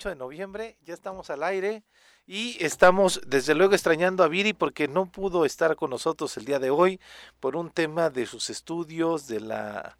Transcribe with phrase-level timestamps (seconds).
[0.00, 1.82] 8 de noviembre, ya estamos al aire
[2.26, 6.58] y estamos desde luego extrañando a Viri porque no pudo estar con nosotros el día
[6.58, 6.98] de hoy
[7.38, 9.98] por un tema de sus estudios, de la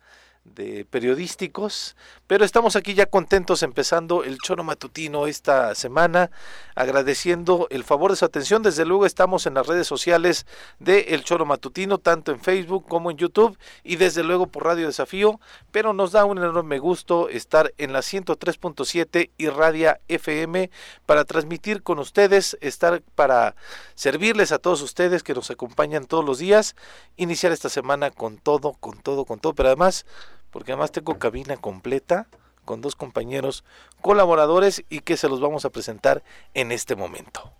[0.54, 6.30] de periodísticos, pero estamos aquí ya contentos empezando el choro matutino esta semana,
[6.74, 8.62] agradeciendo el favor de su atención.
[8.62, 10.46] Desde luego estamos en las redes sociales
[10.78, 14.86] de El Choro Matutino, tanto en Facebook como en YouTube y desde luego por Radio
[14.86, 20.70] Desafío, pero nos da un enorme gusto estar en la 103.7 y Radia FM
[21.06, 23.56] para transmitir con ustedes, estar para
[23.94, 26.76] servirles a todos ustedes que nos acompañan todos los días,
[27.16, 30.06] iniciar esta semana con todo, con todo, con todo, pero además
[30.50, 32.28] porque además tengo cabina completa
[32.64, 33.64] con dos compañeros
[34.00, 36.22] colaboradores y que se los vamos a presentar
[36.54, 37.52] en este momento.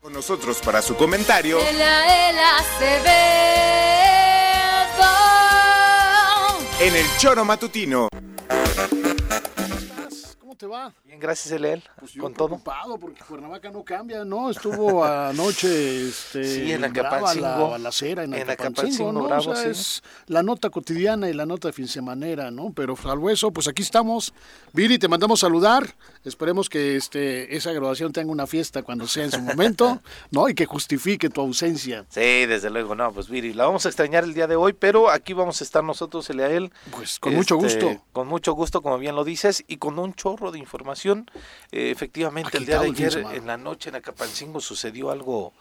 [0.00, 1.58] Con nosotros para su comentario.
[6.78, 8.08] En el choro matutino.
[10.56, 10.94] ¿Cómo te va?
[11.04, 12.48] Bien, gracias Elel, Pues yo con todo.
[12.48, 14.48] preocupado porque Cuernavaca no cambia, ¿no?
[14.48, 19.24] Estuvo anoche este, Sí, en brava la balacera en En Acapulco, ¿no?
[19.24, 19.68] bravo, o sea, sí.
[19.68, 22.72] es la nota cotidiana y la nota de fin de semanera, ¿no?
[22.74, 24.32] Pero salvo eso, pues aquí estamos.
[24.72, 25.94] Viri, te mandamos saludar.
[26.26, 30.48] Esperemos que este, esa graduación tenga una fiesta cuando sea en su momento, ¿no?
[30.48, 32.04] Y que justifique tu ausencia.
[32.08, 35.08] Sí, desde luego, no, pues Viri, la vamos a extrañar el día de hoy, pero
[35.08, 36.72] aquí vamos a estar nosotros, Eliael.
[36.90, 38.02] Pues con mucho este, gusto.
[38.12, 41.30] Con mucho gusto, como bien lo dices, y con un chorro de información.
[41.70, 45.52] Eh, efectivamente, el día de el ayer, en la noche en Acapancingo, sucedió algo,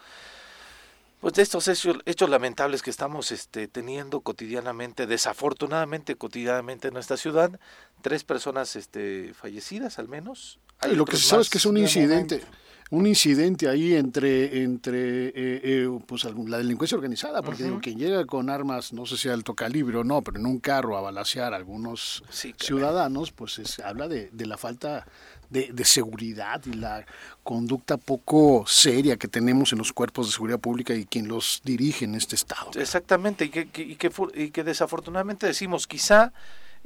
[1.20, 7.18] pues de estos hechos, hechos lamentables que estamos este, teniendo cotidianamente, desafortunadamente cotidianamente en nuestra
[7.18, 7.59] ciudad.
[8.06, 10.60] Tres personas este, fallecidas, al menos.
[10.80, 12.36] Hay Y lo que se sabe es que es un de incidente.
[12.36, 12.58] momento.
[12.92, 17.98] Un incidente ahí entre, entre eh, eh, pues, algún- la delincuencia organizada, porque digo, quien
[17.98, 21.02] llega con armas, no sé si alto calibre o no, pero en un carro a
[21.02, 25.08] balasear a algunos Sí, ciudadanos, pues es- habla de, de la falta
[25.50, 27.08] de, de seguridad y la
[27.42, 32.06] conducta poco seria que tenemos en los cuerpos de seguridad pública y quien los dirige
[32.06, 32.70] en este estado.
[32.76, 36.34] Exactamente, y que, que- y que, y que desafortunadamente decimos, quizá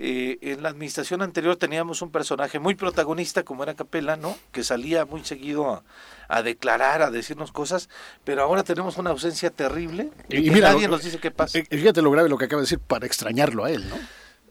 [0.02, 4.38] eh, en la administración anterior teníamos un personaje muy protagonista como era Capela, ¿no?
[4.54, 5.84] Que salía muy seguido a,
[6.30, 7.90] a declarar, a decirnos cosas,
[8.24, 11.32] pero ahora tenemos una ausencia terrible y, Y que mira, nadie lo- nos dice qué
[11.32, 11.58] pasa.
[11.60, 13.96] Eh, Fíjate lo grave lo que acaba de decir para extrañarlo a él, ¿no?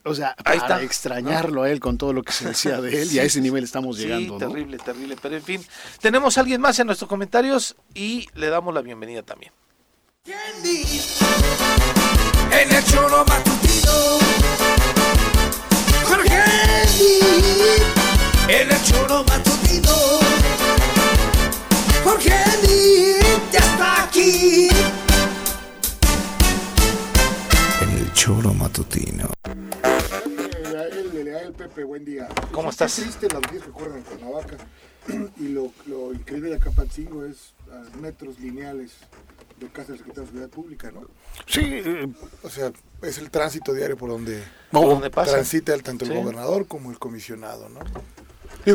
[0.05, 3.03] O sea, Ahí para está, extrañarlo a él con todo lo que se decía de
[3.03, 4.49] él y a ese nivel estamos llegando, sí, ¿no?
[4.53, 5.65] terrible, terrible, pero en fin,
[6.01, 9.53] tenemos a alguien más en nuestros comentarios y le damos la bienvenida también.
[12.53, 14.68] En el choro matutino.
[18.49, 19.93] En el choro matutino.
[22.03, 23.13] Jorge Andy
[23.53, 24.69] ya está aquí.
[27.83, 29.29] En el choro matutino.
[31.45, 32.29] El, Pepe, buen día.
[32.53, 32.95] ¿Cómo Qué estás?
[32.95, 34.57] triste las noticias que ocurren en Cuernavaca.
[35.41, 38.93] Y lo, lo increíble de Acapatzingo es a metros lineales
[39.59, 41.03] de casa del secretario de Seguridad Pública, ¿no?
[41.47, 42.09] Sí, eh,
[42.43, 45.33] O sea, es el tránsito diario por donde ¿Por pasa?
[45.33, 46.17] transita el- tanto el Sí.
[46.17, 47.81] gobernador como el comisionado, ¿no?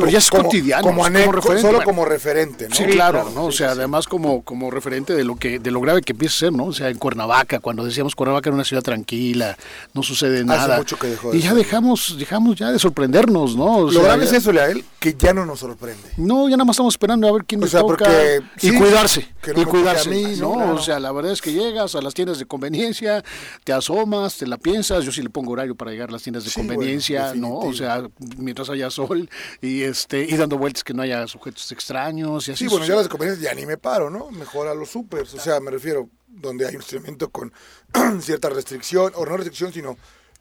[0.00, 1.84] Pero ya es cotidiano, Como, como referente, solo bueno.
[1.84, 2.74] como referente, ¿no?
[2.74, 3.44] Sí, claro, claro, ¿no?
[3.46, 6.34] O sea, sí, además como, como referente de lo que de lo grave que empieza
[6.34, 6.64] a ser, ¿no?
[6.66, 9.56] O sea, en Cuernavaca, cuando decíamos Cuernavaca era una ciudad tranquila,
[9.92, 10.78] no sucede nada.
[10.78, 13.76] mucho que dejó de y ya dejamos, dejamos ya de sorprendernos, ¿no?
[13.76, 16.10] O Lo sea, grave es eso, Leal, que ya no nos sorprende.
[16.16, 18.70] No, ya nada más estamos esperando a ver quién O le sea, toca porque- y
[18.76, 20.50] cuidarse, no y cuidarse, mí, ¿no?
[20.74, 23.22] O sea, la verdad es que llegas a las tiendas de conveniencia,
[23.64, 26.44] te asomas, te la piensas, yo sí le pongo horario para llegar a las tiendas
[26.44, 27.58] de bueno, conveniencia, ¿no?
[27.58, 28.02] O sea,
[28.38, 29.28] mientras haya sol
[29.60, 32.64] y este y dando vueltas que no haya sujetos extraños y así.
[32.64, 34.30] Sí, bueno, ya las conveniencias ya ni me paro, ¿no?
[34.30, 37.52] Mejor a los supers, o sea, me refiero donde hay un instrumento con
[38.20, 39.96] cierta restricción, o no restricción, sino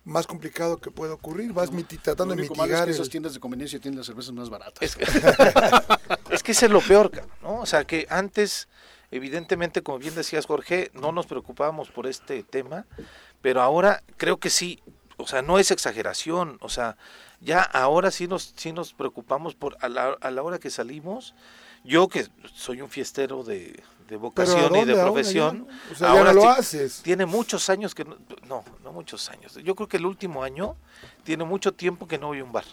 [0.06, 2.95] más complicado que puede ocurrir, vas miti- Lo tratando de malo es mitigar que el-
[2.95, 4.81] esas tiendas de conveniencia tienen las cervezas más baratas.
[4.81, 5.06] Es que,
[6.31, 7.12] es que ese es lo peor,
[7.42, 7.62] ¿no?
[7.62, 8.68] O sea, que antes,
[9.12, 12.86] evidentemente, como bien decías, Jorge, no nos preocupábamos por este tema,
[13.42, 14.81] pero ahora creo que sí,
[15.18, 16.98] o sea, no es exageración, o sea,
[17.44, 21.34] ya ahora sí nos, sí nos preocupamos por a la, a la hora que salimos.
[21.84, 25.68] Yo que soy un fiestero de, de vocación y de ahora profesión.
[25.68, 25.92] ya no?
[25.92, 27.01] O sea, ya no lo haces.
[27.04, 28.18] Tiene muchos años que no,
[28.48, 29.56] no, no muchos años.
[29.56, 30.78] Yo creo que el último año
[31.24, 32.66] tiene mucho tiempo que no voy a un bar.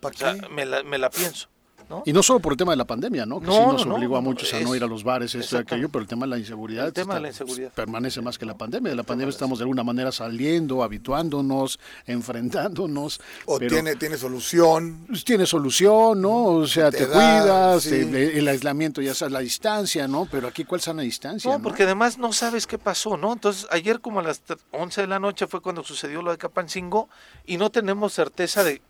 [0.00, 1.48] ¿Para O sea, me la, me la pienso.
[1.90, 2.02] ¿No?
[2.06, 3.40] Y no solo por el tema de la pandemia, ¿no?
[3.40, 5.34] Que No, sí nos no, obligó a no, muchos a no ir a los bares,
[5.34, 7.72] esto y aquello, pero el tema de la inseguridad, El tema de la está- inseguridad.
[7.72, 8.90] permanece más que la pandemia.
[8.90, 13.20] De la pandemia estamos de alguna manera saliendo, habituándonos, enfrentándonos.
[13.46, 15.04] O pero, tiene, tiene solución.
[15.08, 16.44] pues, tiene solución, ¿no?
[16.44, 17.94] O sea, Te te, da, cuidas, sí.
[17.96, 20.26] el, el aislamiento ya sabes, la distancia, ¿no?
[20.30, 21.50] Pero aquí, ¿cuál sana distancia?
[21.50, 21.62] No, no?
[21.64, 23.32] porque además no sabes qué pasó, ¿no?
[23.32, 26.38] Entonces, ayer como a las tre- 11 de la noche fue cuando sucedió lo de
[26.38, 27.08] Capancingo
[27.46, 28.80] y no tenemos certeza de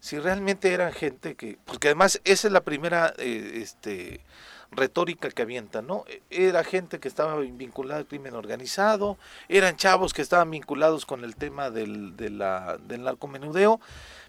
[0.00, 1.58] si realmente eran gente que...
[1.64, 4.20] Porque además esa es la primera eh, este,
[4.70, 6.04] retórica que avientan, ¿no?
[6.30, 9.18] Era gente que estaba vinculada al crimen organizado,
[9.48, 13.80] eran chavos que estaban vinculados con el tema del, de la, del narcomenudeo,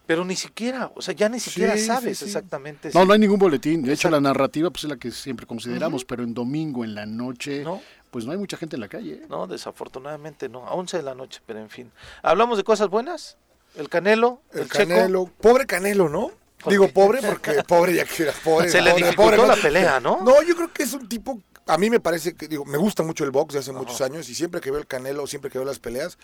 [0.08, 2.26] pero ni siquiera, o sea, ya ni siquiera sí, sabes sí.
[2.26, 3.84] exactamente No, si- no hay ningún boletín.
[3.84, 7.06] De hecho, la narrativa pues, es la que siempre consideramos, pero en domingo, en la
[7.06, 7.82] noche, No.
[8.10, 9.14] pues no hay mucha gente en la calle.
[9.14, 9.26] ¿eh?
[9.30, 11.92] No, desafortunadamente no, a 11 de la noche, pero en fin.
[12.24, 13.38] ¿Hablamos de cosas buenas?
[13.76, 14.42] ¿El Canelo?
[14.54, 14.78] ¿El, El Checo?
[14.90, 15.26] Canelo.
[15.40, 16.32] Pobre Canelo, ¿no?
[16.64, 18.70] ¿Por Digo pobre porque pobre ya quisiera pobre.
[18.70, 20.22] Se le pobre, dificultó pobre, la pelea, ¿no?
[20.24, 21.42] No, yo creo que es un tipo.
[21.68, 24.28] A mí me parece que, digo, me gusta mucho el box de hace muchos años
[24.30, 26.18] y siempre que veo el Canelo, siempre que veo las peleas,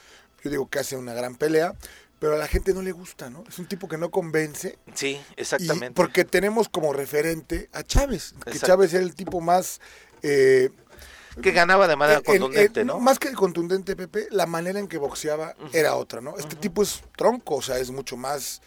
[0.44, 1.74] yo digo que hace una gran pelea,
[2.20, 3.44] pero a la gente no le gusta, ¿no?
[3.48, 4.78] Es un tipo que no convence.
[4.94, 5.92] Sí, Y exactamente.
[5.92, 8.68] porque tenemos como referente a Chávez, que Exacto.
[8.68, 9.80] Chávez era el tipo más.
[10.24, 10.70] eh,
[11.42, 13.00] Que ganaba de manera en- contundente, en- ¿no?
[13.00, 16.38] Más que contundente, Pepe, la manera en que boxeaba era otra, ¿no?
[16.38, 18.62] Este tipo es tronco, o sea, es mucho más,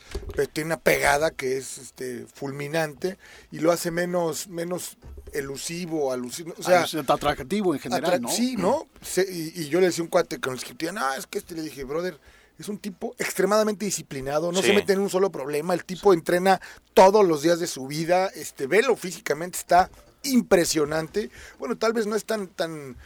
[0.53, 3.19] tiene una pegada que es este fulminante
[3.51, 4.97] y lo hace menos, menos
[5.33, 8.29] elusivo, alusivo, o sea, Ah, atractivo en general, ¿no?
[8.29, 8.87] sí, ¿no?
[9.01, 11.39] Se- y, y yo le decía a un cuate con el que no, es que
[11.39, 12.19] este le dije, brother,
[12.59, 14.69] es un tipo extremadamente disciplinado, no Sí.
[14.69, 16.61] se mete en un solo problema, el tipo entrena
[16.95, 19.91] todos los días de su vida, este, velo físicamente, está
[20.25, 21.31] impresionante.
[21.59, 22.97] Bueno, tal vez no es tan, tan,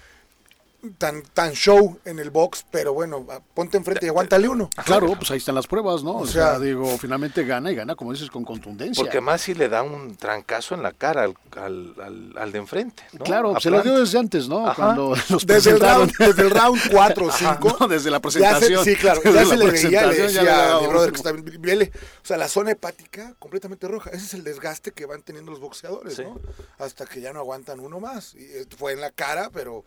[0.92, 4.70] tan, tan show en el box, pero bueno, ponte enfrente y aguántale uno.
[4.84, 6.16] Claro, pues ahí están las pruebas, ¿no?
[6.18, 9.02] O, sea, sea, digo, finalmente gana y gana, como dices, con contundencia.
[9.02, 12.58] Porque más si le da un trancazo en la cara al, al, al- al de
[12.58, 13.24] enfrente, ¿no?
[13.24, 14.66] Claro, A se lo dio desde antes, ¿no?
[14.66, 14.74] Ajá.
[14.74, 17.76] Cuando los Desde el, round, desde el round 4 o Ajá, 5.
[17.80, 18.84] no, desde la Ya presentación.
[18.84, 21.10] se, sí, claro, Desde ya se le veía, le ya decía le a mi brother
[21.10, 21.90] que está bien,
[22.22, 24.10] o sea, la zona hepática completamente roja.
[24.10, 26.22] Ese es el desgaste que van teniendo los boxeadores, Sí.
[26.22, 26.40] ¿no?
[26.78, 28.34] Hasta que ya no aguantan uno más.
[28.34, 29.84] Y esto fue en la cara, pero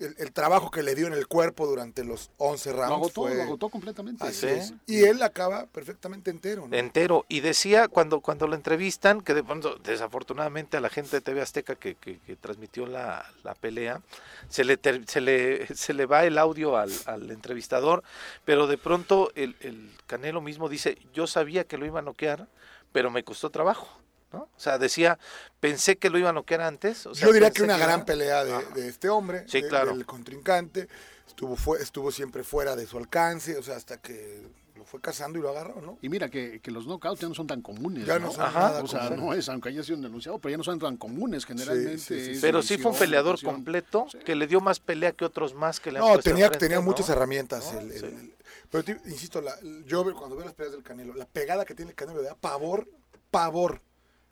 [0.00, 3.22] el, el trabajo que le dio en el cuerpo durante los 11 rounds Lo agotó,
[3.22, 3.34] fue...
[3.36, 4.24] lo agotó completamente.
[4.24, 4.46] Así Sí.
[4.48, 4.74] es.
[4.86, 6.76] Y él acaba perfectamente entero, ¿no?
[6.76, 11.20] entero y decía cuando cuando lo entrevistan que de pronto desafortunadamente a la gente de
[11.20, 14.00] TV Azteca que, que- que transmitió la, la pelea
[14.48, 18.02] se le ter- se le se le va el audio al, al entrevistador
[18.44, 22.48] pero de pronto el, el Canelo mismo dice yo sabía que lo iba a noquear
[22.92, 23.88] pero me costó trabajo
[24.32, 24.42] ¿no?
[24.42, 25.18] O sea, decía,
[25.60, 27.06] pensé que lo iba a noquear antes.
[27.06, 29.68] o sea, Yo diría que una gran iba- pelea de, de este hombre, Sí, de-
[29.68, 29.94] claro.
[29.96, 30.88] del contrincante.
[31.26, 34.42] Estuvo, fue, estuvo siempre fuera de su alcance, o sea, hasta que
[34.74, 35.98] lo fue cazando y lo agarró, ¿no?
[36.02, 38.06] Y mira que, que los knockouts ya no son tan comunes.
[38.06, 38.60] Ya no son Ajá.
[38.60, 39.20] nada O sea, comunes.
[39.24, 41.44] no es, aunque haya sido denunciado, pero ya no son tan comunes.
[41.46, 41.98] Generalmente.
[41.98, 43.54] Sí, sí, sí, Pero sí fue un peleador decisión.
[43.54, 46.46] completo que le dio más pelea que otros más que le han No, puesto tenía,
[46.46, 46.82] enfrente, tenía ¿no?
[46.84, 47.72] muchas herramientas.
[47.72, 47.80] ¿No?
[47.80, 48.06] el- el- Sí.
[48.06, 48.34] el-
[48.70, 51.90] pero te- insisto, la- yo cuando veo las peleas del Canelo, la pegada que tiene
[51.90, 52.88] el Canelo le da pavor,
[53.30, 53.80] pavor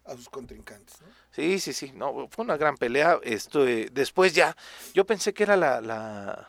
[0.09, 1.01] a sus contrincantes.
[1.03, 1.09] ¿no?
[1.31, 3.19] Sí, sí, sí, no, fue una gran pelea.
[3.23, 4.57] Esto, eh, después ya,
[4.95, 6.49] yo pensé que era la, la,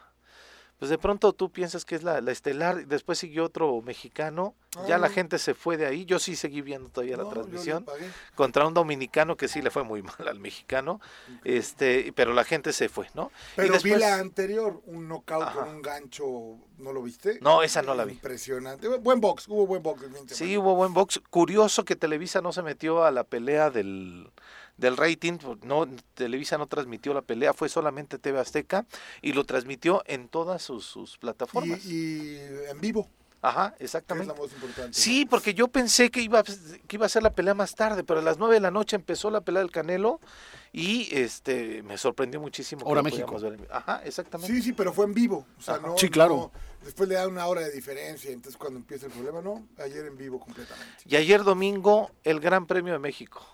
[0.80, 4.56] pues de pronto tú piensas que es la, la estelar, después siguió otro mexicano,
[4.88, 7.34] ya la gente se fue de ahí, yo sí seguí viendo todavía la No, le
[7.36, 7.86] transmisión,
[8.36, 11.02] contra un dominicano que sí le fue muy mal al mexicano,
[11.44, 13.32] este, pero la gente se fue, ¿no?
[13.54, 15.60] Y Pero después- vi la anterior, un knockout Ajá.
[15.66, 16.26] con un gancho,
[16.78, 17.40] ¿no lo viste?
[17.42, 18.14] No, esa no la vi.
[18.14, 18.88] Impresionante.
[18.88, 20.04] Buen box, hubo buen box.
[20.28, 21.20] Sí, hubo buen box.
[21.30, 24.30] Curioso que Televisa no se metió a la pelea del,
[24.80, 25.38] del rating.
[25.38, 28.86] pues, No, Televisa no transmitió la pelea, fue solamente TV Azteca
[29.22, 31.86] y lo transmitió en todas sus, sus plataformas.
[31.86, 31.92] Y,
[32.36, 33.10] y en vivo,
[33.42, 34.34] Ajá, que es exactamente.
[34.34, 34.94] la más importante.
[34.94, 38.04] Sí, porque yo pensé que iba, a- que iba a ser la pelea más tarde,
[38.04, 40.20] pero a las 9 de la noche empezó la pelea del Canelo
[40.74, 42.84] y este me sorprendió muchísimo.
[42.84, 43.26] que Hora lo México.
[43.32, 44.54] podíamos ver en- Ajá, exactamente.
[44.54, 45.46] Sí, sí, pero fue en vivo.
[45.58, 45.88] O sea, Ajá.
[45.88, 46.36] no, Sí, claro.
[46.36, 46.52] no-
[46.86, 50.18] después le da una hora de diferencia, entonces cuando empieza el problema, no, ayer en
[50.18, 51.04] vivo completamente.
[51.06, 53.46] Y ayer domingo, el Gran Premio de México.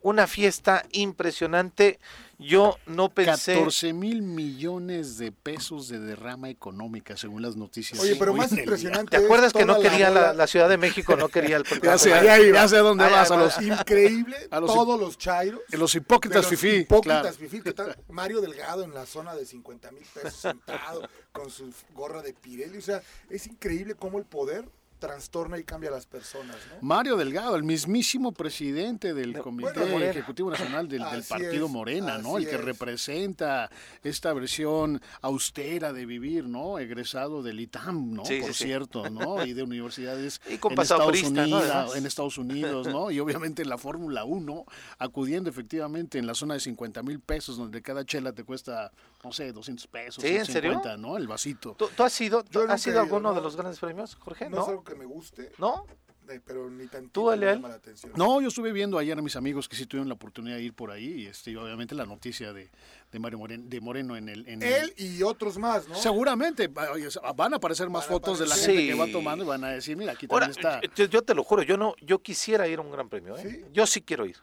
[0.00, 1.98] Una fiesta impresionante.
[2.38, 3.54] Yo no pensé.
[3.54, 7.98] 14 mil millones de pesos de derrama económica, según las noticias.
[7.98, 11.28] Oye, pero más impresionante ¿Te es acuerdas que no quería la, Ciudad de México, no
[11.28, 13.42] quería el Ya sé, ya sé a dónde vas, a va.
[13.42, 15.60] los, Increíble, A los todos los chairos.
[15.70, 16.76] los hipócritas los fifí.
[16.76, 17.36] hipócritas claro.
[17.36, 21.72] fifí, que está Mario Delgado en la zona de 50 mil pesos sentado con su
[21.92, 22.78] gorra de Pirelli.
[22.78, 24.64] O sea, es increíble cómo el poder
[24.98, 26.78] trastorna y cambia a las personas, ¿no?
[26.80, 30.00] Mario Delgado, el mismísimo presidente del De- Comité bueno.
[30.04, 32.38] Ejecutivo Nacional del, Partido es, Morena, ¿no?
[32.38, 32.60] El que es.
[32.64, 33.70] representa
[34.02, 36.78] esta versión austera de vivir, ¿no?
[36.78, 38.24] Egresado del ITAM, ¿no?
[38.24, 38.64] Sí, Por sí, sí.
[38.64, 39.44] cierto, ¿no?
[39.44, 41.42] Y de universidades Y con en, Estados ¿no?
[41.42, 41.96] Unidos, Además.
[41.96, 43.10] en Estados Unidos, ¿no?
[43.10, 44.64] Y obviamente en la Fórmula 1,
[44.98, 48.90] acudiendo efectivamente en la zona de 50 mil pesos, donde cada chela te cuesta,
[49.24, 50.28] no sé, 200 pesos, ¿Sí?
[50.36, 50.72] ¿En serio?
[50.72, 51.16] 150, ¿no?
[51.16, 51.74] El vasito.
[51.78, 53.42] ¿Tú, tú has sido, has sido alguno de no.
[53.42, 54.48] los grandes premios, Jorge?
[54.48, 54.84] No, ¿No?
[54.88, 55.84] Que me guste, ¿No?
[56.28, 58.12] eh, pero ni tantito ¿Tú, me llama la atención.
[58.16, 60.74] No, yo estuve viendo ayer a mis amigos que sí tuvieron la oportunidad de ir
[60.74, 62.68] por ahí y este, y obviamente la noticia de,
[63.10, 64.46] de Mario Moreno, de Moreno en el...
[64.48, 65.94] En el- Él y otros más, ¿no?
[65.94, 69.64] Seguramente van a aparecer más Van fotos de la gente que va tomando y van
[69.64, 70.94] a decir, mira, aquí Ahora, también está...
[70.94, 73.42] yo, yo te lo juro, yo no, yo quisiera ir a un gran premio, ¿eh?
[73.42, 73.64] ¿Sí?
[73.72, 74.36] Yo sí quiero ir.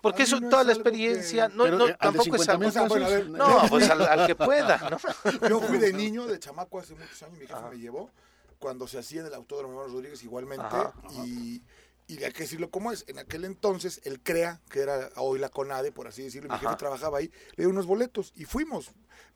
[0.00, 2.80] Porque eso, no toda es la que- experiencia, no, Pero, no, eh, tampoco es 50
[2.82, 2.88] algo...
[2.88, 4.98] bueno, a ver, No, pues al, al que pueda, ¿no?
[5.48, 8.10] Yo fui de niño, de chamaco hace muchos años, mi jefe me llevó,
[8.58, 10.94] cuando se hacía en el Autódromo Hermanos Rodríguez igualmente, Ajá,
[11.24, 11.62] y,
[12.06, 15.48] y hay que decirlo como es, en aquel entonces el CREA, que era hoy la
[15.48, 16.66] CONADE, por así decirlo, mi Ajá.
[16.68, 18.90] jefe trabajaba ahí, le dio unos boletos y fuimos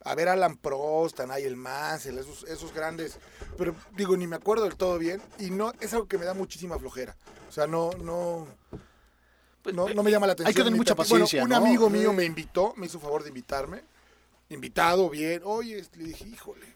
[0.05, 3.19] a ver a Alan Prost, a Nigel Mansell, esos, esos grandes,
[3.59, 6.35] pero digo, ni me acuerdo del todo bien, y no, es algo que me da
[6.35, 7.17] muchísima flojera,
[7.49, 8.47] o sea, no, no...
[9.63, 10.49] Pues, No, no me llama la atención.
[10.49, 11.11] Hay que tener mucha tantito.
[11.13, 11.57] Bueno, paciencia, un ¿no?
[11.57, 12.15] amigo mío Eh.
[12.15, 13.85] me invitó, me hizo favor de invitarme.
[14.49, 15.43] Invitado, bien.
[15.45, 16.67] Oye, le dije, híjole.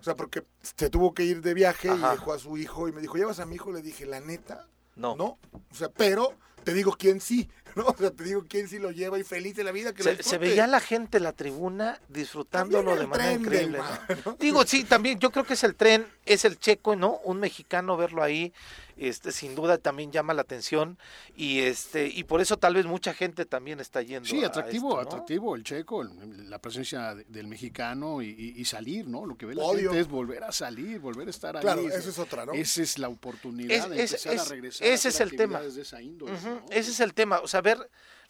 [0.00, 2.14] O sea, porque se tuvo que ir de viaje Ajá.
[2.14, 3.72] y dejó a su hijo y me dijo, ¿llevas a mi hijo?
[3.72, 5.16] Le dije, la neta, No.
[5.16, 5.38] no.
[5.70, 7.86] O sea, pero te digo quién sí, ¿no?
[7.86, 10.10] O sea, te digo quién sí lo lleva y feliz de la vida que lo
[10.10, 10.38] Se, se disfrute.
[10.48, 13.78] veía la gente en la tribuna disfrutándolo de manera increíble.
[13.78, 14.36] mar, ¿no?
[14.38, 17.18] Digo, sí, también yo creo que es el tren, es el checo, ¿no?
[17.24, 18.52] Un mexicano verlo ahí,
[18.98, 20.98] este, sin duda también llama la atención
[21.36, 24.28] y este y por eso tal vez mucha gente también está yendo.
[24.28, 25.08] Sí, a atractivo, esto, ¿no?
[25.08, 29.24] atractivo el checo, el- la presencia de- del mexicano y, y- y salir, ¿no?
[29.26, 31.62] Lo que ve la gente es volver a salir, volver a estar ahí.
[31.62, 32.52] Claro, esa es otra, ¿no?
[32.52, 34.86] Esa es la oportunidad Es- de es- empezar a es- regresar.
[34.86, 35.58] a ese hacer es el tema.
[35.58, 36.32] actividades de esa índole.
[36.70, 37.78] Ese es el tema, o sea, ver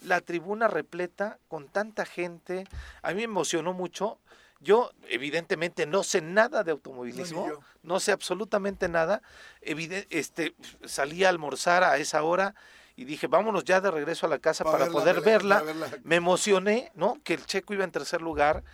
[0.00, 2.64] la tribuna repleta con tanta gente,
[3.02, 4.18] a mí me emocionó mucho.
[4.60, 7.46] Yo, evidentemente, no sé nada de automovilismo,
[7.82, 9.22] No, sé absolutamente nada.
[9.62, 12.54] Evide- este, salí a almorzar a esa hora
[12.96, 15.88] y dije, vámonos ya de regreso a la casa Para para, verla, poder verla, verla.
[16.02, 17.20] Me emocioné, ¿no?
[17.22, 18.64] Que el checo iba en tercer lugar,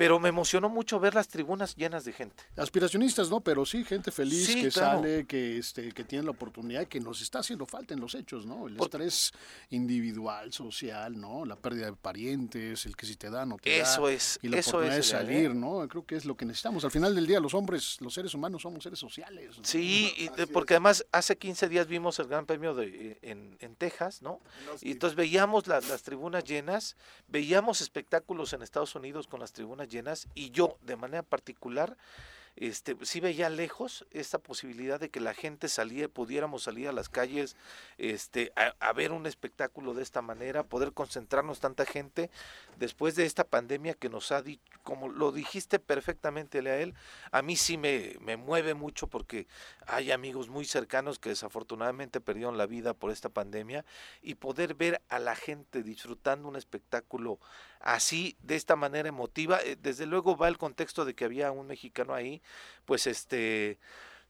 [0.00, 2.42] pero me emocionó mucho ver las tribunas llenas de gente.
[2.56, 3.42] Aspiracionistas, ¿no?
[3.42, 5.00] Pero sí, gente feliz Sí, que claro.
[5.00, 8.46] sale, que este, que tiene la oportunidad, que nos está haciendo falta en los hechos,
[8.46, 8.66] ¿no?
[8.66, 9.30] El Por- estrés
[9.68, 11.44] individual, social, ¿no?
[11.44, 13.82] La pérdida de parientes, el que si te da, no te da.
[13.82, 15.54] Eso es, Y la eso oportunidad es, de Elian, salir, ¿eh?
[15.54, 15.86] ¿no?
[15.88, 16.82] Creo que es lo que necesitamos.
[16.86, 19.58] Al final del día, los hombres, los seres humanos somos seres sociales.
[19.58, 19.64] ¿no?
[19.64, 23.76] Sí, y de- porque además hace 15 días vimos el Gran Premio de, en, en
[23.76, 24.40] Texas, ¿no?
[24.80, 26.96] Y entonces veíamos la- las tribunas llenas,
[27.28, 31.96] veíamos espectáculos en Estados Unidos con las tribunas llenas y yo de manera particular
[32.56, 37.08] este, sí veía lejos esta posibilidad de que la gente salía, pudiéramos salir a las
[37.08, 37.56] calles
[37.98, 42.30] este, a, a ver un espectáculo de esta manera, poder concentrarnos tanta gente
[42.78, 46.94] después de esta pandemia que nos ha dicho, como lo dijiste perfectamente, Leael,
[47.30, 49.46] a mí sí me, me mueve mucho porque
[49.86, 53.84] hay amigos muy cercanos que desafortunadamente perdieron la vida por esta pandemia
[54.22, 57.38] y poder ver a la gente disfrutando un espectáculo
[57.80, 61.66] así, de esta manera emotiva, eh, desde luego va el contexto de que había un
[61.66, 62.39] mexicano ahí,
[62.84, 63.78] pues este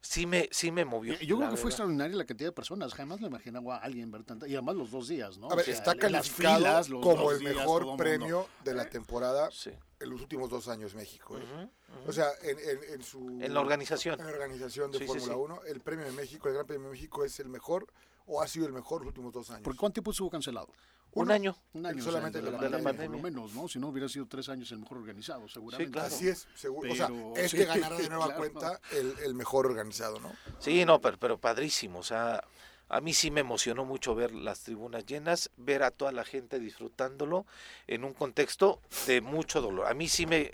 [0.01, 1.13] sí me sí me movió.
[1.19, 2.93] Yo creo que fue extraordinaria la cantidad de personas.
[2.93, 4.47] Jamás me imaginaba a alguien ver tanta.
[4.47, 5.47] Y además los dos días, ¿no?
[5.51, 7.97] A ver, O sea, está las calificado filas, como el días, mejor mundo.
[7.97, 9.71] premio de la temporada Sí.
[9.99, 11.37] en los últimos dos años México.
[11.37, 11.69] ¿eh?
[12.07, 13.39] O sea, en, en- en su...
[13.41, 14.19] En la organización.
[14.19, 15.39] En la organización de Sí, sí, Fórmula sí.
[15.39, 17.85] 1, el premio de México, el Gran Premio de México es el mejor
[18.25, 19.61] o ha sido el mejor los últimos dos años.
[19.63, 20.69] ¿Por cuánto tiempo estuvo cancelado?
[21.13, 21.57] Un año.
[21.73, 22.03] Un año.
[22.03, 22.83] Solamente o sea, de la de la pandemia.
[22.91, 23.67] pandemia, por lo menos, ¿no?
[23.67, 25.91] Si no hubiera sido tres años el mejor organizado, seguramente.
[25.91, 26.07] claro.
[26.07, 26.91] Así es, seguro.
[26.91, 28.39] o sea, Pero- es sí, que ganará de nueva claro.
[28.39, 30.31] cuenta el, el mejor organizado, ¿no?
[30.59, 31.99] Sí, no, pero, pero padrísimo.
[31.99, 32.43] O sea,
[32.89, 36.59] a mí sí me emocionó mucho ver las tribunas llenas, ver a toda la gente
[36.59, 37.45] disfrutándolo
[37.87, 39.87] en un contexto de mucho dolor.
[39.87, 40.51] A mí sí me,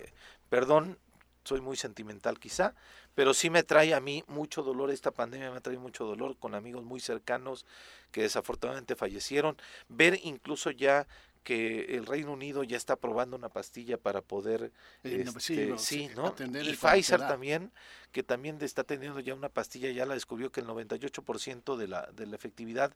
[0.48, 0.98] perdón,
[1.44, 2.74] soy muy sentimental quizá,
[3.18, 6.54] pero sí me trae a mí mucho dolor, esta pandemia me trae mucho dolor con
[6.54, 7.66] amigos muy cercanos
[8.12, 9.56] que desafortunadamente fallecieron.
[9.88, 11.08] Ver incluso ya
[11.42, 14.70] que el Reino Unido ya está probando una pastilla para poder
[15.02, 16.32] Eh, sí, este, no, sí, ¿no?
[16.62, 17.72] Y Pfizer también,
[18.12, 22.08] que también está teniendo ya una pastilla, ya la descubrió que el 98% de la,
[22.12, 22.94] de la efectividad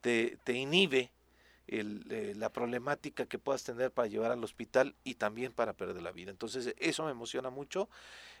[0.00, 1.10] te, te inhibe
[1.66, 6.02] el, eh, la problemática que puedas tener para llevar al hospital y también para perder
[6.02, 6.30] la vida.
[6.30, 7.88] Entonces, eso me emociona mucho.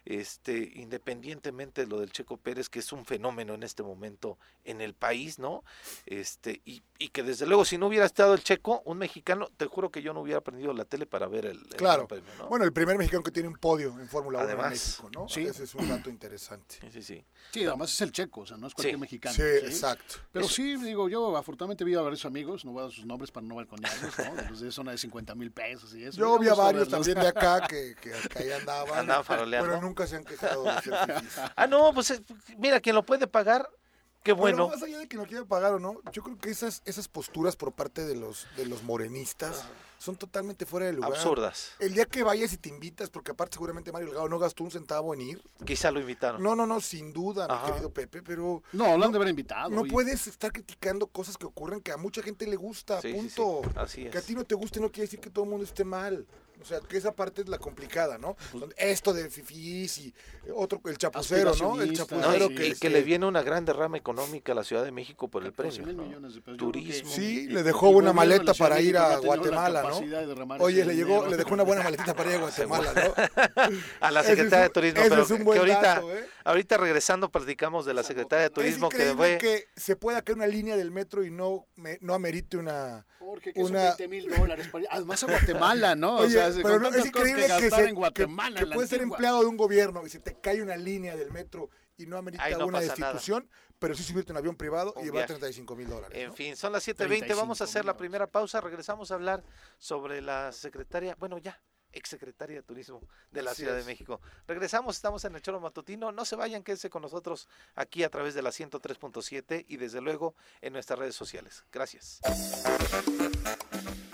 [0.06, 4.80] Este, independientemente de lo del Checo Pérez, que es un fenómeno en este momento en
[4.80, 5.62] el país, ¿no?
[6.06, 9.66] Este, y, y que desde luego si no hubiera estado el Checo, un mexicano, te
[9.66, 12.06] juro que yo no hubiera prendido la tele para ver el, el Claro.
[12.06, 12.48] Gran Premio, ¿no?
[12.48, 14.70] Bueno, el primer mexicano que tiene un podio en Fórmula 1 en Además.
[14.72, 15.28] México, ¿no?
[15.28, 15.42] Sí.
[15.46, 16.76] Ese es un dato interesante.
[16.80, 17.24] Sí, sí, sí.
[17.52, 19.00] Sí, además es el checo, o sea, no es cualquier Sí.
[19.00, 19.34] mexicano.
[19.34, 20.16] Sí, exacto.
[20.32, 23.30] Pero sí, digo, yo afortunadamente vi a varios amigos, no voy a dar sus nombres
[23.30, 24.50] para no balconearlos, ¿no?
[24.50, 26.18] Los de zona de 50 mil pesos y eso.
[26.18, 28.98] Yo vi a varios también de acá que, que, que ahí andaban.
[29.00, 29.68] Andaban faroleando.
[29.70, 31.38] Pero nunca se han quejado de ser fifís.
[31.54, 32.20] Ah, no, pues eh,
[32.58, 33.68] mira, quien lo puede pagar,
[34.22, 34.66] qué bueno.
[34.66, 37.06] Pero más allá de que no quieran pagar o no, yo creo que esas, esas
[37.08, 39.64] posturas por parte de los, de los morenistas
[39.98, 41.12] son totalmente fuera de lugar.
[41.12, 41.72] Absurdas.
[41.78, 44.70] El día que vayas y te invitas, porque aparte seguramente Mario Delgado no gastó un
[44.70, 45.42] centavo en ir.
[45.64, 46.42] Quizá lo invitaron.
[46.42, 47.66] No, no, no, sin duda, mi Ajá.
[47.68, 49.70] querido Pepe, pero No, lo han de haber invitado.
[49.70, 53.14] no puedes estar criticando cosas que ocurren que a mucha gente le gusta, Sí, sí,
[53.16, 53.62] punto.
[53.64, 54.12] sí, así es.
[54.12, 56.26] Que a ti no te guste no quiere decir que todo el mundo esté mal.
[56.60, 58.36] O sea, que esa parte es la complicada, ¿no?
[58.52, 60.14] Donde Esto de fifís y
[60.54, 61.80] otro, el chapucero, ¿no?
[61.80, 64.64] El No, chapucero y, que, y que le viene una gran derrama económica a la
[64.64, 65.86] Ciudad de México por el 14 premio.
[65.86, 66.08] mil ¿no?
[66.08, 66.58] millones de pesos.
[66.60, 67.10] Yo creo que- Turismo.
[67.12, 69.98] Sí, y- le dejó una maleta para ir a Guatemala, ¿no?
[70.64, 71.30] Oye, le llegó, dinero.
[71.30, 73.72] le dejó una buena maletita para ir a Guatemala, ¿no?
[74.00, 76.26] A la secretaria de Turismo, ese pero es un que buen ahorita, dato, ¿eh?
[76.44, 79.38] ahorita regresando platicamos de la secretaria de Turismo es que fue...
[79.38, 83.06] que se pueda caer una línea del metro y no, me- no amerite una...
[83.18, 84.68] Porque que una- son 20 mil dólares.
[84.70, 86.18] para ir- Además a Guatemala, ¿no?
[86.18, 88.60] Oye, pero no, es increíble que, gastar se, en Guatemala.
[88.60, 91.70] que, puedes ser empleado de un gobierno y se te cae una línea del metro
[91.96, 92.94] y no amerita no una nada.
[92.94, 93.48] destitución,
[93.78, 95.34] pero sí subirte en un avión privado Un y llevar viaje.
[95.34, 96.18] 35 mil dólares.
[96.18, 96.34] En ¿no?
[96.34, 99.42] fin, son las 7.20, vamos a 35 hacer la primera pausa, regresamos a hablar
[99.78, 101.60] sobre la secretaria, bueno ya,
[101.96, 103.00] exsecretaria de Turismo
[103.30, 103.84] de la Así Ciudad es.
[103.86, 104.20] de México.
[104.46, 108.34] Regresamos, estamos en el Choro Matutino, no se vayan, quédense con nosotros aquí a través
[108.34, 111.64] de la 103.7 y desde luego en nuestras redes sociales.
[111.72, 112.20] Gracias.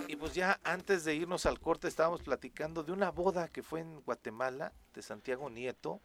[0.08, 3.80] Y pues ya antes de irnos al corte estábamos platicando de una boda que fue
[3.80, 6.00] en Guatemala de Santiago Nieto,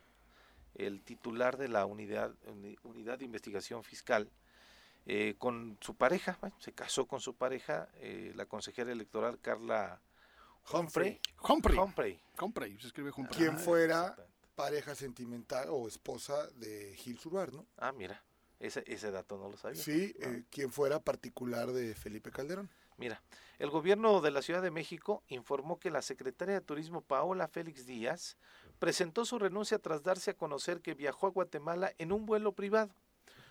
[0.75, 4.29] el titular de la unidad, uni- unidad de investigación fiscal,
[5.05, 10.01] eh, con su pareja, bueno, se casó con su pareja, eh, la consejera electoral Carla
[10.71, 11.19] Humphrey.
[11.47, 11.77] Humphrey.
[11.77, 12.19] Humphrey.
[12.39, 13.37] Humphrey, se escribe Humphrey.
[13.37, 14.15] Quien Ah, fuera
[14.55, 17.65] pareja sentimental o esposa de Gil Subar, ¿no?
[17.77, 18.21] Ah, mira,
[18.59, 19.81] ese, ese dato no lo sabía.
[19.81, 20.25] Sí, Ah.
[20.27, 22.69] eh, quien fuera particular de Felipe Calderón.
[22.97, 23.21] Mira,
[23.59, 27.85] el gobierno de la Ciudad de México informó que la secretaria de Turismo Paola Félix
[27.85, 28.37] Díaz
[28.79, 32.93] presentó su renuncia tras darse a conocer que viajó a Guatemala en un vuelo privado,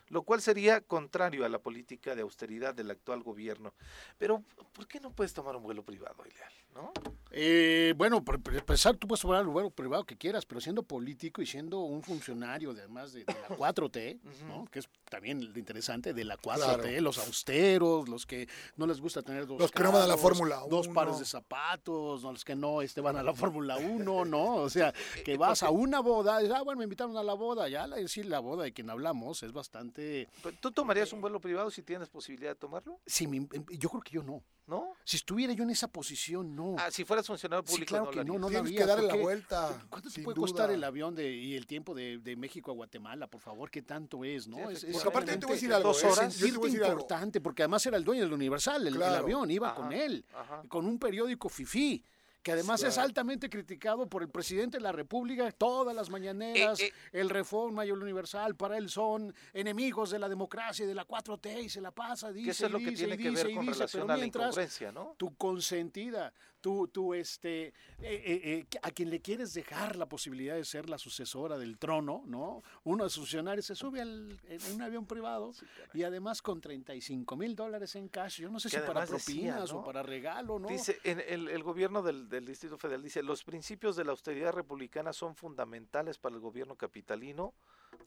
[0.08, 3.72] lo cual sería contrario a la política de austeridad del actual gobierno.
[4.18, 6.52] Pero, ¿por qué no puedes tomar un vuelo privado, Ileal?
[6.76, 6.92] ¿No?
[7.38, 11.42] Eh, bueno, por empezar, tú puedes tomar el vuelo privado que quieras, pero siendo político
[11.42, 14.64] y siendo un funcionario, de, además de, de la 4T, ¿no?
[14.70, 17.00] que es también lo interesante, de la 4T, Claro.
[17.02, 20.16] los austeros, los que no les gusta tener dos Los que no van a la
[20.16, 20.94] Fórmula dos 1.
[20.94, 24.54] pares de zapatos, no, los que no este, van a la Fórmula 1, ¿no?
[24.56, 27.34] O sea, Eh, que vas a una boda, y, ah, bueno, me invitaron a la
[27.34, 30.28] boda, ya la, decir la boda de quien hablamos es bastante...
[30.60, 32.98] ¿Tú tomarías un vuelo privado si tienes posibilidad de tomarlo?
[33.06, 34.42] Sí, me- yo creo que yo no.
[34.66, 34.94] ¿No?
[35.04, 36.74] Si estuviera yo en esa posición, no.
[36.76, 39.06] Ah, si fueras funcionario Sí, público, claro no que no, no la Tienes que darle
[39.06, 42.72] la vuelta, ¿Cuánto te puede costar el avión de, y el tiempo de, de México
[42.72, 43.70] a Guatemala, por favor?
[43.70, 44.56] ¿Qué tanto es, no?
[44.56, 46.06] Sí, Es- es Porque aparte yo te voy a decir algo, dos ¿eh?
[46.08, 46.16] horas.
[46.16, 46.92] Yo te voy a sentirte decir algo.
[47.00, 50.62] importante, porque además era el dueño del Universal, el, avión, iba Ajá, con él, ajá.
[50.68, 52.04] con un periódico FIFI.
[52.46, 56.84] Que además es altamente criticado por el presidente de la República, todas las mañaneras, Eh,
[56.84, 56.92] eh.
[57.10, 61.04] el Reforma y el Universal, para él son enemigos de la democracia y de la
[61.04, 63.24] 4T y se la pasa, dice, Que eso es lo y que dice, tiene y
[63.24, 65.14] que dice, ver con dice, relación a la mientras incongruencia, ¿no?
[65.16, 66.32] tu consentida,
[66.66, 70.90] tu, tu este, eh, eh, eh, a quien le quieres dejar la posibilidad de ser
[70.90, 72.60] la sucesora del trono, ¿no?
[72.82, 75.52] Uno de sus funcionarios se sube al, en un avión privado
[75.94, 79.16] y además con 35 mil dólares en cash, yo no sé Que si para decía,
[79.16, 79.78] propinas ¿no?
[79.78, 80.66] o para regalo, ¿no?
[80.66, 84.52] Dice, en el, el gobierno del, del Distrito Federal dice, los principios de la austeridad
[84.52, 87.54] republicana son fundamentales para el gobierno capitalino,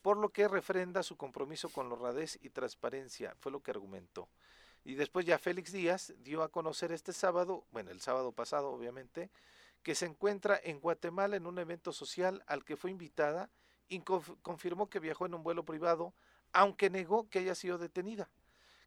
[0.02, 4.28] por lo que refrenda su compromiso con la honradez y transparencia, fue lo que argumentó.
[4.84, 9.30] Y después ya Félix Díaz dio a conocer este sábado, bueno, el sábado pasado obviamente,
[9.82, 13.50] que se encuentra en Guatemala en un evento social al que fue invitada
[13.88, 16.14] y conf- confirmó que viajó en un vuelo privado,
[16.52, 18.30] aunque negó que haya sido detenida.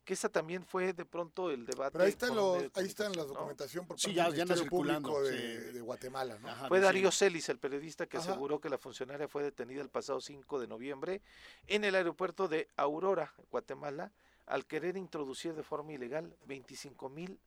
[0.06, 1.94] Que esa también fue de pronto el debate.
[1.94, 3.34] Pero ahí un los, ahí están las comunicación, ¿no?
[3.34, 5.32] documentación por Sí, parte ya- del ya Ministerio Público de,
[5.68, 5.72] sí.
[5.74, 6.50] de Guatemala, ¿no?
[6.50, 8.32] Ajá, Fue dice- Darío Celis, el periodista que Ajá.
[8.32, 11.22] aseguró que la funcionaria fue detenida el pasado 5 de noviembre
[11.68, 14.12] en el aeropuerto de Aurora, Guatemala,
[14.46, 17.40] al querer introducir de forma ilegal 25 mil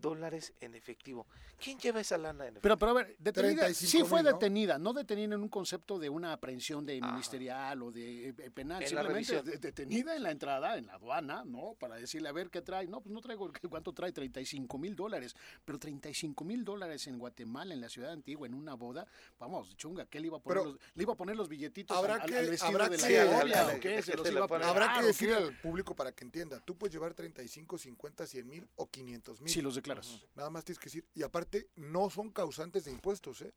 [0.00, 1.26] dólares en efectivo.
[1.58, 2.62] ¿Quién lleva esa lana en efectivo?
[2.62, 4.32] Pero, pero a ver, detenida, 35 sí fue mil, ¿no?
[4.38, 8.82] detenida, no detenida en un concepto de una aprehensión de ministerial o de eh, penal,
[8.82, 11.74] En simplemente de- detenida en la entrada, en la aduana, ¿no?
[11.78, 12.86] Para decirle, a ver, ¿qué trae?
[12.86, 14.12] No, pues no traigo, ¿cuánto trae?
[14.12, 15.34] 35 mil dólares.
[15.64, 19.06] Pero 35 mil dólares en Guatemala, en la ciudad antigua, en una boda,
[19.38, 20.58] vamos, chunga, ¿qué le iba a poner?
[20.62, 22.98] Pero los, le iba a poner los billetitos habrá al, que- al vestido habrá de
[22.98, 24.44] la.
[24.44, 25.42] Habrá Ah, que ¿o decirle qué?
[25.44, 26.60] al público para que entienda.
[26.60, 29.52] Tú puedes llevar 35, 50, 100 mil o 500 mil.
[29.52, 30.20] Si los declaras.
[30.34, 31.06] Nada más tienes que decir.
[31.14, 33.52] Y aparte, no son causantes de impuestos, ¿eh?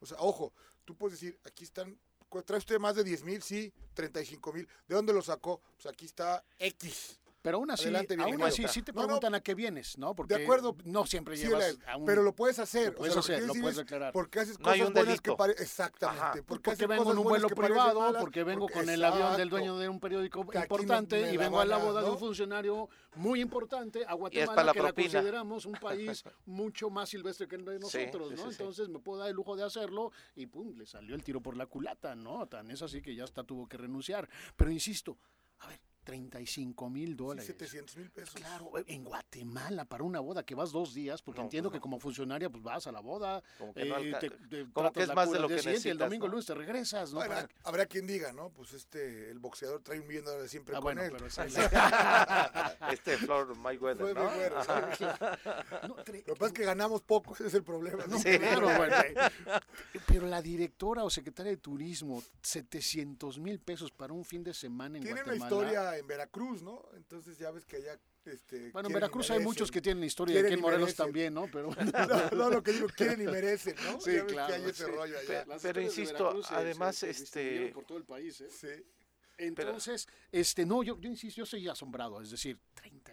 [0.00, 0.52] O sea, ojo,
[0.84, 1.98] tú puedes decir, aquí están,
[2.44, 3.42] ¿trae usted más de 10 mil?
[3.42, 4.68] Sí, 35 mil.
[4.86, 5.60] ¿De dónde lo sacó?
[5.74, 7.18] Pues aquí está X.
[7.44, 9.06] Pero aún así, Adelante, aún así sí te No, no.
[9.06, 10.16] preguntan a qué vienes, ¿no?
[10.16, 10.74] Porque De acuerdo.
[10.86, 12.06] no siempre llevas a un...
[12.06, 12.92] pero lo puedes hacer.
[12.92, 14.14] Lo puedes hacer, lo puedes es, declarar.
[14.14, 16.42] Porque haces No cosas un buenas que pare- Exactamente.
[16.42, 19.04] Porque, Porque haces vengo en un vuelo parecen privado, malas, porque vengo porque- con el
[19.04, 22.00] avión del dueño de un periódico Que no importante me y vengo a la boda
[22.00, 22.14] de ¿no?
[22.14, 27.46] un funcionario muy importante a Guatemala, la que la consideramos un país mucho más silvestre
[27.46, 28.50] que el de nosotros, ¿no?
[28.50, 31.58] Entonces me puedo dar el lujo de hacerlo y pum, le salió el tiro por
[31.58, 32.46] la culata, ¿no?
[32.46, 34.30] Tan es así que ya hasta tuvo que renunciar.
[34.56, 35.18] Pero insisto,
[35.58, 37.46] a ver, 35 mil Sí, dólares.
[37.46, 38.34] 700 mil pesos.
[38.34, 41.98] Claro, en Guatemala para una boda que vas dos días, porque No, entiendo que como
[41.98, 45.08] funcionaria pues vas a la boda, Como que no eh, te- te como que es
[45.08, 46.32] la más de lo que y el necesitas, domingo ¿no?
[46.32, 47.16] lunes te regresas, ¿no?
[47.18, 48.50] Bueno, Para- habrá quien diga, ¿no?
[48.50, 51.12] Pues este, el boxeador trae un millón de dólares siempre Ah, con bueno, él.
[51.12, 51.40] pero sí.
[52.92, 54.24] este Flor Mayweather, ¿no?
[54.24, 54.80] Mayweather, Ajá.
[55.88, 58.04] No, tre- Lo que pasa es que ganamos poco, ese es el problema.
[58.06, 58.18] ¿no?
[58.18, 58.38] Sí.
[58.38, 59.14] Claro, bueno, eh,
[60.06, 64.98] Pero la directora o secretaria de turismo, 700 mil pesos para un fin de semana
[64.98, 65.48] en Tiene una Guatemala.
[65.98, 66.82] En Veracruz, ¿no?
[66.96, 67.98] Entonces ya ves que allá...
[68.24, 71.04] Este, Bueno, en Veracruz hay muchos que tienen historia, Quieren aquí en Morelos merecen.
[71.04, 71.46] también, ¿no?
[71.52, 71.70] Pero
[72.30, 74.00] No, no, lo que digo, quieren y merecen, ¿no?
[74.00, 74.90] Sí, claro, que hay ese sí.
[74.90, 75.44] rollo allá.
[75.60, 78.48] Pero de insisto, Veracruz además, se- este- por todo el país, ¿eh?
[78.50, 78.68] Sí.
[79.36, 82.58] Entonces, este, no, yo, yo insisto, yo soy asombrado, es decir,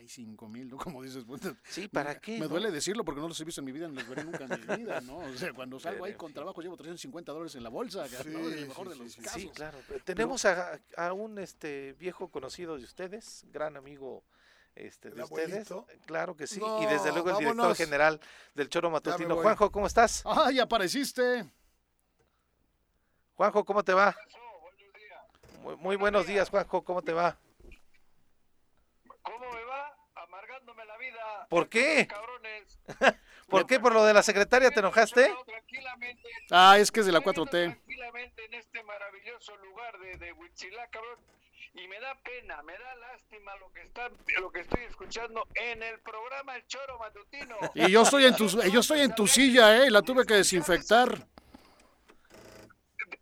[0.01, 0.77] 35 mil, ¿no?
[0.77, 2.33] Como dices, pues, Sí, ¿para me- qué?
[2.33, 2.47] Me no?
[2.49, 4.49] duele decirlo porque no los he visto en mi vida, ni los veré nunca en
[4.49, 5.17] mi vida, ¿no?
[5.17, 8.39] O sea, cuando salgo ahí con trabajo llevo 350 dólares en la bolsa, Sí, ¿no?
[8.39, 9.41] En el mejor de los sí, casos.
[9.41, 9.77] Sí, claro.
[10.03, 14.23] Tenemos a, a un este viejo conocido de ustedes, gran amigo
[14.75, 15.67] este, ¿El de ustedes.
[16.05, 16.59] Claro que sí.
[16.59, 18.19] No, y desde luego el director general
[18.55, 19.35] del Choro Matutino.
[19.35, 20.23] Juanjo, ¿cómo estás?
[20.25, 21.45] ¡Ay, apareciste!
[23.35, 24.15] Juanjo, ¿cómo te va?
[25.61, 27.37] Muy, muy buenos días, Juanjo, ¿cómo te va?
[29.23, 29.93] ¿Cómo me va?
[30.51, 31.47] Amargándome la vida.
[31.49, 32.07] ¿Por qué?
[32.07, 32.79] Cabrones.
[33.49, 33.79] ¿Por qué?
[33.79, 35.33] ¿Por lo de la secretaria te enojaste?
[35.45, 36.27] Tranquilamente.
[36.49, 37.49] Ah, es que es de la viviendo 4T.
[37.51, 41.19] Tranquilamente en este maravilloso lugar de, de Huitzilá, cabrón.
[41.73, 44.09] Y me da pena, me da lástima lo que está,
[44.41, 47.57] lo que estoy escuchando en el programa El Choro Matutino.
[47.75, 49.89] Y yo estoy en tu, yo estoy en tu silla, ¿eh?
[49.89, 51.27] La tuve que desinfectar.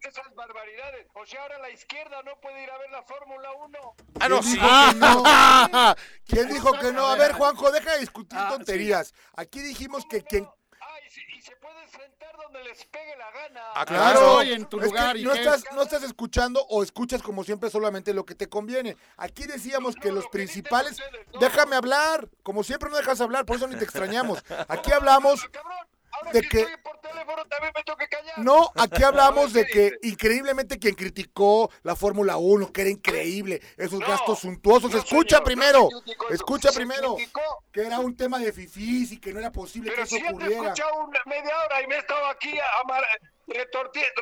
[0.01, 1.07] Esas barbaridades.
[1.13, 3.79] O sea, ahora la izquierda no puede ir a ver la Fórmula 1.
[4.19, 4.59] Ah, no, ¿Quién sí.
[4.59, 5.23] dijo que no?
[5.25, 5.95] ¡Ah!
[6.27, 7.07] ¿Quién dijo que no?
[7.07, 9.13] A ver, Juanjo, deja de discutir Ah, tonterías.
[9.35, 10.47] Aquí dijimos que quien...
[10.81, 13.61] Ah, y, se- puede sentar donde les pegue la gana.
[13.75, 16.83] Ah, Claro, Claro, en tu es que lugar, ¿y no estás, no estás escuchando o
[16.83, 18.95] escuchas como siempre solamente lo que te conviene.
[19.17, 20.91] Aquí decíamos No, que no, los lo que dicen principales...
[20.93, 21.39] ustedes, no.
[21.39, 24.43] Déjame hablar, como siempre no dejas hablar, por eso ni te extrañamos.
[24.67, 25.41] Aquí hablamos...
[25.43, 25.77] Ah, cabrón,
[26.19, 28.39] ahora de que, que- estoy por teléfono también me tengo que callar.
[28.39, 33.61] No, aquí hablamos de ¿qué que increíblemente quien criticó la Fórmula 1, que era increíble,
[33.77, 34.91] esos No, gastos suntuosos.
[34.91, 37.41] no, Escucha señor, primero, no escucha primero, criticó.
[37.71, 40.27] que era un tema de fifís y que no era posible Pero que eso si
[40.33, 40.61] ocurriera.
[40.73, 42.53] escuchado una media hora y me he estado aquí
[42.83, 43.05] amar-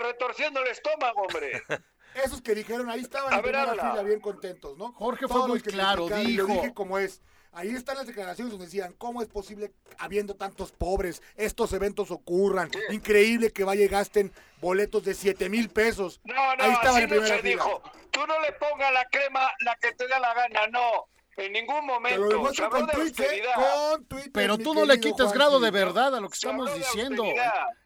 [0.02, 1.62] retorciendo el estómago, hombre.
[2.24, 4.92] Esos que dijeron ahí estaban A en ver, primera fila bien contentos, ¿no?
[4.94, 6.48] Jorge fue Todos muy los que claro, y lo dijo.
[6.48, 7.22] dije como es.
[7.54, 12.70] Ahí están las declaraciones donde decían, ¿cómo es posible habiendo tantos pobres, estos eventos ocurran?
[12.90, 14.32] Increíble que vaya y gasten
[14.62, 16.20] boletos de 7 mil pesos.
[16.24, 17.64] No, no, Ahí estaban así en no primera se fila.
[17.64, 17.82] dijo.
[18.12, 21.08] Tú no le pongas la crema la que te da la gana, no.
[21.38, 22.24] En ningún momento.
[22.24, 22.88] Se demuestro habló con.
[22.88, 26.74] Con tweets, Pero tú no le quites grado de verdad a lo que Se estamos
[26.74, 27.24] diciendo.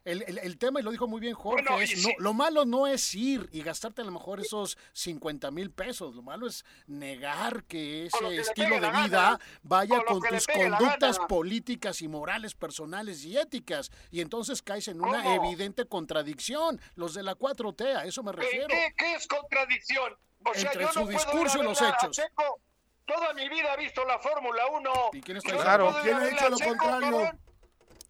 [0.04, 2.32] El, el- el tema, y lo dijo muy bien Jorge, Bueno, es no- si- lo
[2.32, 6.14] malo no es ir y gastarte a lo mejor esos 50 mil pesos.
[6.16, 9.40] Lo malo es negar que ese que estilo de vida gana.
[9.62, 11.28] vaya Con tus conductas gana.
[11.28, 13.90] políticas y morales, personales y éticas.
[14.10, 15.46] Y entonces caes en una ¿Cómo?
[15.46, 16.80] evidente contradicción.
[16.94, 18.68] Los de la 4T, a eso me ¿Qué, refiero.
[18.68, 20.14] qué- qué es contradicción?
[20.44, 22.16] O sea, Entre yo su no discurso y los hechos.
[22.16, 22.60] Checo.
[23.04, 24.92] Toda mi vida he visto la Fórmula 1.
[25.12, 25.60] ¿Y quién está ir
[26.02, 27.10] ¿Quién ha dicho lo Checo, contrario?
[27.10, 27.40] cabrón.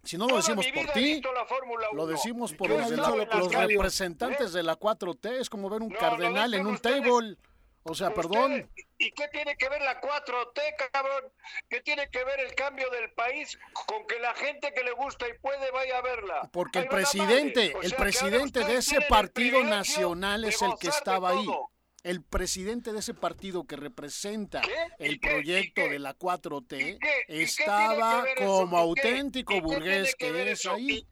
[0.05, 2.07] Si no lo decimos por ti, lo 1.
[2.07, 5.41] decimos por ¿Quién los, los representantes de la 4T.
[5.41, 7.03] Es como ver un No, cardenal en un ustedes.
[7.03, 7.37] table.
[7.85, 8.71] O sea, perdón.
[8.99, 10.61] ¿Y qué tiene que ver la 4T,
[10.93, 11.33] cabrón?
[11.69, 15.27] ¿Qué tiene que ver el cambio del país con que la gente que le gusta
[15.29, 16.49] y puede vaya a verla?
[16.53, 21.45] Porque el presidente, el presidente de ese partido nacional es el que estaba ahí.
[21.45, 21.71] todo.
[22.03, 24.75] El presidente de ese partido que representa ¿Qué?
[24.99, 26.63] el proyecto de la 4T
[26.95, 26.99] ¿Y qué?
[26.99, 31.07] ¿Y qué tiene estaba como auténtico ¿Y qué burgués que que es ahí.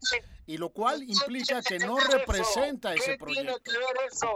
[0.47, 3.59] ¿Y lo cual ¿Qué implica que no representa ese ¿Qué proyecto.
[3.59, 4.33] tiene que ver eso?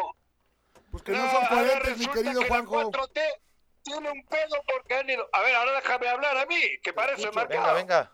[0.92, 2.92] Pues que no No, son coherentes, mi querido que la Juanjo.
[2.92, 3.22] 4T
[3.84, 5.30] tiene un pedo porque han ido.
[5.34, 7.76] A ver, ahora déjame hablar a mí, que para eso he Venga, marcado.
[7.76, 8.12] venga.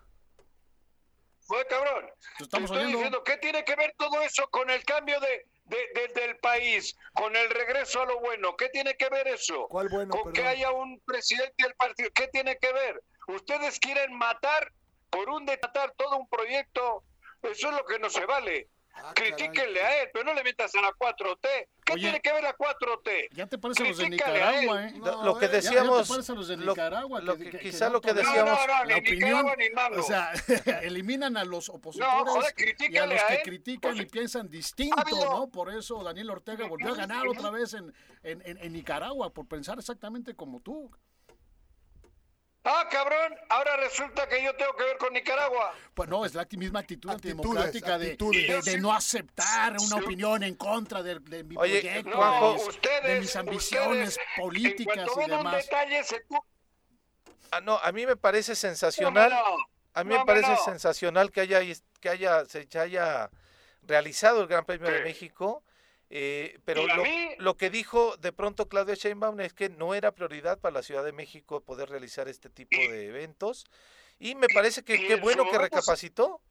[1.41, 2.09] Fue cabrón.
[2.37, 2.97] Te estamos Te estoy oyendo.
[2.97, 6.95] diciendo, ¿qué tiene que ver todo eso con el cambio de, de- de- del país,
[7.13, 8.55] con el regreso a lo bueno?
[8.57, 9.67] ¿Qué tiene que ver eso?
[9.69, 12.09] ¿Cuál bueno, Con que haya un presidente del partido.
[12.13, 13.01] ¿Qué tiene que ver?
[13.27, 14.71] Ustedes quieren matar
[15.09, 17.03] por un detatar todo un proyecto.
[17.43, 18.67] Eso es lo que no se vale.
[18.93, 21.47] Ah, Critíquenle a él, pero no le metas a la 4T.
[21.83, 23.29] ¿Qué Oye, tiene que ver la 4T?
[23.33, 24.95] Ya te parecen los de a Nicaragua, él.
[24.95, 24.99] ¿eh?
[24.99, 27.45] Lo, lo que eh, ya- ya te decíamos, parecen los de lo, Nicaragua, lo que-
[27.45, 29.97] que, que- que quizá no lo que decíamos, No, no, no, la ni opinión, ni
[29.99, 30.31] o sea,
[30.83, 32.53] eliminan a los opositores No, joder,
[32.89, 33.41] y a los a que él.
[33.43, 35.47] critican Pues, y piensan distinto, ha habido- ¿no?
[35.49, 39.47] Por eso Daniel Ortega volvió a ganar otra vez en, en, en- en Nicaragua, por
[39.47, 40.91] pensar exactamente como tú.
[42.63, 45.73] Ah, cabrón, ahora resulta que yo tengo que ver con Nicaragua.
[45.95, 50.03] Pues no, es la misma actitud Actitudes, antidemocrática de, de- de no aceptar una Sí.
[50.03, 54.27] opinión en contra de, de mi Oye, proyecto, de, mis, ustedes, de mis ambiciones ustedes,
[54.37, 55.55] políticas en cuanto y demás.
[55.65, 56.45] detalle, se tu-
[57.49, 59.31] ah, no, a mí me parece sensacional.
[59.31, 59.57] no,
[59.95, 60.57] A mí no, me parece no.
[60.63, 61.61] sensacional que haya
[61.99, 63.29] que haya se haya
[63.81, 65.01] realizado el Gran Premio de.
[65.03, 65.63] México,
[66.13, 70.11] eh, pero lo, mí- lo que dijo de pronto Claudia Sheinbaum es que no era
[70.11, 73.65] prioridad para la Ciudad de México poder realizar este tipo Y- de eventos
[74.19, 76.41] y me parece que qué en bueno que recapacitó.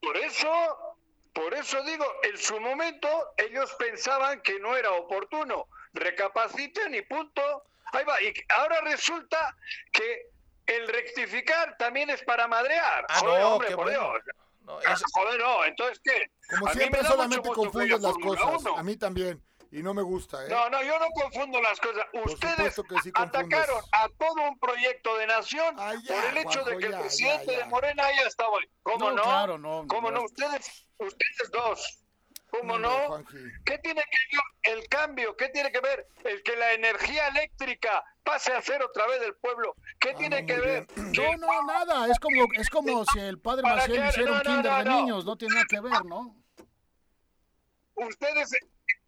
[0.00, 0.96] Por eso,
[1.32, 5.66] por eso digo, en su momento ellos pensaban que no era oportuno.
[5.92, 7.64] Recapaciten y punto.
[7.92, 8.20] Ahí va.
[8.22, 9.56] Y ahora resulta
[9.92, 10.30] que
[10.66, 13.06] el rectificar también es para madrear.
[13.08, 14.00] Ah, no, hombre, qué por bueno.
[14.12, 14.22] Dios.
[14.68, 15.64] No, Ah, es- Joder, no.
[15.64, 16.30] Entonces, ¿qué?
[16.50, 18.60] Como A mí siempre solamente confundes las cosas.
[18.60, 18.76] Uno.
[18.76, 19.42] A mí también.
[19.70, 20.48] Y no me gusta, ¿eh?
[20.48, 22.02] No, no, yo no confundo las cosas.
[22.24, 26.36] Ustedes supuesto que sí atacaron a todo un proyecto de nación Ay, ya, por el
[26.38, 27.58] hecho Juanjo, de que el ya, presidente ya, ya.
[27.58, 28.64] de Morena haya estado ahí.
[28.82, 29.22] ¿Cómo No, no?
[29.24, 30.20] claro, no, ¿Cómo no.
[30.20, 30.24] no?
[30.24, 31.98] Ustedes, ustedes dos.
[32.50, 33.24] ¿Cómo no?
[33.64, 35.36] ¿Qué tiene que ver el cambio?
[35.36, 39.34] ¿Qué tiene que ver el que la energía eléctrica pase a ser otra vez del
[39.36, 39.74] pueblo?
[40.00, 40.86] ¿Qué tiene no, que ver?
[40.96, 42.10] No, no, nada.
[42.10, 44.84] Es como, es como si el padre ¿Para Maciel hiciera un No, kinder no, de
[44.84, 45.24] niños.
[45.24, 46.36] No tiene nada que ver, ¿no?
[47.94, 48.50] Ustedes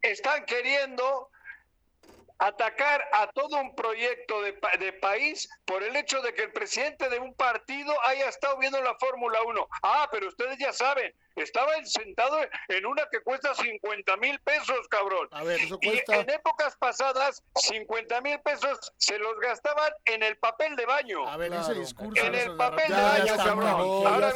[0.01, 1.29] están queriendo
[2.37, 7.07] atacar a todo un proyecto de, de país por el hecho de que el presidente
[7.09, 9.67] de un partido haya estado viendo la Fórmula 1.
[9.83, 15.27] Ah, pero ustedes ya saben, estaba sentado en una que cuesta 50 mil pesos, cabrón.
[15.31, 16.15] A ver, Eso Y cuesta.
[16.17, 21.27] en épocas pasadas, 50 mil pesos se los gastaban en el papel de baño.
[21.27, 21.63] A ver, Claro.
[21.71, 23.67] ese discurso En el papel de baño, cabrón.
[24.07, 24.31] Ahora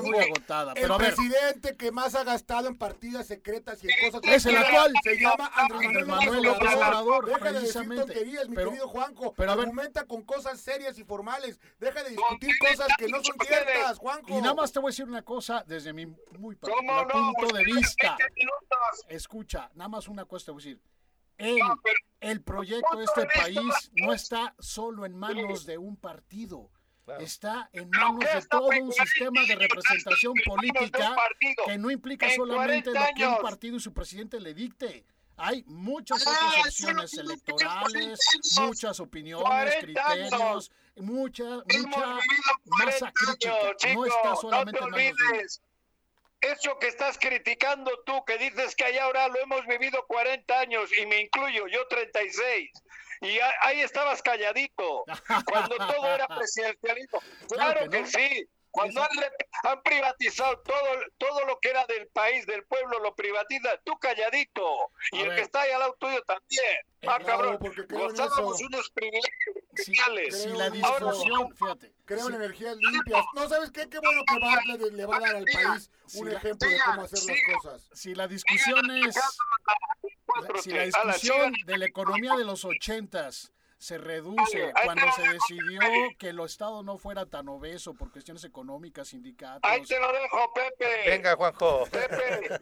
[0.00, 0.20] güey.
[0.24, 0.72] agotada.
[0.72, 4.20] El Pero a ver, presidente que más ha gastado en partidas secretas y en cosas
[4.32, 4.92] Es el actual.
[5.02, 7.26] se llama Andrés Andrés Manuel Manuel López Obrador.
[7.26, 9.34] Deja de decir tonterías, mi Pero- querido Juanjo.
[9.36, 11.58] pero a ver- Argumenta con cosas serias y formales.
[11.78, 14.26] Deja de discutir cosas que no son ciertas, Juanjo.
[14.28, 16.06] y nada más te voy a decir una cosa desde mi
[16.38, 17.32] muy ¿Cómo particular no?
[17.32, 17.64] punto de
[17.96, 18.16] vista.
[18.18, 19.06] 20 minutos.
[19.08, 20.82] Escucha, nada más una cosa te voy a decir.
[21.38, 25.76] El, No, pero- el proyecto de este país no es- está solo en manos de
[25.78, 26.70] un partido.
[27.04, 27.20] Claro.
[27.20, 31.14] Está en manos ¿qué de todo un sistema de representación política
[31.64, 35.04] que no implica En solamente lo 40 que un partido y su presidente le dicte.
[35.36, 38.58] Hay muchas Ah, otras opciones electorales, 40 años.
[38.58, 39.76] muchas opiniones, 40
[40.08, 40.30] años.
[40.30, 42.18] criterios, mucha, mucha
[42.64, 43.52] masa 40 crítica.
[43.84, 45.65] años, No está solamente no en manos de.
[46.40, 50.90] Eso que estás criticando tú, que dices que allá ahora lo hemos vivido 40 años,
[50.98, 52.70] y me incluyo, yo 36.
[53.22, 55.04] Y ahí estabas calladito,
[55.46, 57.22] cuando todo era presidencialismo.
[57.48, 58.48] Claro que sí.
[58.70, 63.98] Cuando han, privatizado todo, todo lo que era del país, del pueblo, lo privatiza, tú
[63.98, 64.90] calladito.
[65.12, 65.36] Y A el ver.
[65.38, 66.76] que está ahí al lado tuyo también.
[67.06, 67.58] Ah, Bravo, cabrón.
[67.88, 70.42] Gozábamos unos privilegios Si, especiales.
[70.42, 73.24] si la discusión, fíjate, Creo en energías limpias.
[73.34, 73.88] No, ¿sabes qué?
[73.88, 77.18] Qué bueno que Bartlett le va a dar al país un ejemplo de cómo hacer
[77.26, 77.88] las cosas.
[77.92, 79.16] si la discusión es
[80.62, 85.80] si la discusión de la economía de los ochentas se reduce cuando se decidió
[86.18, 89.70] que el Estado no fuera tan obeso por cuestiones económicas, sindicatos.
[89.70, 91.10] Ahí te lo dejo, Pepe.
[91.10, 91.84] Venga, Juanjo.
[91.86, 92.60] Pepe.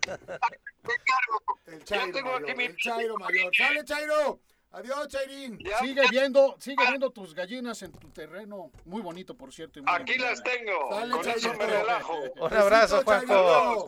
[1.67, 2.65] El Yo Chairo tengo mayor, aquí mi...
[2.65, 3.57] el Chairo mayor.
[3.57, 4.41] ¡Sale, Chairo!
[4.75, 5.57] ¡Adiós, Chairín!
[5.61, 9.79] Ya, Sigue viendo, sigue viendo tus gallinas en tu terreno, muy bonito por cierto.
[9.79, 10.89] y muy Aquí las tengo.
[10.91, 12.15] Sale, Con eso me relajo.
[12.41, 13.35] Un abrazo, Juanjo.
[13.35, 13.85] Adiós.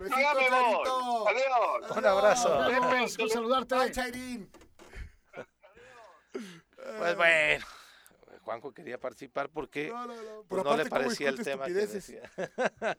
[0.00, 0.50] Ya me voy.
[0.50, 1.28] Chairito.
[1.28, 1.96] Adiós.
[1.96, 3.16] Un abrazo.
[3.16, 3.74] Con saludarte.
[3.76, 4.50] Bye, Chairín.
[6.98, 7.64] Pues bueno,
[8.42, 10.42] Juanjo quería participar porque No, no, no.
[10.48, 12.22] pues, no le aparte, ¿cómo parecía el tema que decía.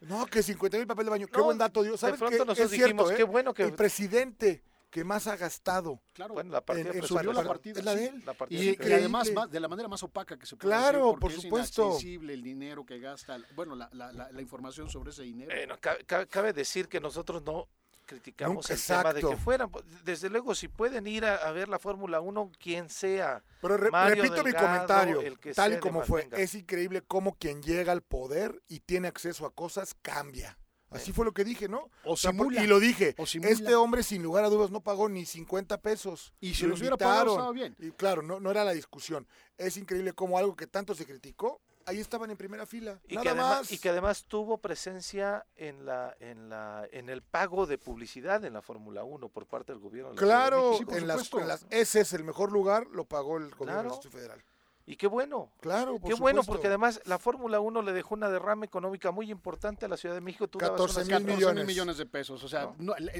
[0.02, 1.28] No, que 50 mil papel de baño.
[1.28, 1.94] Qué No, buen dato dio.
[1.94, 2.46] de ¿Sabes pronto qué?
[2.46, 3.16] nosotros es cierto, dijimos, ¿eh?
[3.18, 6.02] qué bueno que- El presidente que más ha gastado.
[6.14, 7.80] Claro, Bueno, la partida en- en su subió la par- partida.
[7.80, 8.14] es la de sí.
[8.16, 8.24] él.
[8.26, 11.20] La partida Y, además más- de la manera más opaca que se puede Claro, decir,
[11.20, 11.86] por es supuesto.
[11.88, 15.52] inaccesible el dinero que gasta, bueno, la, la, la, la información sobre ese dinero.
[15.56, 17.68] Bueno, ca- ca- cabe decir que nosotros no
[18.06, 19.44] criticamos Nunca, el tema de que exacto.
[19.44, 19.72] fueran.
[20.04, 23.44] Desde luego, si pueden ir a, a ver la Fórmula 1, quien sea.
[23.62, 27.36] Pero re- Mario repito mi comentario, el que tal y como fue, es increíble cómo
[27.36, 30.58] quien llega al poder y tiene acceso a cosas cambia.
[30.92, 31.90] Así fue lo que dije, ¿no?
[32.04, 32.16] O
[32.52, 36.34] y lo dije, O este hombre sin lugar a dudas no pagó ni 50 pesos.
[36.42, 37.76] Y si Lo los hubiera pagado, bien.
[37.80, 39.28] Y claro, no, no era la discusión.
[39.58, 43.00] Es increíble cómo algo que tanto se criticó, ahí estaban en primera fila.
[43.08, 43.72] Y Nada que, además, más.
[43.72, 48.54] y que además tuvo presencia en la en la en el pago de publicidad en
[48.54, 50.10] la Fórmula 1 por parte del gobierno.
[50.12, 53.46] de la Claro, en, las, en las- ese es el mejor lugar, lo pagó el
[53.52, 53.82] gobierno Claro.
[53.84, 54.44] del Distrito Federal.
[54.92, 55.52] Y qué bueno.
[55.62, 59.30] Claro, por Qué bueno, porque además la Fórmula 1 le dejó una derrama económica muy
[59.30, 60.48] importante a la Ciudad de México.
[60.48, 61.56] Tú dabas 14 unas mil 14 millones.
[61.58, 62.44] mil millones de pesos.
[62.44, 62.74] O sea,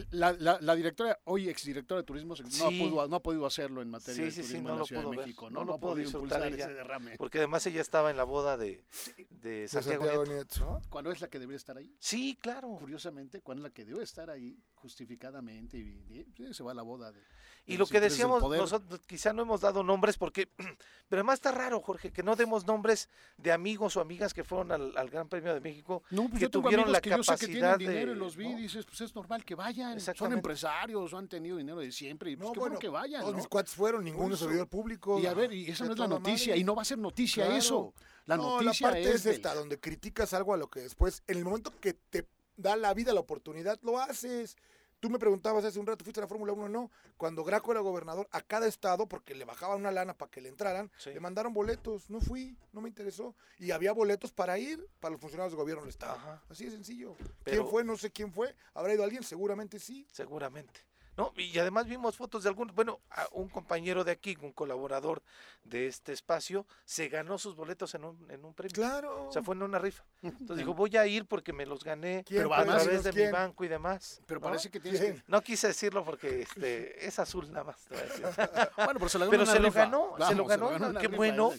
[0.10, 2.80] la, la- la directora, hoy exdirectora de turismo, no, Sí.
[2.82, 4.80] pudo- no ha podido hacerlo en materia Sí, de sí, sí, turismo no en la
[4.80, 5.50] lo Ciudad pudo de México.
[5.52, 6.66] no No, ha pudo podido impulsar ella.
[6.66, 7.16] ese derrame.
[7.18, 8.84] Porque además ella estaba en la boda de,
[9.30, 10.66] de De Santiago, Santiago Nieto.
[10.66, 10.82] Nieto.
[10.90, 11.96] ¿Cuándo es la que debería estar ahí?
[12.00, 12.78] Sí, claro.
[12.80, 17.12] Curiosamente, cuando es la que debe estar ahí justificadamente y, se va a la boda.
[17.12, 17.20] De,
[17.66, 20.48] Y de lo que decíamos, nosotros quizá no hemos dado nombres porque,
[21.10, 24.72] pero además está raro, Jorge, que no demos nombres de amigos o amigas que fueron
[24.72, 27.10] al, al Gran Premio de México, No, pues que yo tengo tuvieron amigos la que
[27.10, 28.60] yo sé que capacidad tienen dinero de- y los vi ¿no?
[28.60, 30.00] y dices, pues es normal que vayan.
[30.00, 32.90] Son empresarios, o han tenido dinero de siempre y pues No, qué bueno, bueno que
[32.90, 33.22] vayan.
[33.22, 33.38] todos ¿no?
[33.38, 34.46] mis cuates fueron, ninguno eso.
[34.46, 35.20] servidor público.
[35.20, 36.62] Y a ver, y esa no es la noticia, madre.
[36.62, 37.58] y no va a ser noticia Claro.
[37.60, 37.94] eso.
[38.26, 41.24] La no, noticia la parte es, del- esta, donde criticas algo a lo que después,
[41.28, 42.28] en el momento que te
[42.60, 44.56] da la vida la oportunidad, lo haces.
[45.00, 46.68] Tú me preguntabas hace un rato, ¿fuiste a la Fórmula 1?
[46.68, 46.92] No.
[47.16, 50.50] Cuando Graco era gobernador, a cada estado, porque le bajaban una lana para que le
[50.50, 51.12] entraran, Sí.
[51.14, 52.10] le mandaron boletos.
[52.10, 53.34] No fui, no me interesó.
[53.60, 56.16] Y había boletos para ir para los funcionarios del gobierno del estado.
[56.18, 56.44] Ajá.
[56.50, 57.16] Así de sencillo.
[57.46, 57.84] Pero- ¿Quién fue?
[57.86, 58.54] No sé quién fue.
[58.74, 59.24] ¿Habrá ido alguien?
[59.24, 60.06] Seguramente sí.
[60.12, 60.82] Seguramente.
[61.20, 63.02] No, y además vimos fotos de algunos, bueno,
[63.32, 65.22] un compañero de aquí, un colaborador
[65.66, 68.74] de este espacio, se ganó sus boletos en un, en un premio.
[68.74, 69.28] Claro.
[69.28, 70.06] O sea, fue en una rifa.
[70.22, 73.66] Entonces dijo, voy a ir porque me los gané ¿Quién, a través de mi banco
[73.66, 74.22] y demás.
[74.28, 74.48] Pero ¿no?
[74.48, 75.22] parece que tienes que...
[75.28, 77.84] No quise decirlo porque este, es azul nada más.
[77.84, 78.26] te voy a decir.
[78.78, 81.08] Bueno, pero se, la ganó Pero una se lo ganó, se lo Vamos, ganó, qué
[81.08, 81.52] rifa, bueno.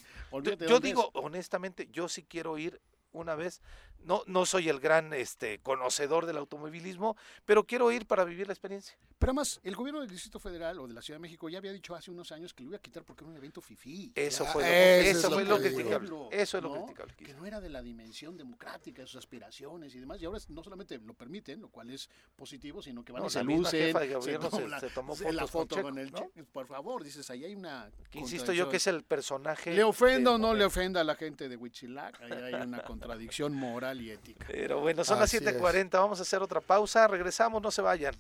[0.67, 2.81] Yo digo, honestamente, yo sí quiero ir
[3.13, 3.61] una vez.
[4.05, 8.53] No, no soy el gran este, conocedor del automovilismo, pero quiero ir para vivir la
[8.55, 8.97] experiencia.
[9.19, 11.73] Pero además, el gobierno del Distrito Federal o de la Ciudad de México ya había
[11.73, 14.11] dicho hace unos años que lo iba a quitar porque era un evento fifí.
[14.15, 16.09] Eso Ya, fue lo, eso eso es fue lo criticable.
[16.31, 17.15] Eso es lo criticable.
[17.17, 20.21] que no era de la dimensión democrática de sus aspiraciones y demás.
[20.23, 23.31] Y ahora no solamente lo permiten, lo cual es positivo, sino que van No, y
[23.31, 23.93] se lucen.
[24.23, 26.11] se- la- se tomó se- la con foto con el.
[26.53, 27.91] Por favor, dices, ahí hay una.
[28.11, 29.75] Que insisto yo que es el personaje.
[29.75, 32.21] ¿Le ofenda o no le ofenda a la gente de Huitzilac?
[32.23, 34.45] Ahí hay una contradicción moral y ética.
[34.49, 35.43] Pero bueno, son las Así es.
[35.43, 35.91] 7:40.
[35.99, 37.09] Vamos a hacer otra pausa.
[37.09, 38.15] Regresamos, no se vayan.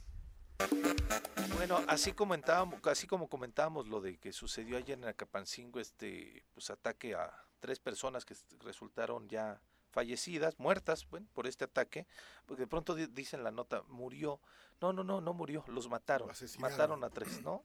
[1.56, 6.70] Bueno, así comentábamos, así como comentábamos lo de que sucedió ayer en Acapancingo, este pues
[6.70, 7.30] ataque a
[7.60, 12.06] tres personas que resultaron ya fallecidas, muertas, bueno, por este ataque,
[12.46, 14.40] porque de pronto di- dicen la nota, murió.
[14.80, 16.30] No, no, no, no murió, los mataron.
[16.30, 16.72] Asesinaron.
[16.72, 17.62] mataron a tres, ¿no?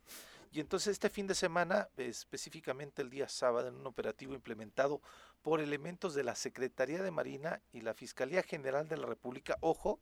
[0.56, 5.02] Y entonces este fin de semana, específicamente el día sábado, en un operativo implementado
[5.42, 10.00] por elementos de la Secretaría de Marina y la Fiscalía General de la República, ojo,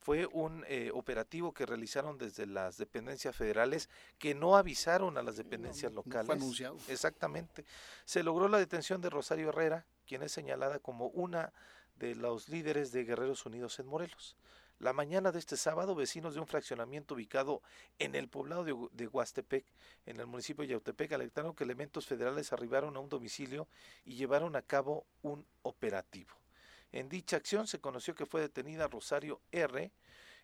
[0.00, 3.88] fue un eh, operativo que realizaron desde las dependencias federales
[4.18, 6.42] que no avisaron a las dependencias no, no fue locales.
[6.42, 6.78] anunciado.
[6.88, 7.64] Exactamente.
[8.04, 11.52] Se logró la detención de Rosario Herrera, quien es señalada como una
[11.94, 14.36] de los líderes de Guerreros Unidos en Morelos.
[14.82, 17.62] La mañana de este sábado, vecinos de un fraccionamiento ubicado
[18.00, 19.64] en el poblado de, de Huastepec,
[20.06, 23.68] en el municipio de Yautepec, alertaron que elementos federales arribaron a un domicilio
[24.04, 26.34] y llevaron a cabo un operativo.
[26.90, 29.92] En dicha acción se conoció que fue detenida Rosario R.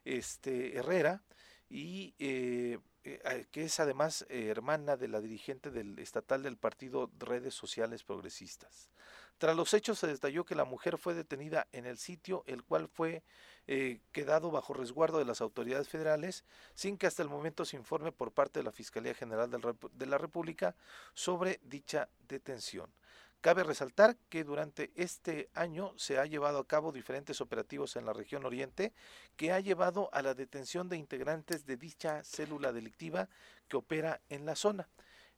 [0.05, 1.21] Este, Herrera,
[1.69, 7.11] y eh, eh, que es además eh, hermana de la dirigente del estatal del partido
[7.19, 8.91] Redes Sociales Progresistas.
[9.39, 12.89] Tras los hechos se detalló que la mujer fue detenida en el sitio, el cual
[12.89, 13.23] fue
[13.69, 18.11] eh, quedado bajo resguardo de las autoridades federales, sin que hasta el momento se informe
[18.11, 20.75] por parte de la Fiscalía General de la República
[21.15, 22.93] sobre dicha detención.
[23.41, 28.13] Cabe resaltar que durante este año se ha llevado a cabo diferentes operativos en la
[28.13, 28.93] región oriente
[29.37, 33.29] que ha llevado a la detención de integrantes de dicha célula delictiva
[33.69, 34.89] que opera en la zona.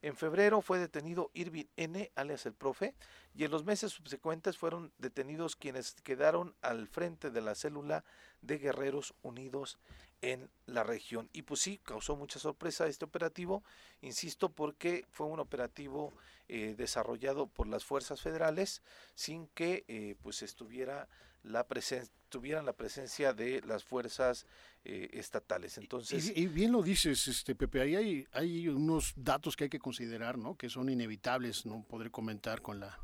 [0.02, 2.94] En febrero fue detenido Irving N., alias el profe,
[3.34, 8.05] y en los meses subsecuentes fueron detenidos quienes quedaron al frente de la célula
[8.40, 9.78] de Guerreros Unidos
[10.22, 11.28] en la región.
[11.32, 13.62] Y pues sí, causó mucha sorpresa este operativo,
[14.01, 16.12] insisto, porque fue un operativo
[16.48, 18.82] eh, desarrollado por las fuerzas federales
[19.14, 21.09] sin que eh, pues estuviera
[21.43, 24.47] la presencia tuvieran la presencia de las fuerzas
[24.84, 25.76] eh, estatales.
[25.78, 29.80] Entonces, y, bien lo dices, este Pepe, ahí hay, hay unos datos que hay que
[29.80, 30.57] considerar, ¿no?
[30.57, 32.99] Que son inevitables, no podré comentar con la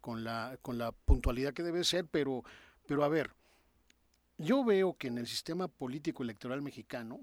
[0.00, 2.44] con la con la puntualidad que debe ser, pero
[2.86, 3.32] pero a ver,
[4.38, 7.20] yo veo que en el sistema político electoral mexicano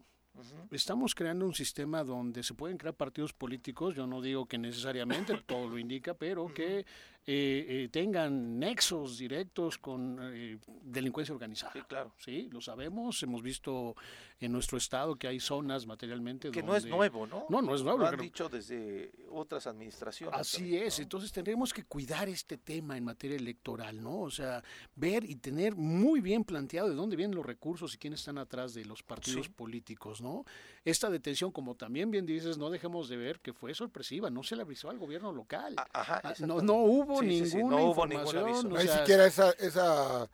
[0.71, 5.37] Estamos creando un sistema donde se pueden crear partidos políticos, yo no digo que necesariamente,
[5.45, 6.85] todo lo indica, pero que
[7.27, 11.73] eh, eh, tengan nexos directos con eh, delincuencia organizada.
[11.73, 12.13] Sí, claro.
[12.17, 13.95] Sí, lo sabemos, hemos visto
[14.39, 17.47] en nuestro estado que hay zonas materialmente que no es nuevo, ¿no?
[17.49, 17.97] No, no es nuevo.
[17.97, 20.39] Lo han dicho desde otras administraciones.
[20.39, 24.19] Así es, entonces tendremos que cuidar este tema en materia electoral, ¿no?
[24.19, 24.63] O sea,
[24.95, 28.75] ver y tener muy bien planteado de dónde vienen los recursos y quiénes están atrás
[28.75, 30.45] de los partidos políticos, ¿no?
[30.85, 34.55] Esta detención, como también bien dices, no dejemos de ver que fue sorpresiva, no se
[34.55, 35.75] le avisó al gobierno local.
[35.91, 38.69] Ajá, ah, no, no hubo ninguna no hubo información.
[38.69, 40.29] no hay siquiera esa, esa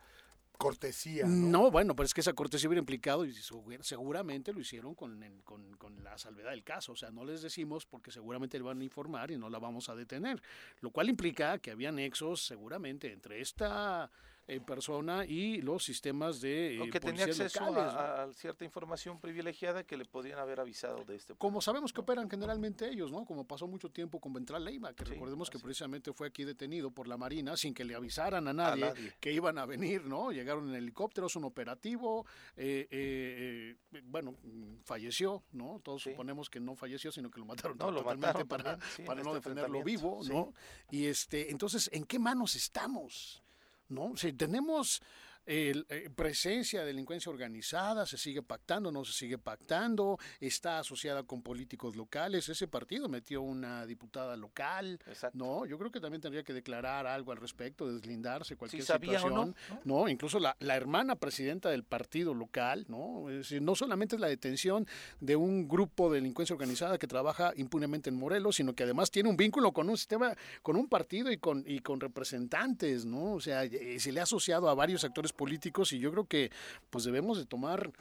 [0.58, 1.24] cortesía.
[1.26, 1.70] ¿no?
[1.70, 3.32] bueno, pero es que esa cortesía hubiera implicado, y
[3.80, 6.92] seguramente lo hicieron con, con, con, la salvedad del caso.
[6.92, 9.88] O sea, no les decimos porque seguramente le van a informar y no la vamos
[9.88, 10.42] a detener.
[10.80, 14.10] Lo cual implica que había nexos seguramente entre esta
[14.54, 19.96] en persona y los sistemas de eh, que tenía acceso a, cierta información privilegiada que
[19.96, 23.66] le podían haber avisado de este como sabemos que operan generalmente ellos no como pasó
[23.66, 27.56] mucho tiempo con Ventral Leiva que recordemos que precisamente fue aquí detenido por la marina
[27.56, 31.44] sin que le avisaran a nadie, que iban a venir no llegaron en helicópteros un
[31.44, 32.26] operativo
[32.56, 34.36] eh, eh, bueno
[34.84, 39.30] falleció no todos suponemos que no falleció sino que lo mataron totalmente para, para no
[39.30, 40.52] este defenderlo vivo no
[40.90, 43.41] y este entonces en qué manos estamos
[43.92, 44.16] ¿no?
[44.16, 45.00] Si tenemos
[45.46, 51.22] el, eh, presencia de delincuencia organizada, se sigue pactando, no se sigue pactando, está asociada
[51.24, 54.98] con políticos locales, ese partido metió una diputada local,
[55.32, 55.66] ¿no?
[55.66, 60.38] Yo creo que también tendría que declarar algo al respecto, deslindarse cualquier situación, no, Incluso
[60.38, 63.26] la, hermana presidenta del partido local, ¿no?
[63.60, 64.86] no solamente es la detención
[65.20, 69.28] de un grupo de delincuencia organizada que trabaja impunemente en Morelos, sino que además tiene
[69.28, 73.34] un vínculo con un sistema, con un partido y con, y con representantes, ¿no?
[73.34, 76.50] O sea, eh, se le ha asociado a varios actores políticos y yo creo que
[76.90, 77.92] pues debemos de tomar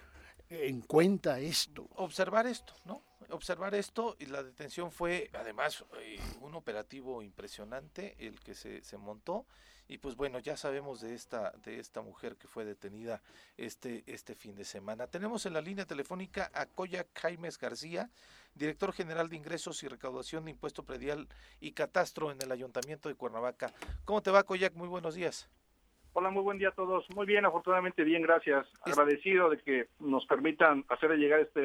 [0.50, 1.88] en cuenta esto.
[1.96, 3.02] Observar esto, ¿no?
[3.30, 8.98] Observar esto y la detención fue además eh, un operativo impresionante el que se, se
[8.98, 9.46] montó
[9.92, 13.22] y pues bueno, ya sabemos de esta, de esta mujer que fue detenida
[13.58, 15.08] este, este fin de semana.
[15.08, 18.10] Tenemos en la línea telefónica a Coya Jaimes García,
[18.56, 21.28] director general de ingresos y recaudación de impuesto predial
[21.60, 23.74] y catastro en el Ayuntamiento de Cuernavaca.
[24.06, 24.76] ¿Cómo te va, Coyac?
[24.76, 25.50] Muy buenos días.
[26.14, 27.10] Hola, muy buen día a todos.
[27.16, 28.68] Muy bien, afortunadamente bien, gracias.
[28.82, 31.62] Agradecido de que nos permitan hacer llegar esta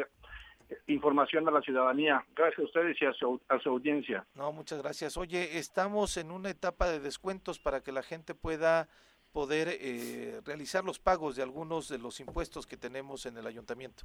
[0.86, 2.24] información a la ciudadanía.
[2.34, 4.24] Gracias a ustedes y a su, audiencia.
[4.36, 5.16] No, muchas gracias.
[5.16, 8.88] Oye, estamos en una etapa de descuentos para que la gente pueda
[9.32, 14.04] poder eh, realizar los pagos de algunos de los impuestos que tenemos en el ayuntamiento.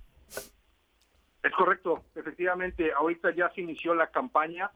[1.44, 4.72] Es correcto, efectivamente, ahorita ya se inició la campaña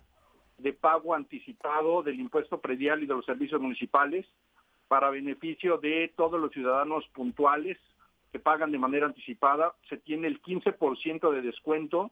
[0.58, 4.26] de pago anticipado del impuesto predial y de los servicios municipales
[4.88, 7.78] para beneficio de todos los ciudadanos puntuales
[8.32, 9.74] que pagan de manera anticipada.
[9.90, 12.12] Se tiene el 15% de descuento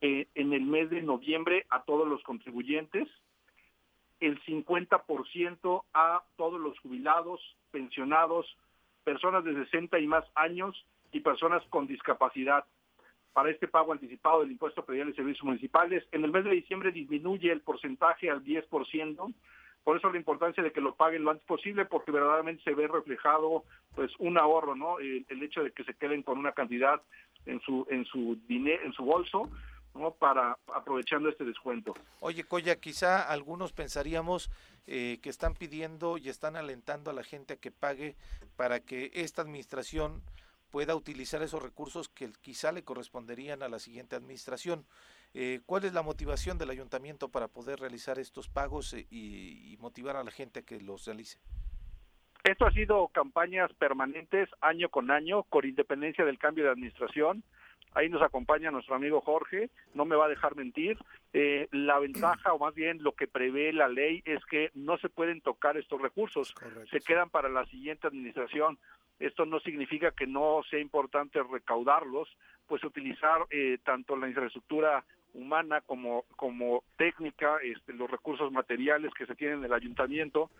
[0.00, 3.08] eh, en el mes de noviembre a todos los contribuyentes,
[4.20, 7.40] el 50% a todos los jubilados,
[7.70, 8.46] pensionados,
[9.04, 12.64] personas de 60 y más años y personas con discapacidad
[13.32, 16.02] para este pago anticipado del impuesto predial y servicios municipales.
[16.12, 19.34] En el mes de diciembre disminuye el porcentaje al 10%,
[19.86, 22.88] por eso la importancia de que lo paguen lo antes posible, porque verdaderamente se ve
[22.88, 23.62] reflejado
[23.94, 24.98] pues un ahorro, ¿no?
[24.98, 27.00] El, hecho de que se queden con una cantidad
[27.46, 29.48] en su en su dinero, en su bolso,
[29.94, 30.10] ¿no?
[30.10, 31.94] Para aprovechando este descuento.
[32.18, 34.50] Oye, Coya, quizá algunos pensaríamos
[34.88, 38.16] eh, que están pidiendo y están alentando a la gente a que pague
[38.56, 40.20] para que esta administración
[40.72, 44.84] pueda utilizar esos recursos que quizá le corresponderían a la siguiente administración.
[45.38, 50.16] Eh, ¿Cuál es la motivación del ayuntamiento para poder realizar estos pagos eh, y, motivar
[50.16, 51.38] a la gente a que los realice?
[52.42, 57.42] Esto ha sido campañas permanentes año con año, con independencia del cambio de administración.
[57.92, 60.96] Ahí nos acompaña nuestro amigo Jorge, no me va a dejar mentir.
[61.34, 65.10] Eh, la ventaja, o más bien lo que prevé la ley, es que no se
[65.10, 66.54] pueden tocar estos recursos,
[66.90, 68.78] se quedan para la siguiente administración.
[69.18, 72.26] Esto no significa que no sea importante recaudarlos,
[72.66, 73.46] pues utilizar
[73.84, 75.04] tanto la infraestructura
[75.36, 80.50] humana como, como técnica, este, los recursos materiales que se tienen en el ayuntamiento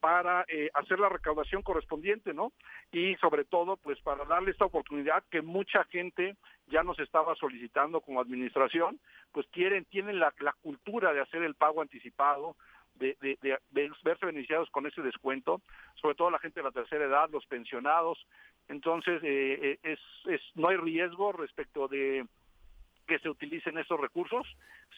[0.00, 2.52] para eh, hacer la recaudación correspondiente, ¿no?
[2.92, 8.00] Y sobre todo, pues para darle esta oportunidad que mucha gente ya nos estaba solicitando
[8.00, 9.00] como administración,
[9.32, 12.56] pues quieren, tienen la, la cultura de hacer el pago anticipado,
[12.96, 13.58] de, de, de,
[14.02, 15.62] verse beneficiados con ese descuento,
[15.94, 18.26] sobre todo la gente de la tercera edad, los pensionados.
[18.68, 22.26] Entonces, eh, eh, es, es, no hay riesgo respecto de
[23.06, 24.46] que se utilicen esos recursos.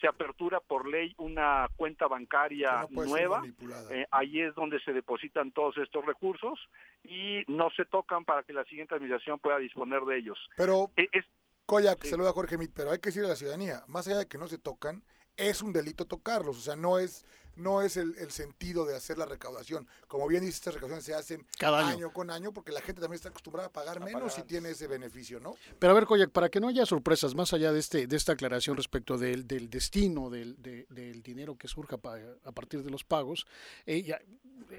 [0.01, 3.43] Se apertura por ley una cuenta bancaria nueva.
[3.91, 6.59] Eh, ahí es donde se depositan todos estos recursos
[7.03, 10.37] y no se tocan para que la siguiente administración pueda disponer de ellos.
[10.55, 11.25] Pero, e, es,
[11.65, 14.37] Koyak, saluda Jorge Mit, pero hay que decirle a la ciudadanía, más allá de que
[14.37, 15.03] no se tocan,
[15.35, 17.25] es un delito tocarlos, o sea, no es
[17.57, 19.87] no es el, sentido de hacer la recaudación.
[20.07, 22.11] Como bien dice, estas recaudaciones se hacen Cada año.
[22.11, 25.39] con año porque la gente también está acostumbrada a pagar menos si tiene ese beneficio,
[25.39, 25.55] ¿no?
[25.79, 28.33] Pero a ver, Koyak, para que no haya sorpresas, más allá de este de esta
[28.33, 31.97] aclaración respecto del, del destino del, del, dinero que surja
[32.43, 33.45] a partir de los pagos,
[33.85, 34.19] eh, ya,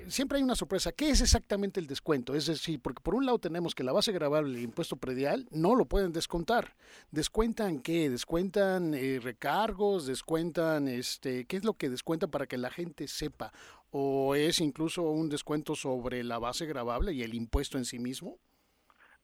[0.09, 0.93] siempre hay una sorpresa.
[0.93, 2.35] ¿Qué es exactamente el descuento?
[2.35, 5.75] Es decir, porque por un lado tenemos que la base grabable del impuesto predial no
[5.75, 6.75] lo pueden descontar.
[7.11, 8.11] ¿Descuentan qué?
[8.11, 10.07] ¿Descuentan eh, recargos?
[10.07, 13.53] ¿Descuentan este qué es lo que descuentan para que la gente sepa?
[13.91, 18.39] ¿O es incluso un descuento sobre la base grabable y el impuesto en sí mismo?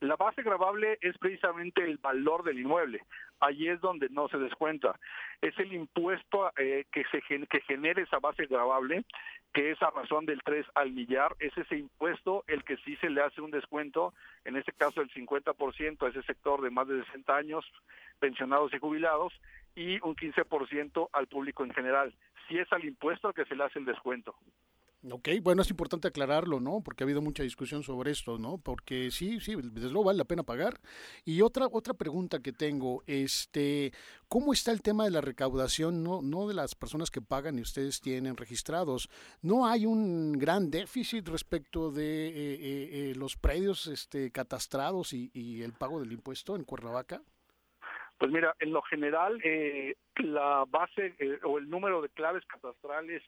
[0.01, 3.01] La base grabable es precisamente el valor del inmueble.
[3.45, 4.99] Allí es donde no se descuenta.
[5.43, 9.05] Es el impuesto eh, que se que genere esa base grabable,
[9.53, 11.37] que es a razón del 3 al millar.
[11.41, 14.15] Es ese impuesto el que sí se le hace un descuento,
[14.47, 17.67] en este caso el 50% a ese sector de más de 60 años,
[18.19, 19.35] pensionados y jubilados,
[19.77, 22.15] y un 15% al público en general.
[22.49, 24.35] Si es al impuesto al que se le hace el descuento.
[25.11, 26.81] Ok, bueno, es importante aclararlo, ¿no?
[26.83, 28.57] Porque ha habido mucha discusión sobre esto, ¿no?
[28.57, 30.81] Porque sí, sí, desde luego vale la pena pagar.
[31.27, 33.93] Y otra otra pregunta que tengo, este,
[34.29, 37.63] ¿cómo está el tema de la recaudación, no, no de las personas que pagan y
[37.63, 39.11] ustedes tienen registrados?
[39.43, 45.31] ¿No hay un gran déficit respecto de eh, eh, eh, los predios este, catastrados y,
[45.35, 47.21] y, el pago del impuesto en Cuernavaca?
[48.17, 49.39] Pues mira, en lo general,
[50.17, 53.23] la base o el número de claves catastrales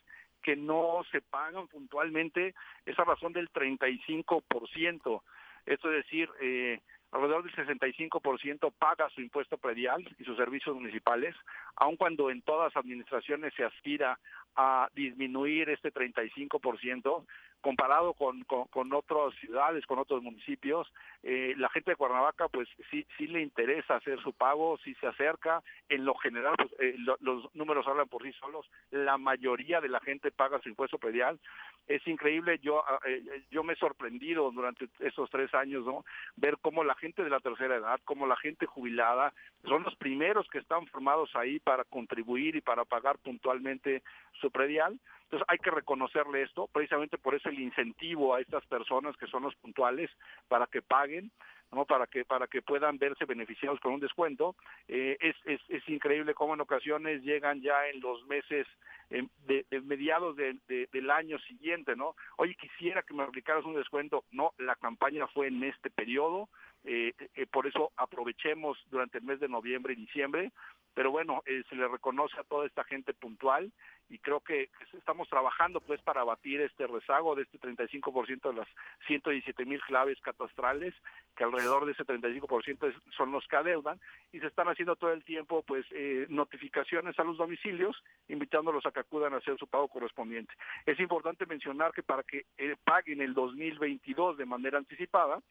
[0.46, 5.22] que no se pagan puntualmente es a razón del 35%.
[5.66, 6.78] Esto es decir, eh,
[7.10, 11.34] alrededor del 65% paga su impuesto predial y sus servicios municipales,
[11.74, 14.20] aun cuando en todas las administraciones se aspira
[14.54, 17.26] a disminuir este 35%,
[17.60, 20.92] comparado con, con, otras ciudades, con otros municipios,
[21.22, 25.06] eh, la gente de Cuernavaca pues sí, sí le interesa hacer su pago, sí se
[25.06, 29.88] acerca, en lo general pues, eh, los números hablan por sí solos, la mayoría de
[29.88, 31.40] la gente paga su impuesto predial,
[31.88, 36.04] es increíble, yo, ah, eh, yo me he sorprendido durante esos tres años, ¿no?
[36.36, 39.32] ver cómo la gente de la tercera edad, cómo la gente jubilada,
[39.64, 44.02] son los primeros que están formados ahí para contribuir y para pagar puntualmente
[44.40, 49.16] su predial, entonces hay que reconocerle esto, precisamente por eso el incentivo a estas personas
[49.16, 50.08] que son los puntuales
[50.46, 51.32] para que paguen,
[51.72, 51.84] ¿no?
[51.84, 54.54] para que para que puedan verse beneficiados con un descuento.
[54.86, 58.68] Eh, es, es, es, increíble cómo en ocasiones llegan ya en los meses
[59.10, 62.14] eh, de, mediados de, del año siguiente, ¿no?
[62.36, 64.24] Oye, quisiera que me aplicaras un descuento.
[64.30, 66.48] No, la campaña fue en este periodo,
[66.86, 67.12] eh,
[67.50, 70.52] por eso aprovechemos durante el mes de noviembre y diciembre
[70.96, 73.70] pero bueno, eh, se le reconoce a toda esta gente puntual
[74.08, 78.68] y creo que, estamos trabajando pues para abatir este rezago de este 35% de las
[79.06, 80.94] 117 mil claves catastrales,
[81.36, 84.00] que alrededor de ese 35% son los que adeudan
[84.32, 87.94] y se están haciendo todo el tiempo pues eh, notificaciones a los domicilios
[88.28, 90.54] invitándolos a que acudan a hacer su pago correspondiente.
[90.86, 95.42] Es importante mencionar que para que eh, paguen el 2022 de manera anticipada,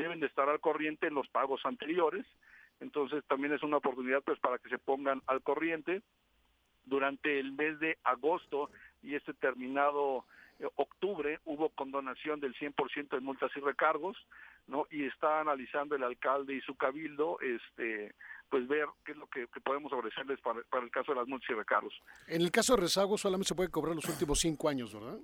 [0.00, 2.26] deben de estar al corriente en los pagos anteriores,
[2.80, 6.02] entonces también es una oportunidad pues para que se pongan al corriente
[6.84, 8.70] durante el mes de agosto
[9.02, 10.24] y este terminado
[10.58, 14.16] eh, octubre hubo condonación del 100% de multas y recargos,
[14.66, 14.86] ¿no?
[14.90, 18.14] Y está analizando el alcalde y su cabildo este
[18.48, 21.48] pues ver qué es lo que, podemos ofrecerles para, para, el caso de las multas
[21.50, 21.94] y recargos.
[22.26, 25.20] En el caso de rezago solamente se puede cobrar los últimos cinco años, ¿verdad?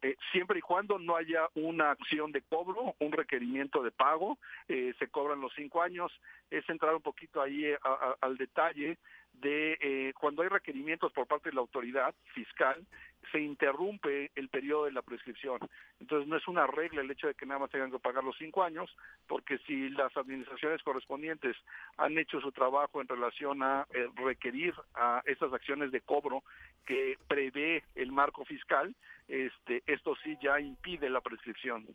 [0.00, 4.38] Eh, siempre y cuando no haya una acción de cobro, un requerimiento de pago,
[4.68, 6.12] eh, se cobran los cinco años.
[6.50, 7.78] Es entrar un poquito ahí eh,
[8.20, 8.98] al detalle
[9.40, 12.84] de cuando hay requerimientos por parte de la autoridad fiscal,
[13.32, 15.58] se interrumpe el periodo de la prescripción.
[16.00, 18.36] Entonces no es una regla el hecho de que nada más tengan que pagar los
[18.38, 18.94] cinco años,
[19.26, 21.56] porque si las administraciones correspondientes
[21.96, 23.86] han hecho su trabajo en relación a
[24.16, 26.42] requerir a estas acciones de cobro
[26.86, 28.94] que prevé el marco fiscal,
[29.26, 31.86] este, esto sí ya impide la prescripción.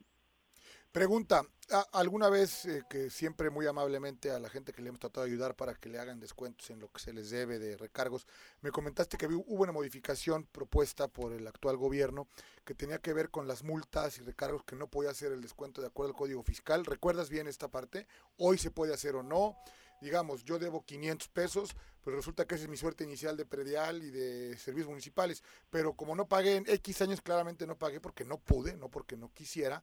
[0.93, 1.43] Pregunta,
[1.91, 5.31] ¿alguna vez eh, que siempre muy amablemente a la gente que le hemos tratado de
[5.31, 8.27] ayudar para que le hagan descuentos en lo que se les debe de recargos,
[8.61, 12.27] me comentaste que hubo una modificación propuesta por el actual gobierno
[12.63, 15.81] que tenía que ver con las multas y recargos que no podía hacer el descuento
[15.81, 16.85] de acuerdo al Código Fiscal?
[16.85, 18.05] ¿Recuerdas bien esta parte?
[18.37, 19.57] ¿Hoy se puede hacer o no?
[20.03, 24.03] digamos, yo debo 500 pesos, pero resulta que esa es mi suerte inicial de predial
[24.03, 28.25] y de servicios municipales, pero como no pagué en X años, claramente no pagué porque
[28.25, 29.81] no pude, no porque no quisiera,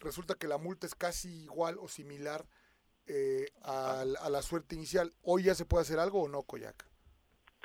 [0.00, 2.44] resulta que la multa es casi igual o similar
[3.06, 5.12] eh, a, la suerte inicial.
[5.22, 6.86] ¿Hoy ya se puede hacer algo o no, Coyac?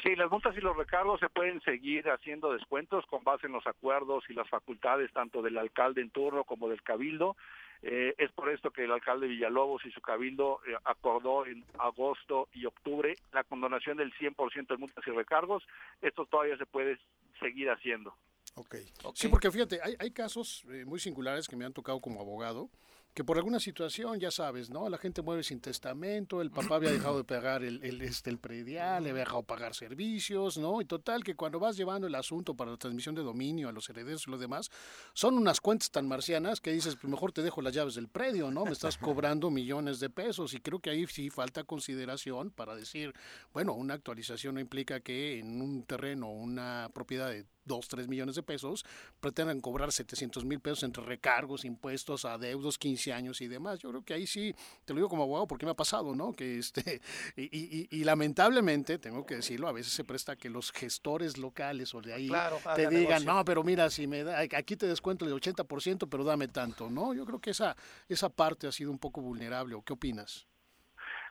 [0.02, 3.66] Sí, las multas y los recargos se pueden seguir haciendo descuentos con base en los
[3.68, 7.38] acuerdos y las facultades tanto del alcalde en turno como del cabildo.
[7.82, 12.48] Eh, es por esto que el alcalde Villalobos y su cabildo eh, acordó en agosto
[12.54, 15.64] y octubre la condonación del 100% de multas y recargos.
[16.02, 16.98] Esto todavía se puede
[17.40, 18.16] seguir haciendo.
[18.56, 18.92] Okay.
[19.16, 22.70] Sí, porque fíjate, hay, hay casos eh, muy singulares que me han tocado como abogado,
[23.14, 24.90] que por alguna situación, ya sabes, ¿no?
[24.90, 28.40] La gente muere sin testamento, el papá había dejado de pagar el, el, este, el
[28.40, 30.82] predial, le había dejado pagar servicios, ¿no?
[30.82, 33.88] Y total, que cuando vas llevando el asunto para la transmisión de dominio a los
[33.90, 34.72] herederos y lo demás,
[35.14, 38.50] son unas cuentas tan marcianas que dices, pues mejor te dejo las llaves del predio,
[38.50, 38.66] ¿no?
[38.66, 43.14] Me estás cobrando millones de pesos y creo que ahí sí falta consideración para decir,
[43.54, 48.36] bueno, una actualización no implica que en un terreno, una propiedad de 2, 3 millones
[48.36, 48.86] de pesos,
[49.20, 53.80] pretendan cobrar 700 mil pesos entre recargos, impuestos, adeudos, 15 años y demás.
[53.80, 54.54] Yo creo que ahí sí,
[54.86, 56.34] te lo digo como abogado porque me ha pasado, ¿no?
[56.34, 57.02] Que este,
[57.36, 62.14] y, lamentablemente, tengo que decirlo, a veces se presta que los gestores locales o de
[62.14, 62.32] ahí
[62.76, 66.48] te digan, no, pero mira, si me da, aquí te descuento el 80%, pero dame
[66.48, 67.14] tanto, ¿no?
[67.14, 67.76] Yo creo que esa,
[68.08, 70.48] esa parte ha sido un poco vulnerable, ¿o qué opinas?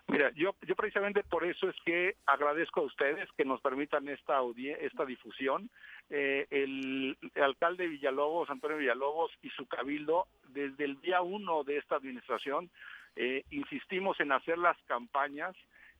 [0.08, 4.40] Mira, yo, yo precisamente por eso es que agradezco a ustedes que nos permitan esta,
[4.80, 5.70] esta difusión.
[6.10, 11.96] Eh, el, alcalde Villalobos, Antonio Villalobos y su cabildo, desde el día uno de esta
[11.96, 12.70] administración,
[13.16, 15.54] eh, insistimos en hacer las campañas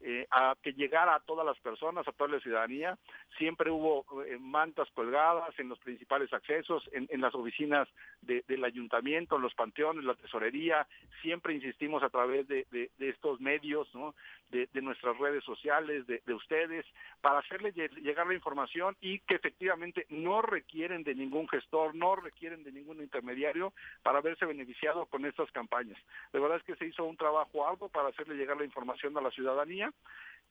[0.05, 2.99] eh, a que llegara a todas las personas, a toda la ciudadanía.
[3.39, 7.89] Siempre hubo eh, mantas colgadas en los principales accesos, en, las oficinas
[8.23, 10.87] del ayuntamiento, en los panteones, la tesorería.
[11.21, 12.67] Siempre insistimos a través de,
[12.99, 14.15] estos medios, ¿no?
[14.53, 16.85] De, nuestras redes sociales, de, ustedes,
[17.21, 22.63] para hacerle llegar la información y que efectivamente no requieren de ningún gestor, no requieren
[22.63, 23.73] de ningún intermediario
[24.03, 25.99] para verse beneficiado con estas campañas.
[26.33, 29.23] De verdad es que se hizo un trabajo arduo para hacerle llegar la información a
[29.23, 29.91] la ciudadanía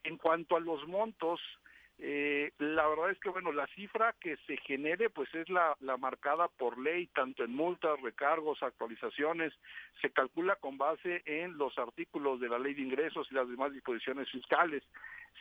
[0.03, 1.39] en cuanto a los montos,
[2.03, 5.97] eh, la verdad es que bueno, la cifra que se genere pues es la, la
[5.97, 9.53] marcada por ley, tanto en multas, recargos, actualizaciones,
[10.01, 13.71] se calcula con base en los artículos de la ley de ingresos y las demás
[13.71, 14.81] disposiciones fiscales.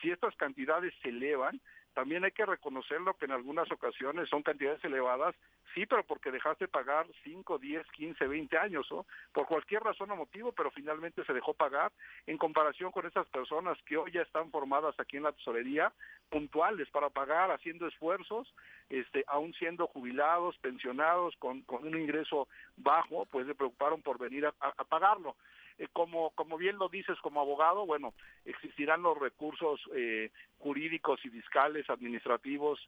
[0.03, 1.63] Si estas cantidades se elevan,
[1.95, 5.35] también hay que reconocerlo que en algunas ocasiones son cantidades elevadas,
[5.75, 9.07] sí, pero porque dejaste pagar 5, 10, 15, 20 años, ¿no?
[9.33, 11.93] Por cualquier razón o motivo, pero finalmente se dejó pagar
[12.27, 15.93] en comparación con esas personas que hoy ya están formadas aquí en la tesorería,
[16.29, 18.53] puntuales para pagar, haciendo esfuerzos,
[18.89, 24.47] este, aún siendo jubilados, pensionados, con, con un ingreso bajo, pues se preocuparon por venir
[24.47, 25.37] a pagarlo.
[25.81, 28.13] Eh, como, como bien lo dices como abogado, bueno,
[28.45, 32.79] existirán los recursos eh, jurídicos y fiscales, administrativos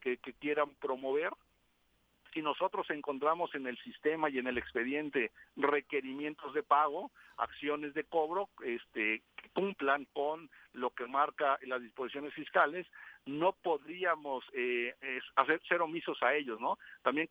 [0.00, 1.30] que, que quieran promover
[2.32, 8.04] si nosotros encontramos en el sistema y en el expediente requerimientos de pago, acciones de
[8.04, 9.22] cobro, este,
[9.52, 12.86] cumplan con lo que marca las disposiciones fiscales,
[13.26, 14.94] no podríamos eh,
[15.36, 16.78] hacer ser omisos a ellos, ¿no?
[17.02, 17.28] También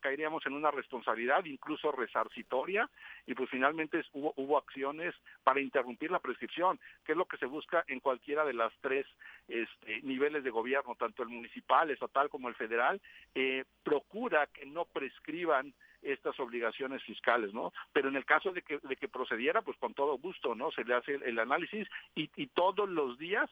[0.00, 2.90] caeríamos en una responsabilidad, incluso resarcitoria,
[3.26, 7.46] y pues finalmente hubo, hubo acciones para interrumpir la prescripción, que es lo que se
[7.46, 9.06] busca en cualquiera de las tres
[9.48, 13.00] este, niveles de gobierno, tanto el municipal, estatal como el federal,
[13.34, 15.72] eh, procura que no prescriban
[16.02, 17.72] estas obligaciones fiscales, ¿no?
[17.92, 20.70] Pero en el caso de que, de que procediera, pues con todo gusto, ¿no?
[20.72, 23.50] Se le hace el, análisis y, y todos los días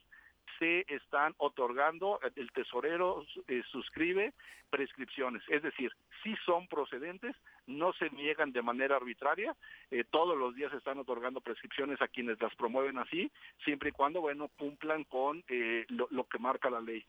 [0.58, 4.32] se están otorgando, el tesorero eh, suscribe
[4.70, 5.92] prescripciones, es decir,
[6.22, 7.34] si son procedentes,
[7.66, 9.56] no se niegan de manera arbitraria,
[9.90, 13.30] eh, todos los días se están otorgando prescripciones a quienes las promueven así,
[13.64, 17.04] siempre y cuando, bueno, cumplan con eh, lo, lo que marca la ley.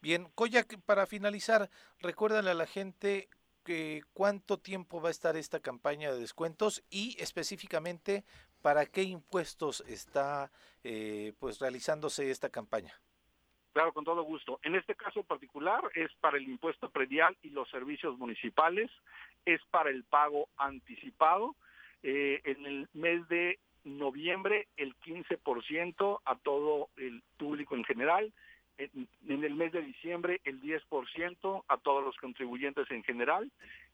[0.00, 1.68] Bien, Koyak, para finalizar,
[2.00, 3.28] recuérdale a la gente
[4.12, 8.24] cuánto tiempo va a estar esta campaña de descuentos y específicamente
[8.62, 10.50] para qué impuestos está
[10.84, 12.94] eh, pues realizándose esta campaña.
[13.72, 14.58] Claro, con todo gusto.
[14.62, 18.90] En este caso particular es para el impuesto predial y los servicios municipales,
[19.44, 21.54] es para el pago anticipado.
[22.02, 28.32] Eh, en el mes de noviembre el 15% a todo el público en general,
[28.78, 33.50] en, el mes de diciembre el 10% a todos los contribuyentes en general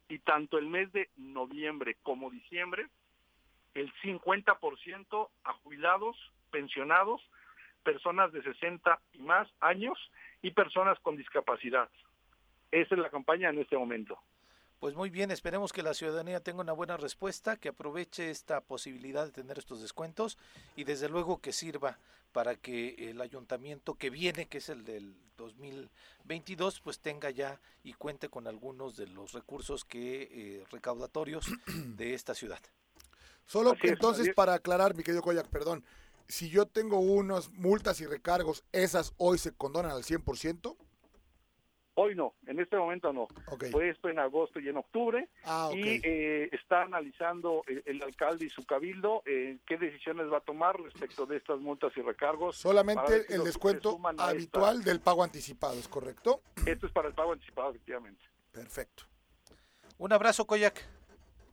[0.09, 2.87] y tanto el mes de noviembre como diciembre
[3.75, 6.17] el 50% a jubilados,
[6.51, 7.23] pensionados,
[7.83, 9.99] personas de 60 y más años
[10.43, 11.89] y personas con discapacidad.
[12.71, 14.19] Esa es la campaña en este momento.
[14.83, 19.25] Pues muy bien, esperemos que la ciudadanía tenga una buena respuesta, que aproveche esta posibilidad
[19.25, 20.39] de tener estos descuentos
[20.75, 22.01] y desde luego que sirva
[22.33, 27.93] para que el ayuntamiento que viene, que es el del 2022, pues tenga ya y
[27.93, 31.47] cuente con algunos de los recursos que eh, recaudatorios
[31.97, 32.59] de esta ciudad.
[33.47, 35.85] Solo que entonces, para aclarar, mi querido Koyak, perdón,
[36.27, 40.77] si yo tengo unas multas y recargos, ¿esas hoy se condonan al 100%?
[41.95, 43.29] Hoy no, en este momento no.
[43.71, 45.29] Fue esto en agosto y en octubre.
[45.45, 50.41] Ah, y eh, está analizando el, alcalde y su cabildo eh, qué decisiones va a
[50.41, 52.57] tomar respecto de estas multas y recargos.
[52.57, 56.41] Solamente el descuento habitual del pago anticipado, ¿es correcto?
[56.67, 58.25] Esto es para el pago anticipado, efectivamente.
[58.53, 59.05] Perfecto.
[59.99, 61.02] Un abrazo, Koyak.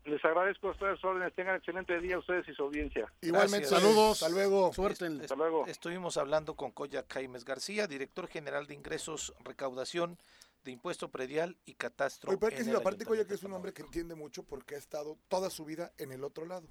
[0.09, 1.33] Les agradezco a ustedes órdenes.
[1.35, 3.11] Tengan excelente día ustedes y su audiencia.
[3.21, 4.23] Igualmente, saludos.
[4.23, 4.73] Hasta luego.
[4.73, 5.05] Suerte.
[5.05, 5.67] Hasta luego.
[5.67, 10.17] Estuvimos hablando con Koyak Jaimes García, director general de ingresos, recaudación
[10.63, 12.31] de impuesto predial y catastro.
[12.31, 15.17] Oye, pero que la parte Koyak es un hombre que entiende mucho porque ha estado
[15.27, 16.67] toda su vida en el otro lado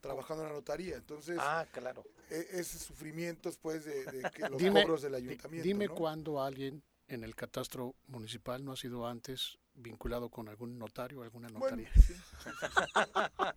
[0.00, 0.96] trabajando en la notaría.
[0.96, 2.04] Entonces, ah, claro.
[2.30, 5.64] E, ese sufrimiento después de, que los cobros del ayuntamiento.
[5.64, 11.20] Dime cuándo alguien en el catastro municipal no ha sido antes vinculado con algún notario
[11.20, 11.90] o alguna notaría.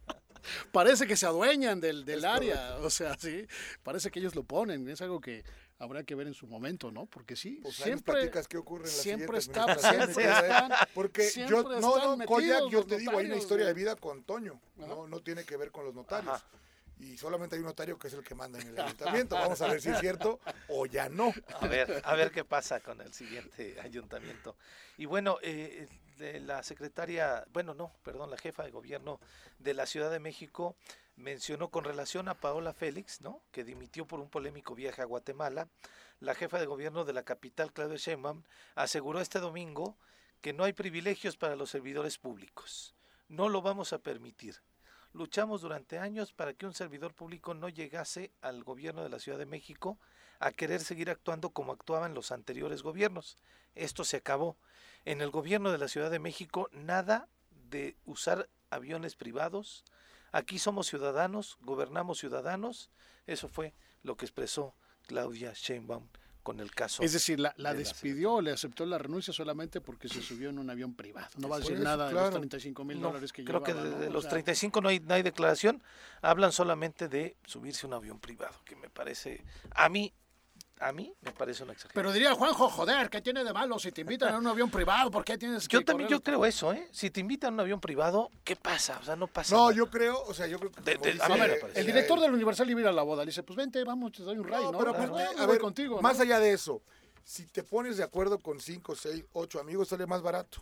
[0.72, 3.46] parece que se adueñan del, del área, o sea, sí,
[3.84, 5.44] parece que ellos lo ponen, es algo que
[5.78, 7.06] habrá que ver en su momento, ¿no?
[7.06, 12.16] Porque sí, pues siempre qué ocurre en la siempre está, siempre están, porque yo no,
[12.16, 15.44] no Koyak, yo te digo, hay una historia de vida con Toño, no, no tiene
[15.44, 16.44] que ver con los notarios
[17.02, 19.36] y solamente hay un notario que es el que manda en el ayuntamiento.
[19.36, 21.34] Vamos a ver si es cierto o ya no.
[21.60, 24.56] A ver, a ver qué pasa con el siguiente ayuntamiento.
[24.98, 25.88] Y bueno, eh,
[26.42, 29.20] la secretaria, bueno, no, perdón, la jefa de gobierno
[29.58, 30.76] de la Ciudad de México
[31.16, 33.42] mencionó con relación a Paola Félix, ¿no?
[33.52, 35.70] Que dimitió por un polémico viaje a Guatemala.
[36.20, 38.44] La jefa de gobierno de la capital, Claudia Sheinbaum,
[38.76, 39.98] aseguró este domingo
[40.40, 42.94] que no hay privilegios para los servidores públicos.
[43.28, 44.62] No lo vamos a permitir
[45.14, 49.38] luchamos durante años para que un servidor público no llegase al gobierno de la Ciudad
[49.38, 49.98] de México
[50.40, 53.38] a querer seguir actuando como actuaban los anteriores gobiernos.
[53.76, 54.58] Esto se acabó.
[55.06, 57.28] En el gobierno de la Ciudad de México nada
[57.70, 59.84] de usar aviones privados.
[60.32, 62.90] Aquí somos ciudadanos, gobernamos ciudadanos.
[63.28, 64.76] Eso fue lo que expresó
[65.08, 66.08] Claudia Sheinbaum
[66.44, 67.04] con el caso.
[67.04, 70.94] Es decir, la, despidió, le aceptó la renuncia solamente porque se subió en un avión
[70.94, 71.28] privado.
[71.38, 74.28] No va a decir nada de los 35 mil dólares que Creo que de, los
[74.28, 75.82] 35 no hay, no hay declaración,
[76.22, 80.14] hablan solamente de subirse a un avión privado, que me parece, a mí,
[80.82, 81.94] a mí me parece una exageración.
[81.94, 85.12] Pero diría Juanjo, joder, ¿qué tiene de malo si te invitan a un avión privado?
[85.12, 86.88] ¿Por qué tienes que Yo también yo creo eso, ¿eh?
[86.92, 88.98] Si te invitan a un avión privado, ¿qué pasa?
[89.00, 89.76] O sea, no pasa No, nada.
[89.76, 90.82] yo creo, o sea, yo creo que
[91.76, 94.12] el director del Universal iba a ir a la boda, le dice, "Pues vente, vamos,
[94.12, 96.02] te doy un rayo, ¿no?" pero a ver, contigo.
[96.02, 96.82] Más allá de eso,
[97.24, 100.62] si te pones de acuerdo con cinco, seis, ocho amigos, sale más barato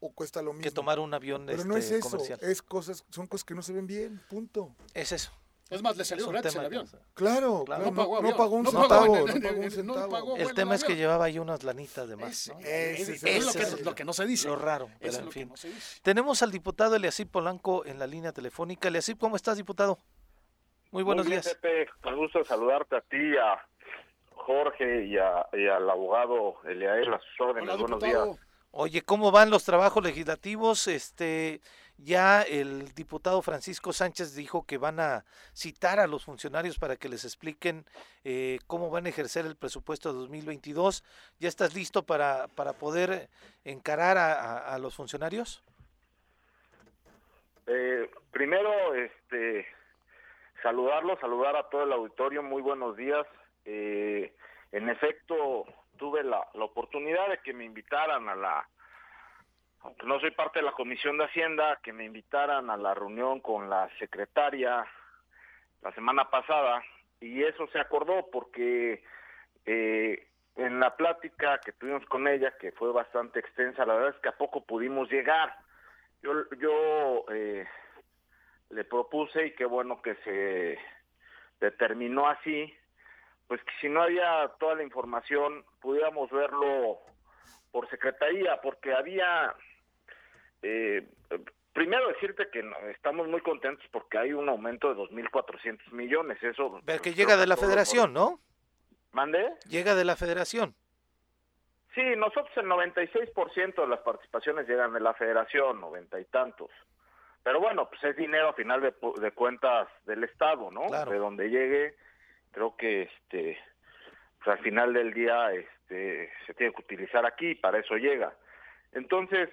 [0.00, 0.64] o cuesta lo mismo.
[0.64, 3.62] Que tomar un avión Pero no es este, eso, es cosas, son cosas que no
[3.62, 4.74] se ven bien, punto.
[4.94, 5.30] Es eso.
[5.70, 6.88] Es más, le salió gratis el avión.
[7.14, 8.84] Claro, claro, no, pagó, no, pagó un centavo.
[8.84, 10.36] No pagó un centavo.
[10.36, 12.48] el tema es que llevaba ahí unas lanitas de más.
[12.48, 12.58] ¿no?
[12.60, 14.48] es, lo, que, no se dice.
[14.48, 15.52] Lo raro, pero en fin.
[16.02, 18.88] Tenemos al diputado Eliasip Polanco en la línea telefónica.
[18.88, 20.00] Eliasip, ¿cómo estás, diputado?
[20.90, 21.56] Muy buenos Muy días.
[21.60, 23.64] Pepe, con gusto saludarte a ti, a
[24.34, 27.78] Jorge y, al abogado Eliael a sus órdenes.
[27.78, 28.28] Buenos días.
[28.72, 30.86] Oye, ¿cómo van los trabajos legislativos?
[30.88, 31.60] Este,
[32.04, 37.08] ya el diputado Francisco Sánchez dijo que van a citar a los funcionarios para que
[37.08, 37.84] les expliquen
[38.24, 41.04] eh, cómo van a ejercer el presupuesto de 2022.
[41.38, 43.28] ¿Ya estás listo para, para poder
[43.64, 45.62] encarar a, los funcionarios?
[47.66, 49.66] Eh, primero, este,
[50.62, 52.42] saludarlos, saludar a todo el auditorio.
[52.42, 53.26] Muy buenos días.
[53.64, 54.34] Eh,
[54.72, 55.66] en efecto,
[55.98, 58.68] tuve la, la oportunidad de que me invitaran a la,
[59.82, 63.40] aunque no soy parte de la Comisión de Hacienda, que me invitaran a la reunión
[63.40, 64.84] con la secretaria
[65.82, 66.82] la semana pasada
[67.20, 69.02] y eso se acordó porque
[69.64, 70.26] eh,
[70.56, 74.28] en la plática que tuvimos con ella, que fue bastante extensa, la verdad es que
[74.28, 75.56] a poco pudimos llegar.
[76.22, 77.66] Yo, yo eh,
[78.70, 80.78] le propuse y qué bueno que se
[81.60, 82.74] determinó así
[83.50, 87.00] pues que si no había toda la información, pudiéramos verlo
[87.72, 89.52] por secretaría, porque había,
[90.62, 91.06] eh,
[91.72, 96.80] primero decirte que estamos muy contentos porque hay un aumento de 2.400 millones, eso...
[96.84, 98.40] Pero que llega de la federación, ¿no?
[99.12, 99.54] ¿Mande?
[99.68, 100.74] Llega de la federación.
[101.94, 106.70] Sí, nosotros el 96% de las participaciones llegan de la federación, noventa y tantos.
[107.42, 110.86] Pero bueno, pues es dinero a final de, de cuentas del Estado, ¿no?
[110.86, 111.10] Claro.
[111.10, 111.96] De donde llegue,
[112.52, 113.58] creo que este
[114.38, 118.32] pues al final del día este se tiene que utilizar aquí para eso llega.
[118.92, 119.48] Entonces,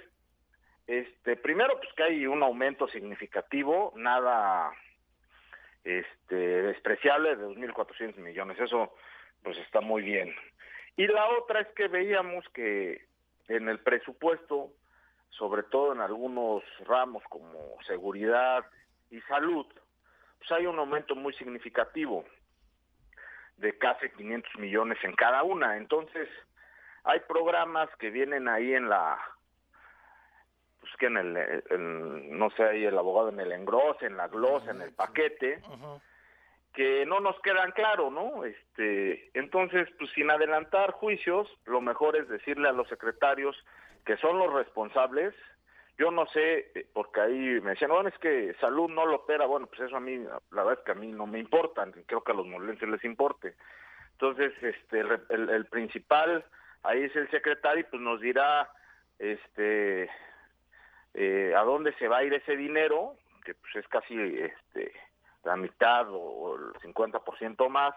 [0.88, 4.72] este primero pues que hay un aumento significativo, nada
[5.84, 8.94] este despreciable de 2.400 millones, eso
[9.44, 10.34] pues está muy bien.
[10.96, 13.06] Y la otra es que veíamos que
[13.48, 14.72] en el presupuesto,
[15.30, 18.66] sobre todo en algunos ramos como seguridad
[19.12, 19.66] y salud,
[20.40, 22.26] pues hay un aumento muy significativo
[23.58, 25.78] de casi 500 millones en cada una.
[25.78, 26.30] Entonces,
[27.04, 29.20] hay programas que vienen ahí en la,
[30.98, 31.38] que en el,
[31.70, 35.62] en- no sé, ahí el abogado en el engrose, en la glosa, en el paquete,
[36.74, 38.46] que no nos quedan claro, ¿no?
[38.46, 43.56] Este, entonces, pues sin adelantar juicios, lo mejor es decirle a los secretarios
[44.06, 45.34] que son los responsables.
[45.98, 49.48] Yo no sé, eh, porque ahí me decían, bueno, es que salud no lo opera.
[49.48, 50.18] Bueno, pues eso a mí,
[50.52, 53.04] la verdad es que a mí no me importa, creo que a los molenses les
[53.04, 53.56] importe.
[54.12, 56.46] Entonces, este, el, el- el principal
[56.84, 58.70] ahí es el secretario y pues nos dirá,
[59.18, 60.10] este,
[61.20, 64.94] eh, a dónde se va a ir ese dinero, que pues es casi, este,
[65.44, 67.96] la mitad o, el 50% más,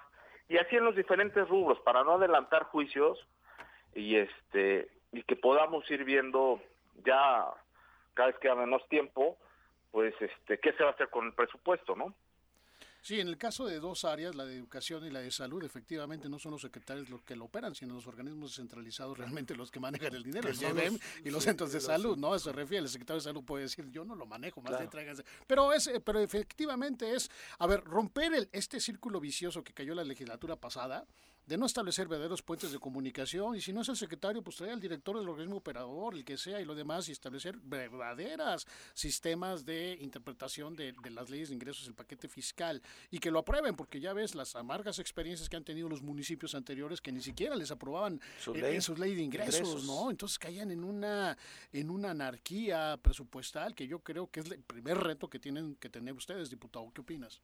[0.48, 3.18] y así en los diferentes rubros, para no adelantar juicios
[3.94, 6.62] y este y que podamos ir viendo
[7.04, 7.44] ya
[8.14, 9.36] cada vez que queda menos tiempo,
[9.90, 12.14] pues este qué se va a hacer con el presupuesto, ¿no?
[13.02, 16.28] Sí, en el caso de dos áreas, la de educación y la de salud, efectivamente
[16.28, 19.80] no son los secretarios los que lo operan, sino los organismos descentralizados realmente los que
[19.80, 22.34] manejan el dinero, el IBM y los centros de salud, ¿no?
[22.34, 24.88] Eso se refiere, el secretario de salud puede decir, yo no lo manejo, más Claro.
[24.90, 25.24] tráiganse.
[25.46, 29.94] Pero, es, eh, pero efectivamente es, a ver, romper el, este círculo vicioso que cayó
[29.94, 31.06] la legislatura pasada,
[31.50, 34.70] de no establecer verdaderos puentes de comunicación, y si no es el secretario, pues trae
[34.70, 39.64] al director del organismo operador, el que sea, y lo demás, y establecer verdaderas sistemas
[39.64, 42.80] de interpretación de, de las leyes de ingresos del paquete fiscal,
[43.10, 46.54] y que lo aprueben, porque ya ves las amargas experiencias que han tenido los municipios
[46.54, 49.84] anteriores que ni siquiera les aprobaban Su ley eh, sus leyes de ingresos, ingresos.
[49.86, 50.08] ¿no?
[50.08, 51.36] Entonces caían en una,
[51.72, 55.90] en una anarquía presupuestal que yo creo que es el primer reto que tienen que
[55.90, 56.92] tener ustedes, diputado.
[56.94, 57.40] ¿Qué opinas?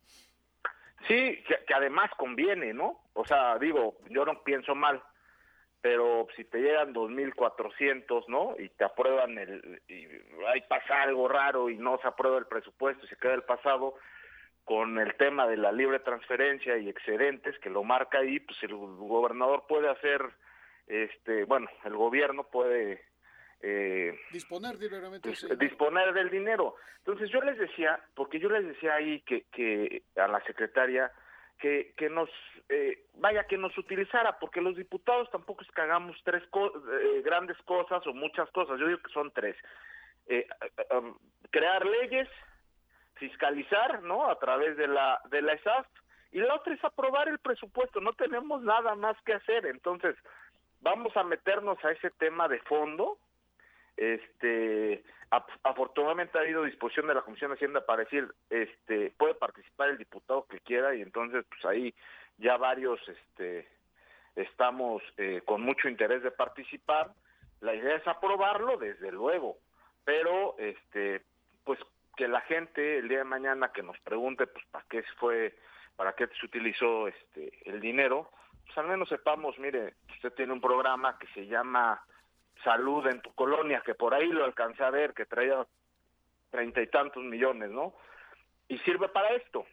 [1.07, 3.01] Sí, que, además conviene, ¿no?
[3.15, 5.03] O sea, digo, yo no pienso mal,
[5.81, 8.55] pero si te llegan 2.400, ¿no?
[8.59, 9.83] Y te aprueban el...
[9.89, 10.07] y
[10.49, 13.95] ahí pasa algo raro y no se aprueba el presupuesto y se queda el pasado
[14.65, 18.75] con el tema de la libre transferencia y excedentes que lo marca ahí, pues el
[18.75, 20.21] gobernador puede hacer,
[20.89, 23.01] este, bueno, el gobierno puede...
[23.63, 25.29] Eh, Disponer libremente.
[25.29, 25.49] pues, sí.
[25.57, 26.77] disponer del dinero.
[26.99, 31.11] Entonces yo les decía, porque yo les decía ahí que, que a la secretaria
[31.59, 32.29] que, que nos,
[32.69, 37.23] eh, vaya, que nos utilizara, porque los diputados tampoco es que hagamos tres co- eh,
[37.25, 39.57] grandes cosas o muchas cosas, yo digo que son tres.
[40.27, 41.17] Eh, eh, um,
[41.51, 42.29] crear leyes,
[43.15, 44.29] fiscalizar, ¿no?
[44.29, 45.87] A través de la, de la ESAF,
[46.33, 50.15] y la otra es aprobar el presupuesto, no tenemos nada más que hacer, entonces
[50.81, 53.17] vamos a meternos a ese tema de fondo,
[53.97, 55.03] este
[55.63, 59.99] afortunadamente ha habido disposición de la Comisión de Hacienda para decir este puede participar el
[59.99, 61.95] diputado que quiera y entonces pues ahí
[62.39, 63.69] ya varios este
[64.37, 67.13] estamos eh, con mucho interés de participar.
[67.61, 69.59] La idea es aprobarlo desde luego
[70.05, 71.23] pero este
[71.65, 71.79] pues
[72.17, 75.55] que la gente el día de mañana que nos pregunte pues para qué fue
[75.97, 78.31] para qué se utilizó este el dinero
[78.65, 82.03] pues al menos sepamos mire usted tiene un programa que se llama
[82.65, 85.67] salud en tu colonia, que por ahí lo alcancé a ver, que traía
[86.51, 87.95] treinta y tantos millones, ¿no?
[88.69, 89.65] Y sirve para esto.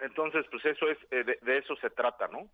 [0.00, 2.48] Entonces, pues eso es, eh, de, de eso se trata, ¿no?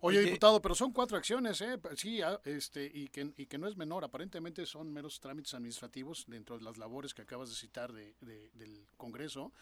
[0.00, 1.78] Oye, diputado, pero son cuatro acciones, ¿eh?
[1.96, 4.04] Sí, ah, este, y que, y que no es menor.
[4.04, 8.50] Aparentemente son meros trámites administrativos dentro de las labores que acabas de citar de, de-
[8.52, 9.52] del Congreso,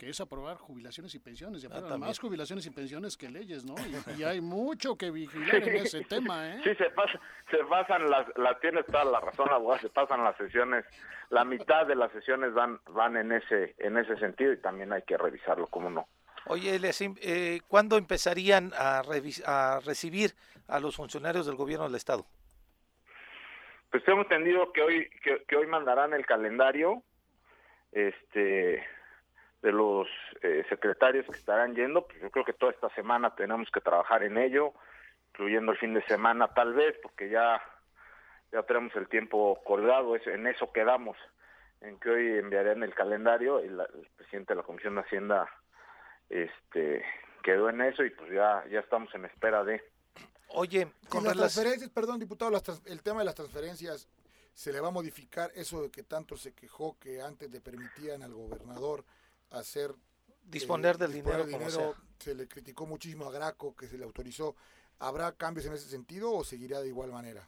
[0.00, 1.62] que es aprobar jubilaciones y pensiones.
[1.62, 2.08] Y aprueban también.
[2.08, 3.74] más jubilaciones y pensiones que leyes, ¿no?
[3.86, 6.60] Y, y hay mucho que vigilar en ese tema, ¿eh?
[6.64, 7.20] Sí, se, pasa,
[7.50, 10.86] se pasan las, la tienes toda la razón, abogado, se pasan las sesiones,
[11.28, 15.02] la mitad de las sesiones van, van en ese, en ese sentido y también hay
[15.02, 16.08] que revisarlo, ¿cómo no?
[16.46, 19.02] Oye, les im- eh, ¿cuándo empezarían a,
[19.44, 20.30] a recibir
[20.66, 22.24] a los funcionarios del gobierno del Estado?
[23.90, 27.02] Pues tengo entendido que hoy, que, que hoy mandarán el calendario,
[27.92, 28.82] este,
[29.62, 30.08] de los
[30.42, 34.22] eh, secretarios que estarán yendo, pues yo creo que toda esta semana tenemos que trabajar
[34.22, 34.72] en ello,
[35.30, 37.60] incluyendo el fin de semana tal vez, porque ya,
[38.52, 41.16] ya tenemos el tiempo colgado, es, en eso quedamos,
[41.82, 45.48] en que hoy enviarán el calendario, y la- el presidente de la Comisión de Hacienda
[46.28, 47.04] este
[47.42, 49.82] quedó en eso y pues ya, ya estamos en espera de...
[50.48, 54.08] Oye, con las transferencias, perdón, diputado, las trans- el tema de las transferencias,
[54.52, 58.22] se le va a modificar eso de que tanto se quejó que antes le permitían
[58.22, 59.04] al gobernador
[59.50, 59.94] hacer
[60.42, 62.02] disponer eh, del disponer dinero, del como sea.
[62.18, 64.56] se le criticó muchísimo a Graco que se le autorizó.
[64.98, 67.46] ¿Habrá cambios en ese sentido o seguirá de igual manera?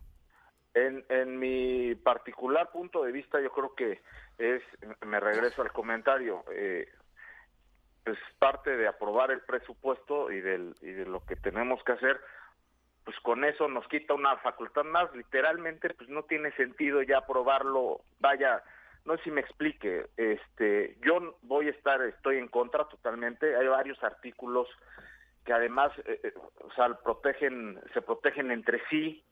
[0.75, 4.01] En, en mi particular punto de vista, yo creo que
[4.39, 4.63] es,
[5.05, 6.89] me regreso al comentario, eh,
[8.05, 12.19] pues parte de aprobar el presupuesto y, del, y de lo que tenemos que hacer,
[13.05, 18.01] pues con eso nos quita una facultad más, literalmente, pues no tiene sentido ya aprobarlo,
[18.21, 18.63] vaya,
[19.05, 23.67] no sé si me explique, este, yo voy a estar, estoy en contra totalmente, hay
[23.67, 24.69] varios artículos
[25.45, 26.33] que además, eh, eh,
[27.03, 29.25] protegen, se protegen entre sí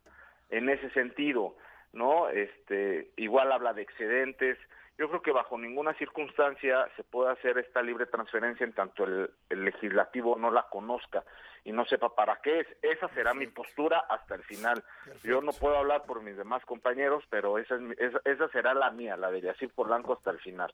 [0.50, 1.56] en ese sentido,
[1.92, 2.28] ¿no?
[2.28, 4.58] Este, igual habla de excedentes,
[5.00, 9.30] yo creo que bajo ninguna circunstancia se puede hacer esta libre transferencia en tanto el,
[9.48, 11.24] el, legislativo no la conozca
[11.64, 12.66] y no sepa para qué es.
[12.82, 14.84] Esa será mi postura hasta el final.
[15.06, 15.26] Perfecto.
[15.26, 18.74] Yo no puedo hablar por mis demás compañeros, pero esa, es mi, esa, esa, será
[18.74, 20.70] la mía, la de Yacir Polanco hasta el final.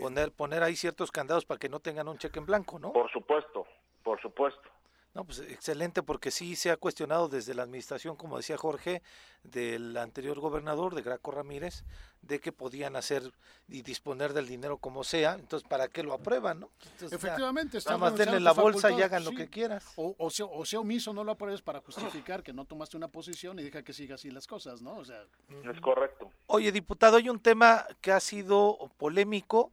[0.00, 2.94] Poner, poner ahí ciertos candados para que no tengan un cheque en blanco, ¿no?
[2.94, 3.66] Por supuesto,
[4.02, 4.70] por supuesto.
[5.16, 9.00] No, pues excelente, porque sí se ha cuestionado desde la administración, como decía Jorge,
[9.44, 11.84] del anterior gobernador, de Graco Ramírez,
[12.20, 13.32] de que podían hacer
[13.66, 16.60] y disponer del dinero como sea, entonces ¿para qué lo aprueban?
[16.60, 16.70] No?
[16.92, 19.30] Entonces, Efectivamente, ya, nada más denle la bolsa y hagan sí.
[19.30, 19.86] lo que quieras.
[19.96, 23.08] O, o, sea, o sea omiso, no lo apruebes para justificar que no tomaste una
[23.08, 24.96] posición y deja que siga así las cosas, ¿no?
[24.96, 26.30] O sea, es correcto.
[26.48, 29.72] Oye, diputado, hay un tema que ha sido polémico,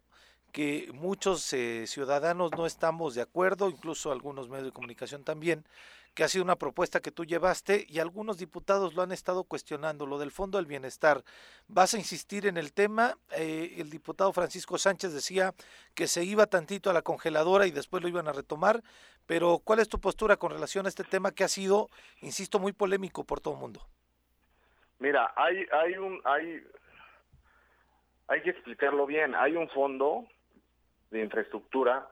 [0.53, 5.65] que muchos eh, ciudadanos no estamos de acuerdo, incluso algunos medios de comunicación también,
[6.13, 10.05] que ha sido una propuesta que tú llevaste y algunos diputados lo han estado cuestionando,
[10.05, 11.23] lo del Fondo del Bienestar.
[11.67, 13.17] ¿Vas a insistir en el tema?
[13.35, 15.55] Eh, el diputado Francisco Sánchez decía
[15.95, 18.83] que se iba tantito a la congeladora y después lo iban a retomar,
[19.25, 21.89] pero ¿cuál es tu postura con relación a este tema que ha sido,
[22.21, 23.81] insisto, muy polémico por todo el mundo?
[24.99, 26.63] Mira, hay, hay un, hay,
[28.27, 29.33] hay que explicarlo bien.
[29.33, 30.27] Hay un fondo
[31.14, 32.09] de infraestructura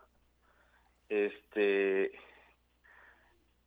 [1.10, 2.12] este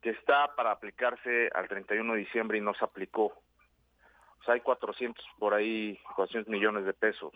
[0.01, 3.25] que está para aplicarse al 31 de diciembre y no se aplicó.
[3.25, 7.33] O sea, hay 400 por ahí, 400 millones de pesos.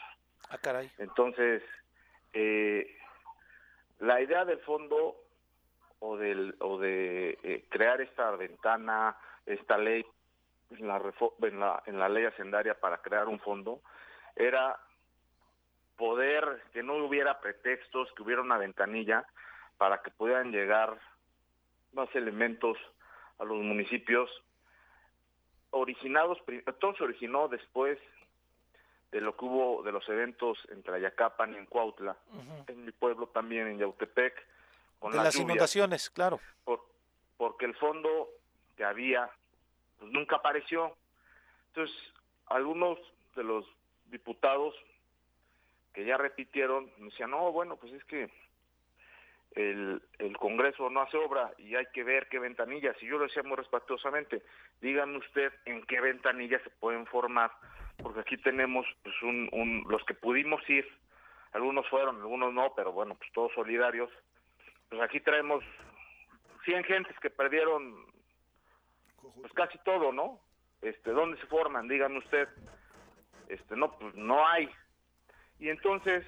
[0.50, 0.90] Ah, caray.
[1.00, 1.64] Entonces,
[2.34, 2.96] eh,
[4.00, 5.16] la idea del fondo
[6.00, 10.06] o, del, o de eh, crear esta ventana, esta ley,
[10.70, 11.02] en la,
[11.42, 13.82] en, la, en la ley hacendaria para crear un fondo,
[14.36, 14.80] era
[16.00, 19.26] poder, que no hubiera pretextos, que hubiera una ventanilla
[19.78, 20.98] para que pudieran llegar
[21.92, 22.78] más elementos
[23.38, 24.30] a los municipios
[25.72, 26.38] originados,
[26.80, 28.00] todo se originó después
[29.12, 32.70] de lo que hubo de los eventos en Trayacapan y en Cuautla, uh -huh.
[32.70, 34.34] en mi pueblo también, en Yautepec,
[35.00, 36.40] con de las, las inundaciones, claro.
[36.64, 36.86] Por,
[37.38, 38.30] porque el fondo
[38.78, 39.30] que había
[39.98, 40.96] pues, nunca apareció.
[41.68, 41.96] Entonces,
[42.48, 42.98] algunos
[43.36, 43.66] de los
[44.06, 44.74] diputados
[46.00, 48.30] que ya repitieron, decían, no, bueno, pues es que
[49.52, 52.96] el, el Congreso no hace obra y hay que ver qué ventanillas.
[53.04, 54.42] Y yo lo decía muy respetuosamente,
[54.80, 57.52] díganme usted en qué ventanillas se pueden formar,
[58.02, 60.88] porque aquí tenemos pues, un, un, los que pudimos ir,
[61.52, 64.10] algunos fueron, algunos no, pero bueno, pues todos solidarios.
[64.88, 65.66] Pues aquí traemos
[66.64, 68.06] 100 gentes que perdieron
[69.42, 70.40] pues casi todo, ¿no?
[70.82, 71.90] Este, ¿dónde se forman?
[71.90, 72.48] Díganme usted.
[73.50, 74.70] Este, no, pues no hay.
[75.60, 76.26] Y entonces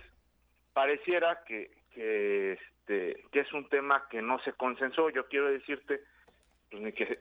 [0.74, 5.10] pareciera que, que este, que es un tema que no se consensó.
[5.10, 6.02] Yo quiero decirte,
[6.70, 7.20] pues, ni que,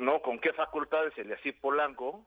[0.00, 2.26] no, con qué facultades el así Polanco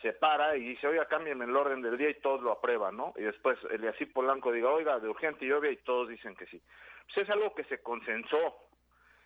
[0.00, 3.14] se para y dice, oiga, cámbienme el orden del día y todos lo aprueban, ¿no?
[3.16, 6.60] Y después el así Polanco diga, oiga, de urgente lluvia y todos dicen que sí.
[7.06, 8.56] Pues es algo que se consensó.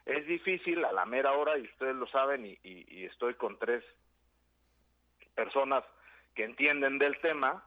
[0.05, 3.59] Es difícil a la mera hora y ustedes lo saben y, y, y estoy con
[3.59, 3.83] tres
[5.35, 5.83] personas
[6.35, 7.65] que entienden del tema,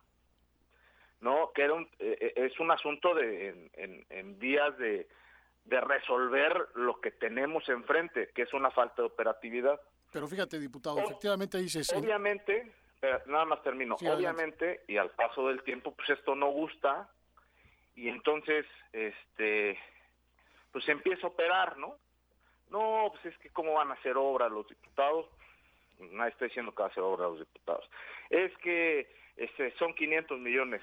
[1.22, 5.08] no que era un, eh, es un asunto de en, en, en vías de,
[5.66, 9.80] de, resolver lo que tenemos enfrente que es una falta de operatividad.
[10.12, 14.94] Pero fíjate diputado o, efectivamente dices obviamente pero nada más termino sí, obviamente adelante.
[14.94, 17.10] y al paso del tiempo pues esto no gusta
[17.96, 19.78] y entonces este
[20.72, 21.98] pues empieza a operar no
[22.70, 25.28] no pues es que cómo van a hacer obras los diputados.
[26.00, 27.90] Nadie está diciendo que va a hacer obras los diputados.
[28.30, 30.82] Es que este son 500 millones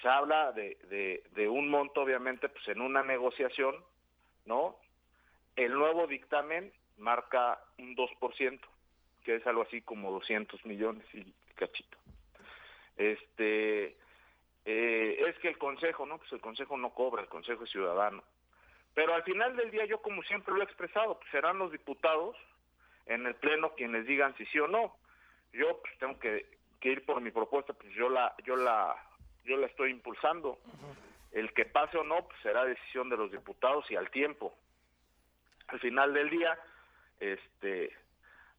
[0.00, 3.74] se habla de, de, un monto, obviamente, pues en una negociación,
[4.44, 4.76] ¿no?
[5.56, 8.60] El nuevo dictamen marca un 2%,
[9.24, 11.98] que es algo así como 200 millones y cachito.
[12.96, 13.96] Este,
[14.64, 16.18] eh, es que el Consejo, ¿no?
[16.18, 18.22] Pues el Consejo no cobra, el Consejo es ciudadano.
[18.94, 22.36] Pero al final del día, yo como siempre lo he expresado, pues serán los diputados
[23.06, 24.96] en el Pleno quienes digan si sí o no.
[25.52, 28.96] Yo pues, tengo que que ir por mi propuesta, pues yo la, yo la,
[29.48, 30.58] yo la estoy impulsando.
[31.32, 34.54] El que pase o no, pues será decisión de los diputados y al tiempo.
[35.68, 36.58] Al final del día,
[37.18, 37.90] este,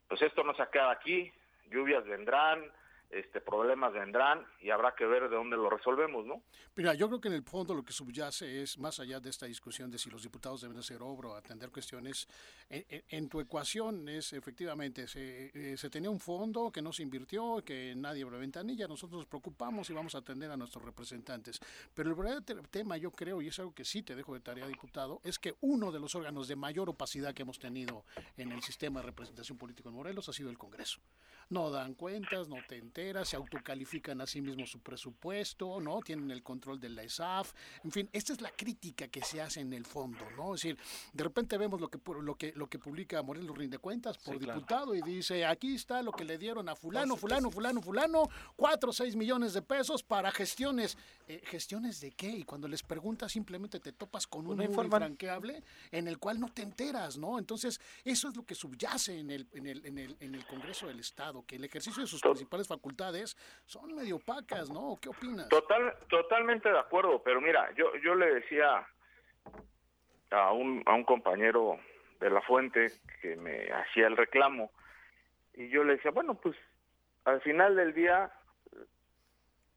[0.07, 1.31] pues esto no se acaba aquí,
[1.69, 2.71] lluvias vendrán,
[3.09, 6.43] este, problemas vendrán y habrá que ver de dónde lo resolvemos, ¿no?
[6.75, 9.47] Mira, yo creo que en el fondo lo que subyace es, más allá de esta
[9.47, 12.27] discusión de si los diputados deben hacer obra o atender cuestiones,
[12.69, 17.63] en, tu ecuación es efectivamente, se, eh, se, tenía un fondo que no se invirtió,
[17.65, 21.59] que nadie abre ventanilla, nosotros nos preocupamos y vamos a atender a nuestros representantes.
[21.93, 24.67] Pero el verdadero tema, yo creo, y es algo que sí te dejo de tarea,
[24.67, 28.05] diputado, es que uno de los órganos de mayor opacidad que hemos tenido
[28.37, 30.99] en el sistema de representación política en Morelos ha sido el Congreso
[31.49, 32.77] no dan cuentas, no te
[33.23, 36.01] se autocalifican a sí mismos su presupuesto, ¿no?
[36.01, 39.61] Tienen el control de la ESAF, en fin, esta es la crítica que se hace
[39.61, 40.55] en el fondo, ¿no?
[40.55, 40.77] Es decir,
[41.13, 44.93] de repente vemos lo que lo que lo que publica Morelos Rinde Cuentas por diputado
[44.95, 48.23] y dice, aquí está lo que le dieron a fulano, fulano, fulano, fulano,
[48.55, 50.97] cuatro o seis millones de pesos para gestiones.
[51.27, 52.29] Eh, ¿Gestiones de qué?
[52.29, 56.51] Y cuando les preguntas simplemente te topas con un informe franqueable en el cual no
[56.51, 57.37] te enteras, ¿no?
[57.37, 60.87] Entonces, eso es lo que subyace en el, en el, en el, en el Congreso
[60.87, 62.88] del Estado que el ejercicio de sus principales facultades
[63.65, 64.97] son medio opacas, ¿no?
[65.01, 65.49] ¿Qué opinas?
[65.49, 68.87] Total, totalmente de acuerdo, pero mira, yo, yo le decía
[70.31, 71.79] a un, a un compañero
[72.19, 74.71] de la fuente que me hacía el reclamo
[75.53, 76.55] y yo le decía, bueno, pues
[77.25, 78.31] al final del día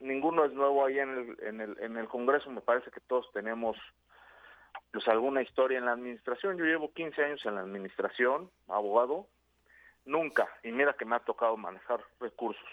[0.00, 3.30] ninguno es nuevo ahí en el, en el, en el Congreso, me parece que todos
[3.32, 3.76] tenemos
[4.90, 6.58] pues alguna historia en la administración.
[6.58, 9.26] Yo llevo 15 años en la administración, abogado,
[10.04, 12.68] Nunca, y mira que me ha tocado manejar recursos.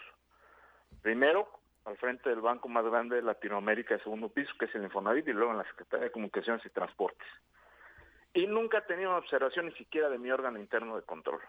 [1.02, 1.50] Primero,
[1.86, 5.28] al frente del banco más grande de Latinoamérica de segundo piso, que es el Infonavit,
[5.28, 7.28] y luego en la Secretaría de Comunicaciones y Transportes.
[8.34, 11.42] Y nunca he tenido una observación ni siquiera de mi órgano interno de control.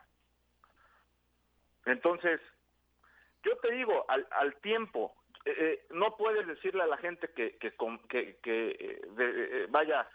[1.85, 2.41] Entonces,
[3.43, 7.57] yo te digo, al, al tiempo, eh, eh, no puedes decirle a la gente que,
[7.57, 7.73] que,
[8.09, 10.09] que, que eh, vaya,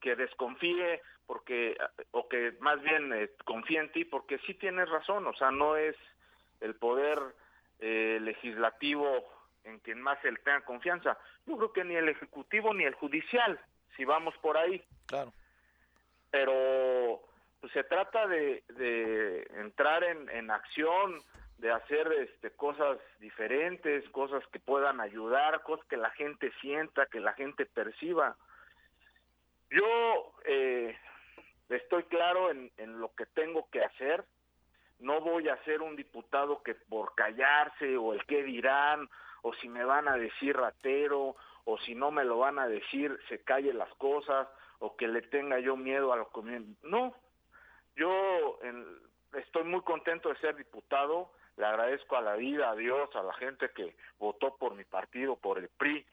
[0.00, 1.76] que, desconfíe porque
[2.12, 5.76] o que más bien eh, confíe en ti porque sí tienes razón, o sea, no
[5.76, 5.96] es
[6.60, 7.18] el poder
[7.80, 9.24] eh, legislativo
[9.64, 11.18] en quien más él tenga confianza.
[11.46, 13.58] Yo creo que ni el ejecutivo ni el judicial,
[13.96, 14.82] si vamos por ahí.
[15.06, 15.32] Claro.
[16.30, 17.22] Pero
[17.60, 21.20] pues, se trata de, de entrar en, en acción,
[21.60, 27.20] de hacer este, cosas diferentes, cosas que puedan ayudar, cosas que la gente sienta, que
[27.20, 28.36] la gente perciba.
[29.70, 30.96] Yo eh,
[31.68, 32.70] estoy claro en,
[33.00, 34.24] lo que tengo que hacer.
[35.00, 39.08] No voy a ser un diputado que por callarse o el qué dirán
[39.42, 43.18] o si me van a decir ratero o si no me lo van a decir
[43.28, 44.48] se calle las cosas
[44.78, 47.14] o que le tenga yo miedo a lo que no
[47.96, 48.58] yo
[49.34, 53.34] estoy muy contento de ser diputado le agradezco a la vida a Dios a la
[53.34, 56.06] gente que votó por mi partido por el PRI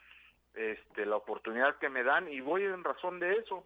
[0.57, 3.63] este, la oportunidad que me dan y voy en razón de eso.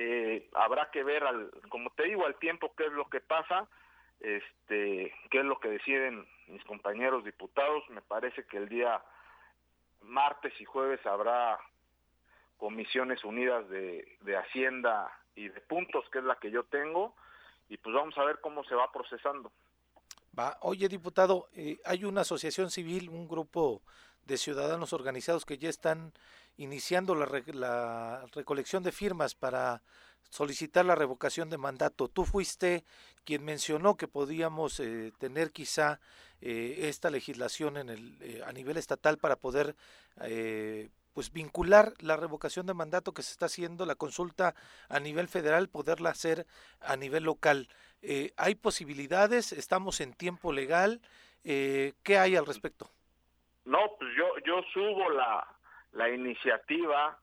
[0.00, 3.66] Eh, habrá que ver, al, como te digo, al tiempo qué es lo que pasa,
[4.20, 7.82] este, qué es lo que deciden mis compañeros diputados.
[7.90, 9.02] Me parece que el día
[10.02, 11.58] martes y jueves habrá
[12.58, 17.16] comisiones unidas de, de Hacienda y de puntos, que es la que yo tengo,
[17.68, 19.50] y pues vamos a ver cómo se va procesando.
[20.38, 20.58] Va.
[20.60, 23.82] Oye, diputado, eh, hay una asociación civil, un grupo
[24.22, 26.12] de ciudadanos organizados que ya están
[26.58, 29.82] iniciando la, recolección de firmas para
[30.28, 32.08] solicitar la revocación de mandato.
[32.08, 32.84] Tú fuiste
[33.24, 36.00] quien mencionó que podíamos eh, tener quizá
[36.40, 39.74] eh, esta legislación en el, eh, a nivel estatal para poder
[41.12, 44.54] pues vincular la revocación de mandato que se está haciendo, la consulta
[44.88, 46.46] a nivel federal, poderla hacer
[46.80, 47.68] a nivel local.
[48.36, 49.52] ¿Hay posibilidades?
[49.52, 51.00] ¿Estamos en tiempo legal?
[51.42, 52.90] ¿Qué hay al respecto?
[53.64, 55.57] No, pues yo, yo subo la,
[55.92, 57.18] la iniciativa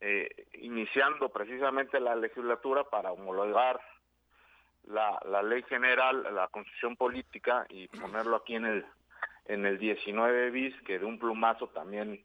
[0.00, 3.80] eh, iniciando precisamente la legislatura para homologar
[4.84, 8.86] la, la ley general, la constitución política y ponerlo aquí en el
[9.48, 12.24] en el 19 bis que de un plumazo también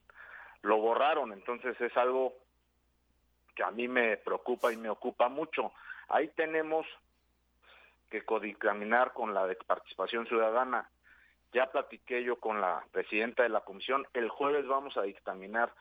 [0.64, 2.34] lo borraron, entonces es algo
[3.56, 5.72] que a mí me preocupa y me ocupa mucho.
[6.08, 6.86] Ahí tenemos
[8.10, 10.90] que codicaminar con la de participación ciudadana
[11.54, 14.06] ya platiqué yo con la presidenta de la comisión.
[14.14, 15.74] El jueves vamos a dictaminar.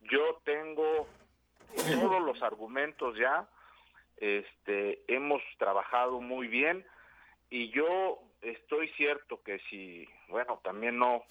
[0.00, 1.06] Yo tengo
[1.76, 3.48] todos los argumentos ya.
[4.16, 6.84] Este, hemos trabajado muy bien
[7.50, 11.22] y yo estoy cierto que si, bueno, también no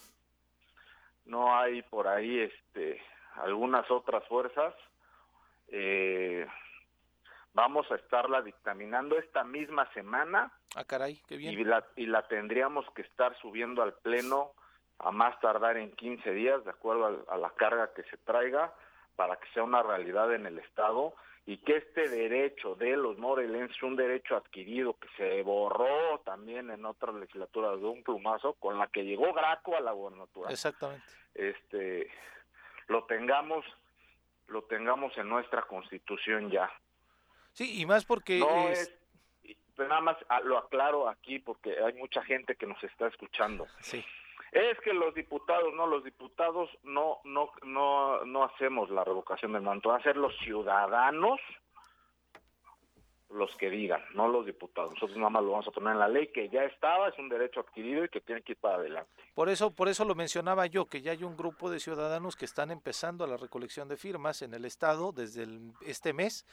[1.25, 3.01] no hay por ahí este
[3.35, 4.73] algunas otras fuerzas
[5.67, 6.47] eh,
[7.57, 11.53] Vamos a estarla dictaminando esta misma semana Ah, caray, qué bien.
[11.59, 14.51] y la, y la tendríamos que estar subiendo al Pleno
[14.99, 18.71] a más tardar en 15 días, de acuerdo al- a, la carga que se traiga,
[19.15, 21.15] para que sea una realidad en el Estado
[21.47, 26.85] y que este derecho de los morelenses, un derecho adquirido que se borró también en
[26.85, 31.03] otras legislaturas de un plumazo, con la que llegó Graco a la gobernatura, Exactamente.
[31.33, 32.11] este,
[32.87, 33.65] lo tengamos
[34.47, 36.69] lo tengamos en nuestra constitución ya.
[37.57, 38.93] Sí, y más porque No es-
[39.79, 43.65] nada más ah, lo aclaro aquí porque hay mucha gente que nos está escuchando.
[43.81, 44.05] sí,
[44.51, 49.63] Es que los diputados, no, los diputados no, no, no, no hacemos la revocación del
[49.63, 51.39] mandato, van a ser los ciudadanos
[53.31, 54.91] los que digan, no los diputados.
[54.93, 57.27] Nosotros nada más lo vamos a poner en la ley que ya estaba, es un
[57.27, 59.11] derecho adquirido y que tiene que ir para adelante.
[59.33, 62.45] por eso, por eso lo mencionaba yo, que ya hay un grupo de ciudadanos que
[62.45, 66.45] están empezando la recolección de firmas en el estado desde el- este mes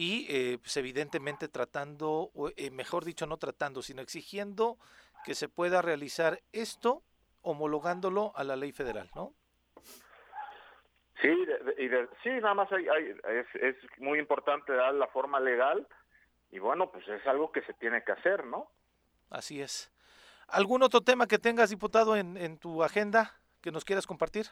[0.00, 4.78] y eh, pues evidentemente tratando, o, eh, mejor dicho, no tratando, sino exigiendo
[5.24, 7.02] que se pueda realizar esto
[7.42, 9.34] homologándolo a la ley federal, ¿no?
[11.20, 13.10] Sí, de- de- y de- sí, nada más hay, hay-
[13.40, 15.84] es, es muy importante dar la forma legal
[16.52, 18.70] y bueno, pues es algo que se tiene que hacer, ¿no?
[19.30, 19.90] Así es.
[20.46, 24.46] ¿Algún otro tema que tengas, diputado, en, en tu agenda que nos quieras compartir?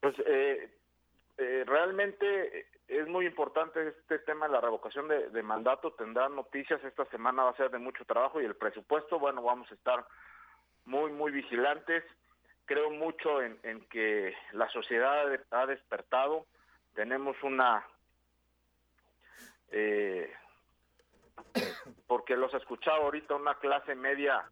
[0.00, 0.78] Pues eh,
[1.38, 5.92] eh, realmente es muy importante este tema de la revocación de, mandato.
[5.92, 9.70] Tendrá noticias esta semana, va a ser de mucho trabajo y el presupuesto, bueno, vamos
[9.70, 10.04] a estar
[10.84, 12.02] muy, muy vigilantes.
[12.66, 16.46] Creo mucho en, en que la sociedad ha despertado.
[16.94, 17.86] Tenemos una...
[19.70, 20.32] eh,
[22.06, 24.44] porque los he escuchado ahorita una clase media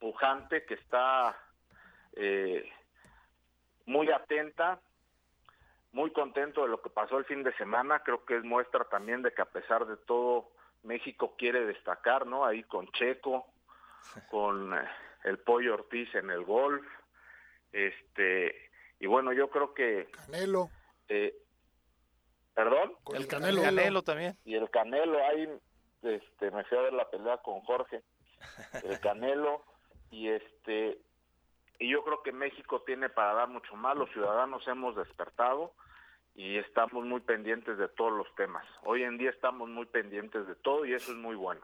[0.00, 1.36] pujante que está
[2.16, 2.70] eh,
[3.86, 4.80] muy atenta,
[5.94, 8.00] muy contento de lo que pasó el fin de semana.
[8.00, 10.50] Creo que es muestra también de que a pesar de todo
[10.82, 12.44] México quiere destacar, ¿no?
[12.44, 13.46] Ahí con Checo,
[14.30, 14.88] con eh,
[15.24, 16.84] el Pollo Ortiz en el golf,
[17.72, 20.68] este y bueno yo creo que Canelo.
[21.08, 21.34] eh,
[22.54, 23.62] perdón con El Canelo.
[23.62, 24.36] Canelo también.
[24.44, 25.48] y el Canelo ahí
[26.02, 28.02] este me fui a ver la pelea con Jorge
[28.84, 29.64] el Canelo
[30.10, 30.98] y este
[31.80, 35.72] y yo creo que México tiene para dar mucho más los ciudadanos hemos despertado
[36.34, 40.54] y estamos muy pendientes de todos los temas hoy en día estamos muy pendientes de
[40.56, 41.60] todo y eso es muy bueno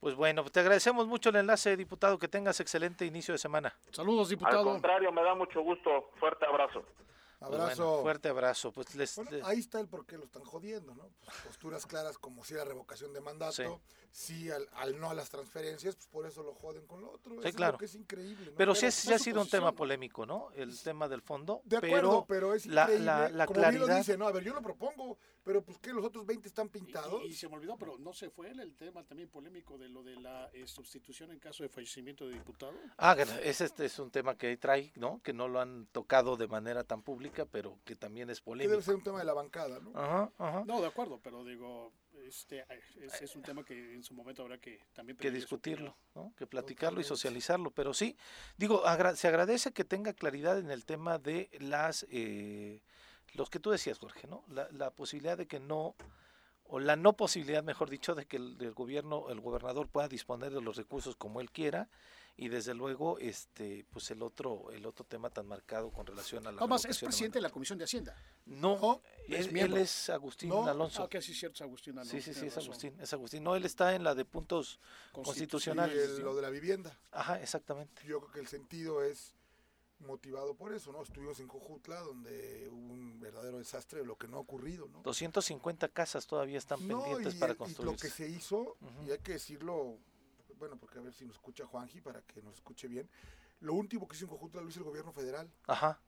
[0.00, 3.74] Pues bueno, te agradecemos mucho el enlace, diputado, que tengas excelente inicio de semana.
[3.90, 4.64] Saludos, al diputado.
[4.64, 6.84] contrario me da mucho gusto fuerte abrazo
[7.40, 7.86] Abrazo.
[7.86, 8.72] bueno, fuerte abrazo.
[8.72, 11.08] Pues les, Bueno, ahí está el por qué lo están jodiendo, ¿no?
[11.24, 15.30] Pues posturas claras como si la revocación de mandato, sí, al, al no a las
[15.30, 17.34] transferencias, pues por eso lo joden con lo otro.
[17.34, 17.78] Eso es lo claro.
[17.78, 18.50] que es increíble.
[18.50, 18.56] ¿no?
[18.56, 20.50] pero sí, es- sí ha sido un tema polémico, ¿no?
[20.56, 21.62] El tema del fondo.
[21.64, 23.04] De acuerdo, pero, es la, increíble.
[23.06, 23.98] la, la como bien lo claridad.
[23.98, 24.26] dice, ¿no?
[24.26, 25.18] A ver, yo lo propongo,
[25.48, 27.22] pero pues que los otros 20 están pintados.
[27.24, 29.88] Y, y se me olvidó, pero no se fue el, el tema también polémico de
[29.88, 32.74] lo de la eh, sustitución en caso de fallecimiento de diputado.
[32.98, 35.22] Ah, ese este es un tema que trae, ¿no?
[35.22, 38.70] Que no lo han tocado de manera tan pública, pero que también es que polémico.
[38.72, 39.90] debe ser un tema de la bancada, ¿no?
[39.98, 40.64] Ajá, ajá.
[40.66, 41.94] No, de acuerdo, pero digo,
[42.26, 42.66] este,
[43.00, 45.96] es, es un tema que en su momento habrá que también que discutirlo.
[46.14, 46.34] ¿no?
[46.36, 48.16] que platicarlo y socializarlo, pero sí,
[48.58, 52.82] digo, agra- se agradece que tenga claridad en el tema de las, eh,
[53.34, 54.44] los que tú decías, Jorge, ¿no?
[54.48, 55.94] La, la posibilidad de que no,
[56.64, 60.52] o la no posibilidad, mejor dicho, de que el, el gobierno, el gobernador pueda disponer
[60.52, 61.88] de los recursos como él quiera,
[62.40, 66.52] y desde luego, este, pues el otro, el otro tema tan marcado con relación a
[66.52, 66.64] la.
[66.88, 68.14] Es presidente de la Comisión de Hacienda.
[68.46, 69.80] No, No, él, es él miembro.
[69.80, 71.02] es Agustín No, Alonso.
[71.02, 72.56] Ah, que sí, es cierto, es Agustín Alonso, sí, sí, sí, es.
[72.56, 73.42] Agustín, es Agustín.
[73.42, 74.78] No, él está en la de puntos
[75.12, 75.96] Constitu- Y constitucionales.
[76.10, 76.96] el- lo de la vivienda.
[77.10, 78.02] Ajá, exactamente.
[78.06, 79.34] Yo creo que el sentido es
[80.00, 81.02] motivado por eso, ¿no?
[81.02, 85.02] Estuvimos en Jojutla, donde hubo un verdadero desastre de lo que no ha ocurrido, ¿no?
[85.02, 88.76] 250 casas todavía están No, pendientes y, para y lo que se hizo,
[89.06, 89.98] y hay que decirlo,
[90.58, 93.08] bueno, porque a ver si nos escucha Juanji, para que nos escuche bien,
[93.60, 96.00] lo último que hizo en Jojutla lo hizo el gobierno federal Ajá.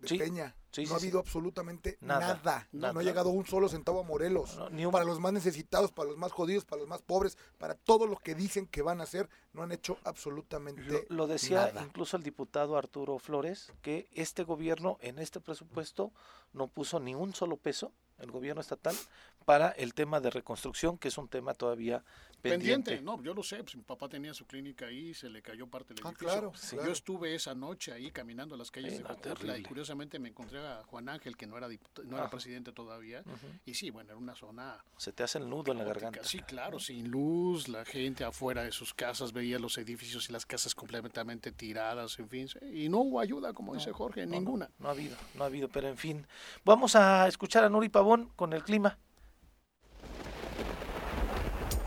[0.00, 0.54] De Sí, Peña.
[0.70, 2.68] sí, no sí, ha habido absolutamente Nada, nada.
[2.72, 3.00] No, no nada.
[3.00, 4.56] ha llegado un solo centavo a Morelos.
[4.56, 7.36] No, ni un- Para los más necesitados, para los más jodidos, para los más pobres,
[7.58, 11.26] para todo lo que dicen que van a hacer, no han hecho absolutamente Lo, lo
[11.26, 11.82] decía nada.
[11.84, 16.12] incluso el diputado Arturo Flores, que este gobierno en este presupuesto
[16.52, 18.96] no puso ni un solo peso, el gobierno estatal,
[19.44, 22.04] para el tema de reconstrucción, que es un tema todavía
[22.42, 22.90] pendiente.
[22.92, 25.66] Pendiente, no, yo lo sé, pues mi papá tenía su clínica ahí, se le cayó
[25.66, 26.28] parte del Ah, edificio.
[26.28, 26.70] claro, Sí.
[26.76, 26.86] claro.
[26.86, 30.58] Yo estuve esa noche ahí caminando las calles de no, Jojutla y curiosamente me encontré
[30.58, 32.30] a Juan Ángel, que no era diputa- no era Ajá.
[32.30, 33.22] presidente todavía,
[33.66, 36.22] y sí, bueno, era una zona Se te hace el nudo en la garganta.
[36.24, 40.46] Sí, claro, sin luz, la gente afuera de sus casas veía los edificios y las
[40.46, 44.70] casas completamente tiradas, en fin, y no hubo ayuda, como dice Jorge, No, no, ninguna.
[44.78, 46.26] No, ha habido, no ha habido, pero en fin.
[46.64, 48.98] Vamos a escuchar a Nuri Pavón con el clima.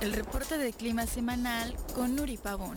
[0.01, 2.75] El reporte de clima semanal con Nuri Pavón.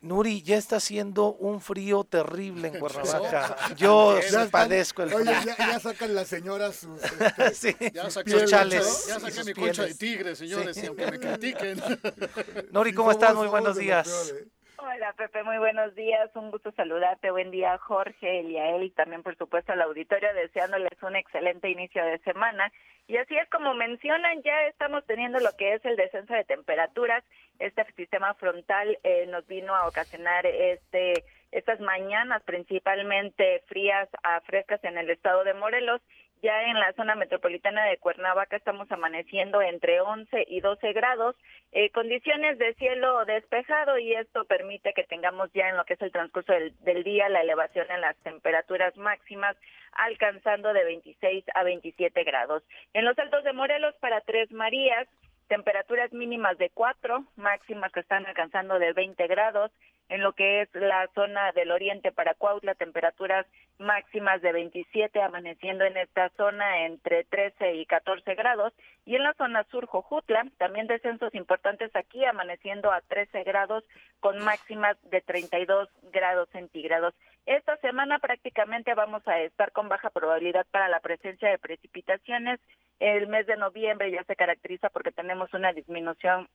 [0.00, 3.56] Nuri, ya está haciendo un frío terrible en Cuernavaca.
[3.76, 5.54] Yo Ya están- padezco el Oye, frío.
[5.58, 7.00] ya, ya sacan las señoras sus...
[7.38, 9.06] este, Sí, Ya saqué, sus chales.
[9.08, 9.98] ya saqué mi concha de pieles.
[9.98, 10.82] tigre, señores, Sí.
[10.84, 11.82] y aunque me critiquen.
[12.70, 13.34] Nori, sí ¿cómo estás?
[13.34, 14.06] Muy buenos días.
[14.08, 14.48] peor, ¿eh?
[14.80, 19.36] Hola Pepe, muy buenos días, un gusto saludarte, buen día Jorge, Eliael y también por
[19.36, 22.70] supuesto al auditorio deseándoles un excelente inicio de semana.
[23.08, 27.24] Y así es como mencionan, ya estamos teniendo lo que es el descenso de temperaturas,
[27.58, 34.84] este sistema frontal eh, nos vino a ocasionar este estas mañanas principalmente frías a frescas
[34.84, 36.00] en el estado de Morelos.
[36.42, 41.34] Ya en la zona metropolitana de Cuernavaca estamos amaneciendo entre 11 y 12 grados,
[41.72, 46.02] eh, condiciones de cielo despejado y esto permite que tengamos ya en lo que es
[46.02, 49.56] el transcurso del, del día la elevación en las temperaturas máximas
[49.92, 52.62] alcanzando de 26 a 27 grados.
[52.94, 55.08] En los altos de Morelos para Tres Marías,
[55.48, 59.72] temperaturas mínimas de 4, máximas que están alcanzando de 20 grados.
[60.08, 63.46] En lo que es la zona del oriente para Cuautla, temperaturas
[63.78, 68.72] máximas de 27, amaneciendo en esta zona entre 13 y 14 grados.
[69.04, 73.84] Y en la zona sur, Jojutla, también descensos importantes aquí, amaneciendo a 13 grados
[74.20, 77.14] con máximas de 32 grados centígrados.
[77.46, 82.60] Esta semana prácticamente vamos a estar con baja probabilidad para la presencia de precipitaciones.
[83.00, 86.48] El mes de noviembre ya se caracteriza porque tenemos una disminución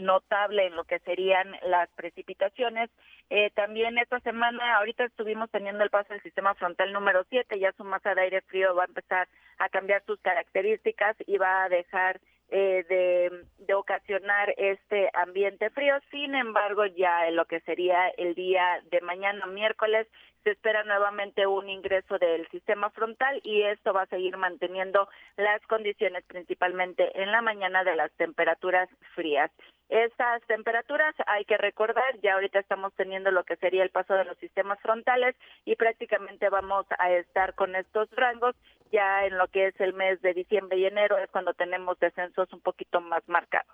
[0.00, 2.90] notable en lo que serían las precipitaciones.
[3.30, 7.72] Eh, también esta semana, ahorita estuvimos teniendo el paso del sistema frontal número 7, ya
[7.72, 9.28] su masa de aire frío va a empezar
[9.58, 12.20] a cambiar sus características y va a dejar
[12.50, 15.94] eh, de, de ocasionar este ambiente frío.
[16.10, 20.06] Sin embargo, ya en lo que sería el día de mañana, miércoles,
[20.44, 25.60] se espera nuevamente un ingreso del sistema frontal y esto va a seguir manteniendo las
[25.66, 29.50] condiciones principalmente en la mañana de las temperaturas frías.
[29.90, 34.24] Estas temperaturas hay que recordar, ya ahorita estamos teniendo lo que sería el paso de
[34.24, 38.54] los sistemas frontales y prácticamente vamos a estar con estos rangos
[38.90, 42.52] ya en lo que es el mes de diciembre y enero es cuando tenemos descensos
[42.52, 43.72] un poquito más marcados.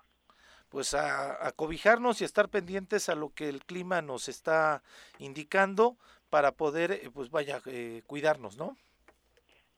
[0.69, 4.83] Pues a, a cobijarnos y estar pendientes a lo que el clima nos está
[5.17, 5.97] indicando
[6.29, 8.75] para poder, eh, pues vaya, eh, cuidarnos, ¿no?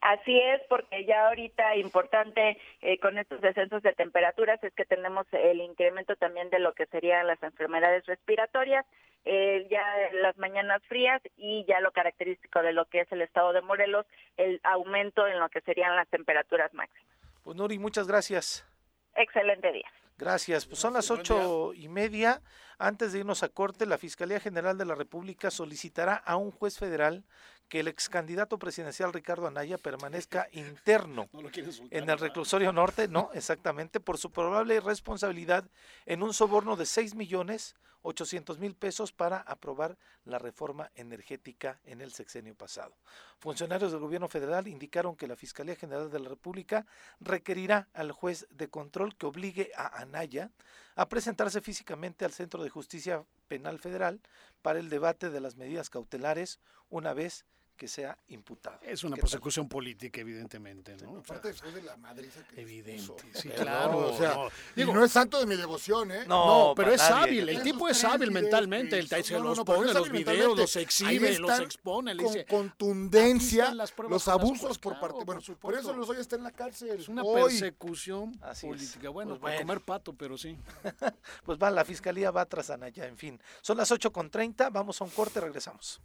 [0.00, 5.26] Así es, porque ya ahorita importante eh, con estos descensos de temperaturas es que tenemos
[5.32, 8.86] el incremento también de lo que serían las enfermedades respiratorias,
[9.26, 9.84] eh, ya
[10.22, 14.06] las mañanas frías y ya lo característico de lo que es el estado de Morelos,
[14.38, 17.06] el aumento en lo que serían las temperaturas máximas.
[17.42, 18.66] Pues Nuri, muchas gracias.
[19.14, 19.88] Excelente día.
[20.16, 20.66] Gracias.
[20.66, 22.40] Pues son las ocho y media.
[22.78, 26.78] Antes de irnos a corte, la Fiscalía General de la República solicitará a un juez
[26.78, 27.24] federal
[27.70, 31.86] que el ex candidato presidencial Ricardo Anaya permanezca interno No soltar.
[31.90, 35.64] en el reclusorio norte, no, exactamente, por su probable responsabilidad
[36.04, 42.00] en un soborno de 6 millones 800 mil pesos para aprobar la reforma energética en
[42.00, 42.96] el sexenio pasado.
[43.38, 46.86] Funcionarios del gobierno federal indicaron que la Fiscalía General de la República
[47.20, 50.50] requerirá al juez de control que obligue a Anaya
[50.96, 54.20] a presentarse físicamente al Centro de Justicia Penal Federal
[54.62, 57.44] para el debate de las medidas cautelares una vez
[57.80, 58.78] que sea imputado.
[58.82, 61.16] Es una persecución política, evidentemente, ¿no?
[61.20, 64.48] Aparte después de la madriza que Evidente, sí, Pero claro, no, o sea, no.
[64.48, 66.26] y Digo- no es santo de mi devoción, ¿eh?
[66.26, 67.22] No, pero para es nadie.
[67.40, 70.10] hábil, el tipo es hábil mentalmente, el se no, no, los no, pero pone, los
[70.10, 74.32] videos, los exhibe, los expone, le con dice, contundencia "Aquí están las pruebas los con
[74.34, 74.78] abusos pruebas".
[74.78, 75.24] por parte.
[75.24, 77.00] Bueno, por eso los hoy está en la cárcel.
[77.00, 79.08] Es una persecución política.
[79.08, 79.58] Bueno, Pues bueno.
[79.60, 80.54] comer pato, pero sí.
[81.46, 83.40] Pues va, la fiscalía va tras Anaya, en fin.
[83.62, 86.02] Son las 8 con 30, vamos a un corte, regresamos.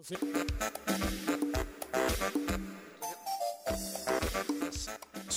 [0.00, 0.14] Você...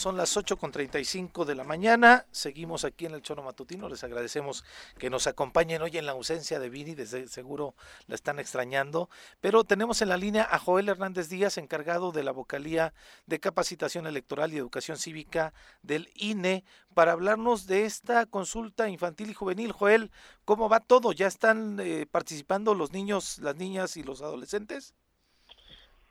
[0.01, 4.03] Son las 8 con 35 de la mañana, seguimos aquí en el Chono Matutino, les
[4.03, 4.65] agradecemos
[4.97, 7.75] que nos acompañen hoy en la ausencia de Vini, desde seguro
[8.07, 9.11] la están extrañando,
[9.41, 12.95] pero tenemos en la línea a Joel Hernández Díaz, encargado de la vocalía
[13.27, 15.53] de capacitación electoral y educación cívica
[15.83, 16.63] del INE,
[16.95, 19.71] para hablarnos de esta consulta infantil y juvenil.
[19.71, 20.09] Joel,
[20.45, 21.11] ¿cómo va todo?
[21.11, 24.95] ¿Ya están eh, participando los niños, las niñas y los adolescentes?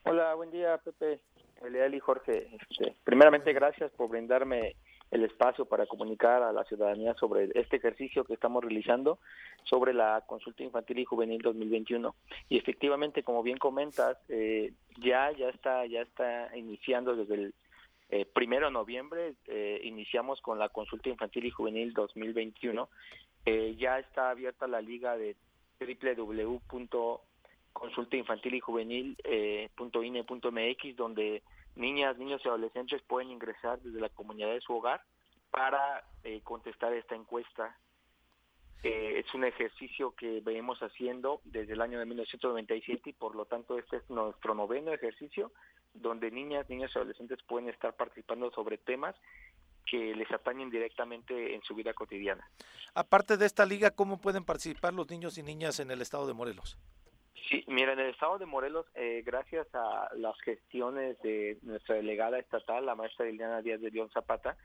[0.04, 1.20] Hola, buen día, Pepe,
[1.68, 2.48] Leal y Jorge.
[2.70, 4.76] Este, primeramente, gracias por brindarme
[5.10, 9.18] el espacio para comunicar a la ciudadanía sobre este ejercicio que estamos realizando
[9.64, 12.14] sobre la consulta infantil y juvenil 2021.
[12.48, 17.54] Y efectivamente, como bien comentas, eh, ya ya está ya está iniciando desde el
[18.10, 19.34] eh, primero de noviembre.
[19.46, 22.88] eh, iniciamos con la consulta infantil y juvenil 2021.
[23.46, 25.36] Eh, ya está abierta la liga de
[25.80, 26.60] www
[27.72, 31.42] consulta infantil y juvenil eh, punto INE punto MX donde
[31.76, 35.02] niñas, niños y adolescentes pueden ingresar desde la comunidad de su hogar
[35.50, 37.76] para eh, contestar esta encuesta.
[38.82, 43.44] Eh, es un ejercicio que venimos haciendo desde el año de 1997 y por lo
[43.44, 45.52] tanto este es nuestro noveno ejercicio
[45.92, 49.14] donde niñas, niños y adolescentes pueden estar participando sobre temas
[49.84, 52.48] que les atañen directamente en su vida cotidiana.
[52.94, 56.34] Aparte de esta liga, ¿cómo pueden participar los niños y niñas en el estado de
[56.34, 56.78] Morelos?
[57.48, 62.38] Sí, mira, en el estado de Morelos, eh, gracias a las gestiones de nuestra delegada
[62.38, 64.56] estatal, la maestra Liliana Díaz de León Zapata,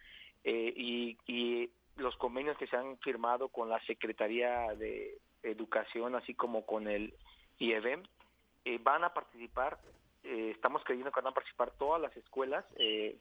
[0.44, 6.66] eh, y, los convenios que se han firmado con la Secretaría de Educación, así como
[6.66, 7.14] con el
[7.60, 8.04] IEBEM,
[8.66, 9.80] eh, van a participar,
[10.26, 13.18] eh, estamos creyendo que van a participar todas las escuelas eh,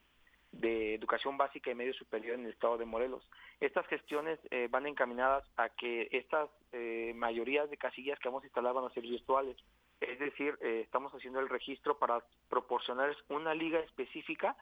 [0.60, 3.26] de educación básica y medio superior en el estado de Morelos.
[3.60, 8.46] Estas gestiones eh, van encaminadas a que estas eh, mayorías de casillas que vamos a
[8.46, 9.56] instalar van a ser virtuales.
[10.00, 14.56] Es decir, eh, estamos haciendo el registro para proporcionar una liga específica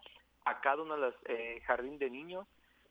[0.45, 2.47] a cada uno de los eh, jardín de niños,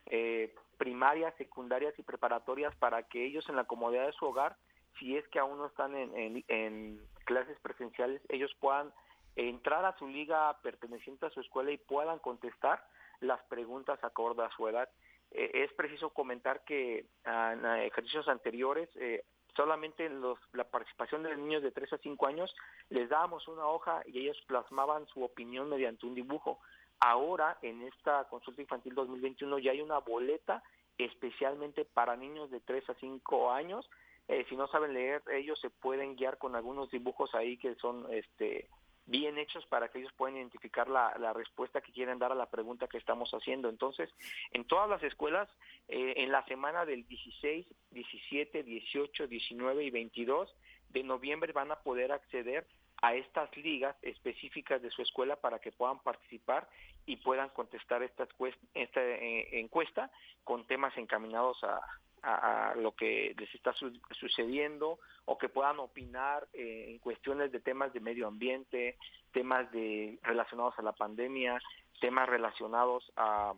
[0.07, 4.57] eh, primarias, secundarias y preparatorias para que ellos en la comodidad de su hogar,
[4.99, 8.91] si es que aún no están en, en, en clases presenciales, ellos puedan
[9.35, 12.83] entrar a su liga perteneciente a su escuela y puedan contestar
[13.19, 14.89] las preguntas acorde a su edad.
[15.31, 19.23] Eh, es preciso comentar que ah, en ejercicios anteriores eh,
[19.55, 22.53] solamente en los, la participación de los niños de 3 a 5 años
[22.89, 26.59] les dábamos una hoja y ellos plasmaban su opinión mediante un dibujo.
[26.99, 30.63] Ahora, en esta consulta infantil 2021, ya hay una boleta
[30.97, 33.89] especialmente para niños de 3 a 5 años.
[34.27, 38.05] Eh, si no saben leer, ellos se pueden guiar con algunos dibujos ahí que son
[38.11, 38.67] este
[39.05, 42.87] bien hechos para que ellos puedan identificar la, respuesta que quieren dar a la pregunta
[42.87, 43.69] que estamos haciendo.
[43.69, 44.09] Entonces,
[44.51, 45.49] en todas las escuelas,
[45.87, 50.55] eh, en la semana del 16, 17, 18, 19 y 22
[50.89, 52.67] de noviembre van a poder acceder
[53.01, 56.69] a estas ligas específicas de su escuela para que puedan participar
[57.05, 58.27] y puedan contestar esta,
[58.75, 60.11] esta eh, encuesta
[60.43, 61.81] con temas encaminados a,
[62.23, 67.51] a, a, lo que les está su sucediendo o que puedan opinar eh, en cuestiones
[67.51, 68.97] de temas de medio ambiente,
[69.31, 71.59] temas de relacionados a la pandemia,
[71.99, 73.53] temas relacionados a,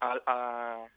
[0.00, 0.88] a, a,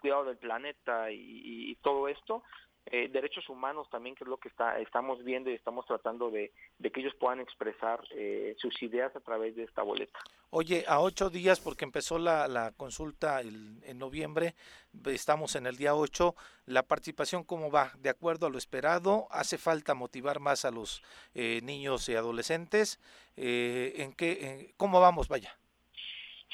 [0.00, 2.42] cuidado del planeta y todo esto
[2.86, 6.52] eh, derechos humanos también, que es lo que está, estamos viendo y estamos tratando de,
[6.82, 10.18] que ellos puedan expresar eh, sus ideas a través de esta boleta.
[10.50, 14.54] Oye, a ocho días, porque empezó la, la consulta el, en noviembre,
[15.06, 16.34] estamos en el día 8,
[16.66, 17.92] ¿la participación cómo va?
[17.98, 19.28] ¿De acuerdo a lo esperado?
[19.30, 21.02] ¿Hace falta motivar más a los
[21.34, 22.98] eh, niños y adolescentes?
[23.36, 25.28] Eh, ¿En qué, en, ¿Cómo vamos?
[25.28, 25.59] Vaya.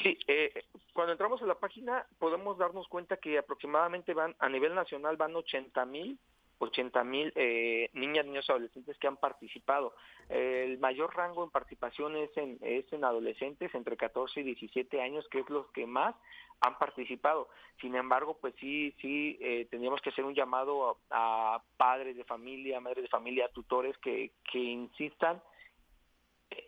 [0.03, 0.53] Sí, eh,
[0.93, 5.35] cuando entramos a la página podemos darnos cuenta que aproximadamente van a nivel nacional van
[5.35, 6.19] 80 mil
[6.59, 9.95] 80 mil eh, niñas, niños, adolescentes que han participado.
[10.29, 15.27] El mayor rango en participación es en, es en adolescentes entre 14 y 17 años,
[15.29, 16.15] que es los que más
[16.61, 17.49] han participado.
[17.81, 22.25] Sin embargo, pues sí, sí, eh, tendríamos que hacer un llamado a, a, padres de
[22.25, 25.43] familia, madres de familia, tutores que, que insistan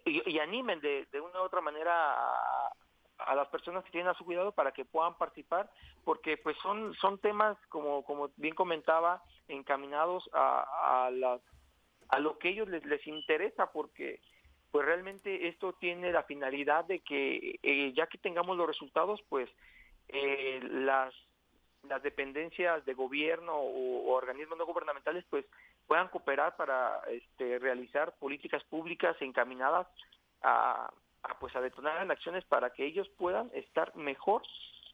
[0.04, 2.72] y, y animen de, de una u otra manera a,
[3.18, 5.70] a las personas que tienen a su cuidado para que puedan participar
[6.04, 11.40] porque pues son son temas como como bien comentaba encaminados a, a las
[12.08, 14.20] a lo que ellos les, les interesa porque
[14.70, 19.48] pues realmente esto tiene la finalidad de que eh, ya que tengamos los resultados pues
[20.08, 21.14] eh, las
[21.88, 25.44] las dependencias de gobierno o, o, organismos no gubernamentales pues
[25.86, 29.86] puedan cooperar para este, realizar políticas públicas encaminadas
[30.42, 30.90] a,
[31.22, 34.42] a, pues a detonar en acciones para que ellos puedan estar mejor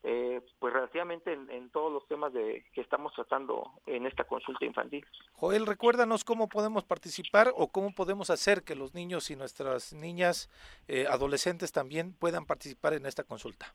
[0.06, 4.66] eh, pues relativamente en, en, todos los temas de que estamos tratando en esta consulta
[4.66, 5.02] infantil.
[5.32, 10.50] Joel, recuérdanos cómo podemos participar o cómo podemos hacer que los niños y nuestras niñas
[10.88, 13.72] eh, adolescentes también puedan participar en esta consulta.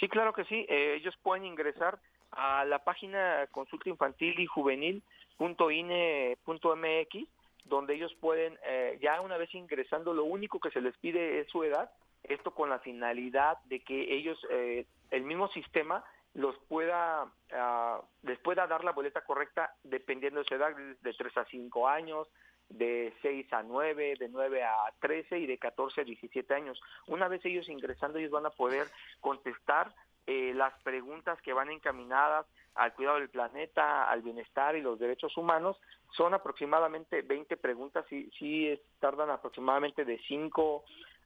[0.00, 0.66] Sí, claro que sí.
[0.68, 2.00] Eh, ellos pueden ingresar
[2.32, 7.28] a la página consulta infantil y juvenil.ine.mx
[7.70, 11.48] donde ellos pueden, eh, ya una vez ingresando, lo único que se les pide es
[11.48, 11.90] su edad,
[12.22, 18.38] esto con la finalidad de que ellos, eh, el mismo sistema, los pueda, uh, les
[18.38, 22.28] pueda dar la boleta correcta dependiendo de su edad, de 3 a 5 años,
[22.68, 26.80] de 6 a 9, de 9 a 13 y de 14 a 17 años.
[27.08, 28.86] Una vez ellos ingresando, ellos van a poder
[29.20, 29.92] contestar
[30.26, 35.36] eh, las preguntas que van encaminadas al cuidado del planeta, al bienestar y los derechos
[35.36, 35.76] humanos.
[36.16, 40.84] Son aproximadamente 20 preguntas y sí tardan aproximadamente de 5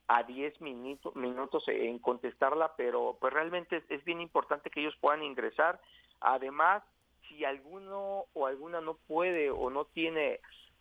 [0.08, 5.22] a 10 minutos, en contestarla, pero pues realmente es, es bien importante que ellos puedan
[5.22, 5.80] ingresar.
[6.20, 6.82] Además,
[7.28, 10.40] si alguno o alguna no puede o no tiene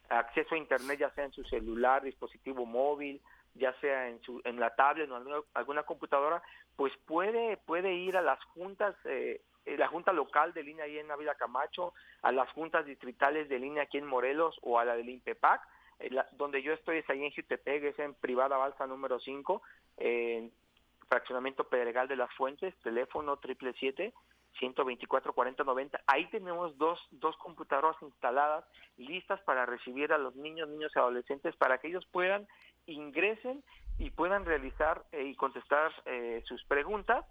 [0.10, 3.22] acceso a internet, ya sea en su celular, dispositivo móvil
[3.56, 6.42] ya sea en, su, en la tablet o alguna, alguna computadora,
[6.76, 11.12] pues puede, puede ir a las juntas, eh, la junta local de línea ahí en
[11.12, 15.10] Ávila Camacho, a las juntas distritales de línea aquí en Morelos o a la del
[15.10, 15.62] INPEPAC,
[16.00, 19.62] eh, la- donde yo estoy es ahí en Jutepec, es en privada balsa número 5,
[19.98, 20.52] en
[21.08, 24.14] fraccionamiento Pedregal de las Fuentes, teléfono triple siete
[24.60, 26.02] 124 40 90.
[26.08, 28.64] Ahí tenemos dos, dos computadoras instaladas
[28.98, 32.48] listas para recibir a los niños, niños y adolescentes para que ellos puedan
[32.88, 33.64] ingresen
[34.00, 37.26] y puedan realizar eh, y contestar eh, sus preguntas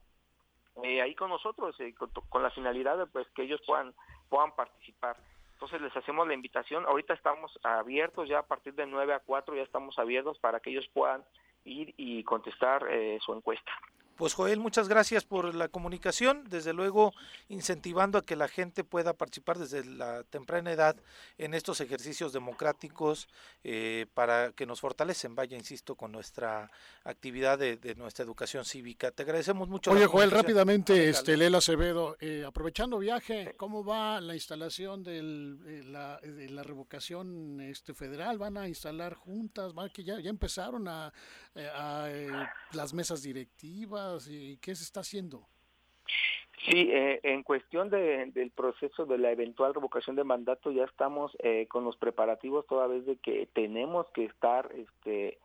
[0.83, 3.93] eh, ahí con nosotros eh, con, la finalidad de pues que ellos puedan
[4.29, 5.17] puedan participar.
[5.55, 6.87] Entonces les hacemos la invitación.
[6.87, 10.71] Ahorita estamos abiertos ya a partir de 9 a 4 ya estamos abiertos para que
[10.71, 11.23] ellos puedan
[11.65, 13.71] ir y contestar eh, su encuesta.
[14.23, 17.13] Pues Joel, muchas gracias por la comunicación, desde luego
[17.49, 20.95] incentivando a que la gente pueda participar desde la temprana edad
[21.39, 23.27] en estos ejercicios democráticos
[23.65, 26.71] eh, para que nos fortalecen, vaya, insisto, con nuestra
[27.03, 29.11] actividad de, de nuestra educación cívica.
[29.11, 29.91] Te agradecemos mucho.
[29.91, 35.83] Oye, Joel, rápidamente, este, Lela Acevedo, eh, aprovechando viaje, ¿cómo va la instalación del, eh,
[35.85, 38.39] la, de la revocación este, federal?
[38.39, 39.75] ¿Van a instalar juntas?
[39.75, 41.13] ¿Van que ya, ya empezaron a,
[41.57, 42.31] a, eh,
[42.71, 44.12] las mesas directivas?
[44.29, 45.47] ¿Y qué se está haciendo?
[46.65, 51.33] Sí, eh, en cuestión de- del proceso de la eventual revocación de mandato ya estamos
[51.41, 55.39] eh, con los preparativos toda vez de que tenemos que estar este,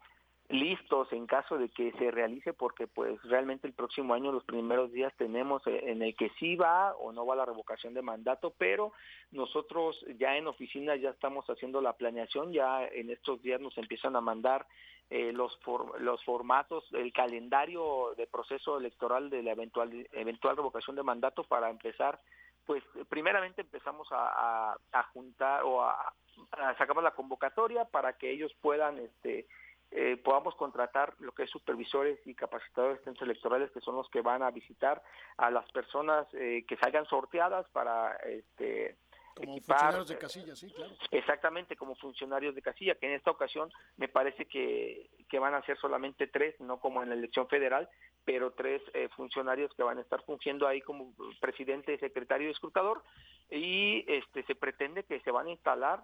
[0.50, 4.92] listos en caso de que se realice porque pues realmente el próximo año los primeros
[4.92, 8.54] días tenemos eh, en el que sí va o no va la revocación de mandato
[8.58, 8.94] pero
[9.32, 14.16] nosotros ya en oficina ya estamos haciendo la planeación ya en estos días nos empiezan
[14.16, 14.68] a mandar
[15.10, 20.96] eh, los for- los formatos el calendario de proceso electoral de la eventual eventual revocación
[20.96, 22.20] de mandato para empezar
[22.66, 26.14] pues primeramente empezamos a, a- juntar o a,
[26.52, 29.48] a- sacamos la convocatoria para que ellos puedan este
[29.92, 34.10] eh, podamos contratar lo que es supervisores y capacitadores de centros electorales que son los
[34.10, 35.02] que van a visitar
[35.38, 38.98] a las personas eh, que salgan sorteadas para este
[39.38, 40.94] Como equipar funcionarios de casilla, sí, claro.
[41.12, 45.62] Exactamente, como funcionarios de casilla, que en esta ocasión me parece que, que van a
[45.66, 47.90] ser solamente tres, no como en la elección federal,
[48.26, 53.04] pero tres eh, funcionarios que van a estar fungiendo ahí como presidente, secretario y escrutador,
[53.50, 56.04] y este se pretende que se van a instalar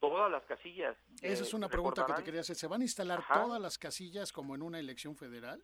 [0.00, 0.96] todas las casillas.
[1.22, 2.56] Esa Eh, es una pregunta que te quería hacer.
[2.56, 3.42] ¿Se van a instalar Ajá.
[3.42, 5.62] todas las casillas como en una elección federal?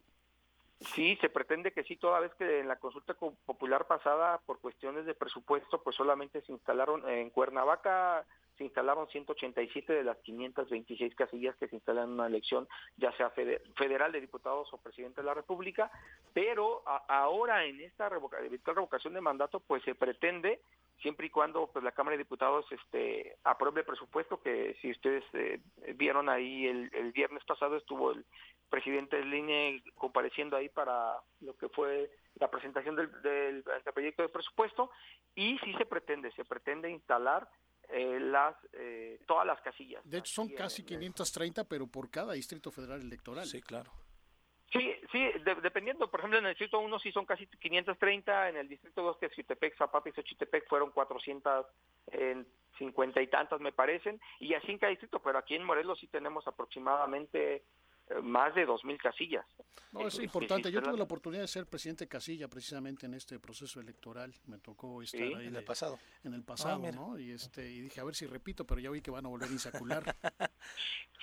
[0.81, 4.61] Sí, se pretende que sí, toda vez que en la consulta co- popular pasada, por
[4.61, 8.25] cuestiones de presupuesto, pues solamente se instalaron en Cuernavaca,
[8.57, 12.67] se instalaron 187 de las 526 casillas que se instalan en una elección,
[12.97, 15.91] ya sea fede- federal de diputados o presidente de la República,
[16.33, 20.63] pero ahora en esta revoca- revocación de mandato, pues se pretende
[21.03, 25.61] siempre y cuando pues la Cámara de Diputados este apruebe presupuesto que si ustedes eh,
[25.95, 28.25] vieron ahí el, el viernes pasado estuvo el
[28.71, 34.29] presidente del INE compareciendo ahí para lo que fue la presentación del, del anteproyecto de
[34.31, 34.91] presupuesto
[35.35, 37.49] y sí se pretende se pretende instalar
[37.89, 42.71] eh, las eh, todas las casillas De hecho, son casi 530, pero por cada distrito
[42.71, 43.45] federal electoral.
[43.45, 43.91] Sí, claro.
[44.73, 48.57] Sí, sí, de- dependiendo, por ejemplo, en el distrito 1 sí son casi 530, en
[48.59, 54.21] el distrito 2 que es Xitepec, Zapata y Xochitepec fueron 450 y tantas me parecen,
[54.39, 57.65] y así en cada distrito, pero aquí en Morelos sí tenemos aproximadamente
[58.23, 59.45] más de 2.000 casillas.
[59.93, 60.71] No, es importante.
[60.71, 64.33] Yo tuve la oportunidad de ser presidente de casilla precisamente en este proceso electoral.
[64.47, 65.99] Me tocó estar Sí, ahí en de- el pasado.
[66.23, 66.93] En el pasado, mira.
[66.93, 67.19] ¿no?
[67.19, 69.49] Y este y dije a ver si repito, pero ya vi que van a volver
[69.49, 70.03] a insacular.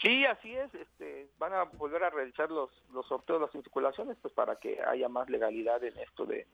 [0.02, 4.32] Sí, así es, este, van a volver a realizar los, los sorteos, las insaculaciones, pues
[4.32, 6.46] para que haya más legalidad en esto de,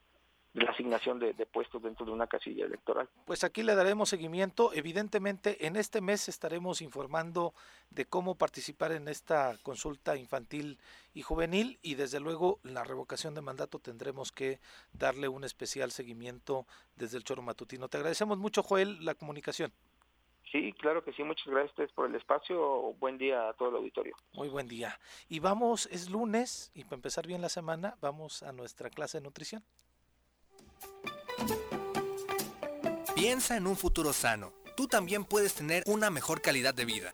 [0.53, 3.09] de la asignación de, de puestos dentro de una casilla electoral.
[3.25, 4.71] Pues aquí le daremos seguimiento.
[4.73, 7.53] Evidentemente, en este mes estaremos informando
[7.89, 10.77] de cómo participar en esta consulta infantil
[11.13, 14.59] y juvenil y desde luego la revocación de mandato tendremos que
[14.93, 16.65] darle un especial seguimiento
[16.95, 17.87] desde el Choro Matutino.
[17.87, 19.71] Te agradecemos mucho, Joel, la comunicación.
[20.51, 23.69] Sí, claro que sí, muchas gracias a ustedes por el espacio, buen día a todo
[23.69, 24.15] el auditorio.
[24.33, 24.99] Muy buen día.
[25.27, 29.23] Y vamos, es lunes y para empezar bien la semana, vamos a nuestra clase de
[29.23, 29.63] nutrición.
[33.15, 34.53] Piensa en un futuro sano.
[34.75, 37.13] Tú también puedes tener una mejor calidad de vida.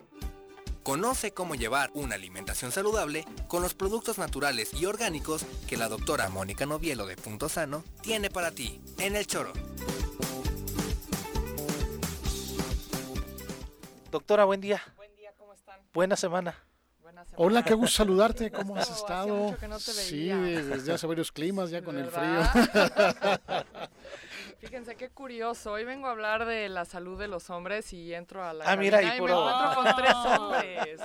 [0.82, 6.28] Conoce cómo llevar una alimentación saludable con los productos naturales y orgánicos que la doctora
[6.30, 9.52] Mónica Novielo de Punto Sano tiene para ti en el choro.
[14.10, 14.82] Doctora, buen día.
[14.96, 15.80] Buen día, ¿cómo están?
[15.92, 16.56] Buena semana.
[17.36, 18.50] Hola, qué gusto saludarte.
[18.50, 19.56] ¿Cómo has estado?
[19.68, 22.40] no Sí, desde hace varios climas ya con el frío.
[24.60, 25.72] Fíjense qué curioso.
[25.72, 28.76] Hoy vengo a hablar de la salud de los hombres y entro a la Ah,
[28.76, 31.00] mira, y y, puro- me encuentro con tres hombres.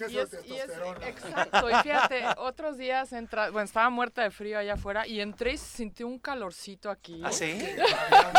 [0.00, 1.08] Y es, y es- testosterona.
[1.08, 1.70] exacto.
[1.70, 5.58] Y fíjate, otros días entra, bueno, estaba muerta de frío allá afuera y entré y
[5.58, 7.22] sentí un calorcito aquí.
[7.24, 7.64] ¿Ah, sí?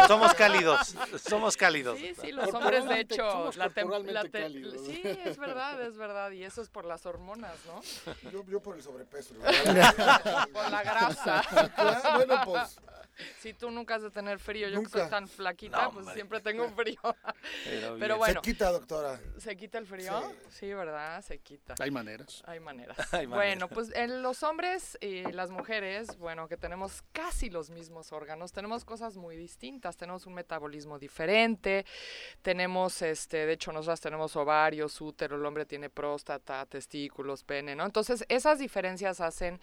[0.09, 0.93] Somos cálidos,
[1.25, 1.97] somos cálidos.
[1.97, 6.43] Sí, sí, los hombres de hecho, somos la la sí, es verdad, es verdad, y
[6.43, 8.29] eso es por las hormonas, ¿no?
[8.29, 9.35] Yo, yo por el sobrepeso.
[10.53, 11.41] Por la grasa.
[11.75, 12.77] Claro, bueno, pues.
[13.39, 16.39] Si tú nunca has de tener frío, yo que soy tan flaquita, No, pues siempre
[16.41, 16.99] tengo frío.
[17.99, 19.19] Pero bueno, Se quita, doctora.
[19.37, 20.33] ¿se quita el frío?
[20.49, 21.21] Sí, ¿verdad?
[21.21, 21.75] Se quita.
[21.79, 22.43] Hay maneras.
[22.45, 22.97] Hay maneras.
[23.13, 28.11] Hay Bueno, pues en los hombres y las mujeres, bueno, que tenemos casi los mismos
[28.11, 31.85] órganos, tenemos cosas muy distintas, tenemos un metabolismo diferente,
[32.41, 37.85] tenemos, este, de hecho, nosotras tenemos ovarios, útero, el hombre tiene próstata, testículos, pene, ¿no?
[37.85, 39.59] Entonces, esas diferencias hacen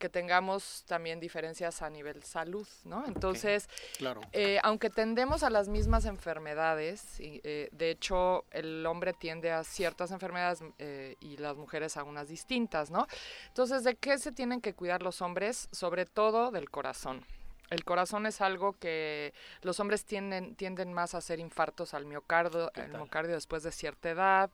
[0.00, 3.06] que tengamos también diferencias a nivel salud, ¿no?
[3.06, 3.68] Entonces,
[3.98, 4.22] Claro.
[4.32, 9.62] eh, aunque tendemos a las mismas enfermedades, y, eh, de hecho el hombre tiende a
[9.62, 13.06] ciertas enfermedades eh, y las mujeres a unas distintas, ¿no?
[13.48, 15.68] Entonces, ¿de qué se tienen que cuidar los hombres?
[15.70, 17.24] Sobre todo del corazón.
[17.68, 19.32] El corazón es algo que
[19.62, 24.10] los hombres tienden, tienden más a hacer infartos al miocardio, al miocardio después de cierta
[24.10, 24.50] edad.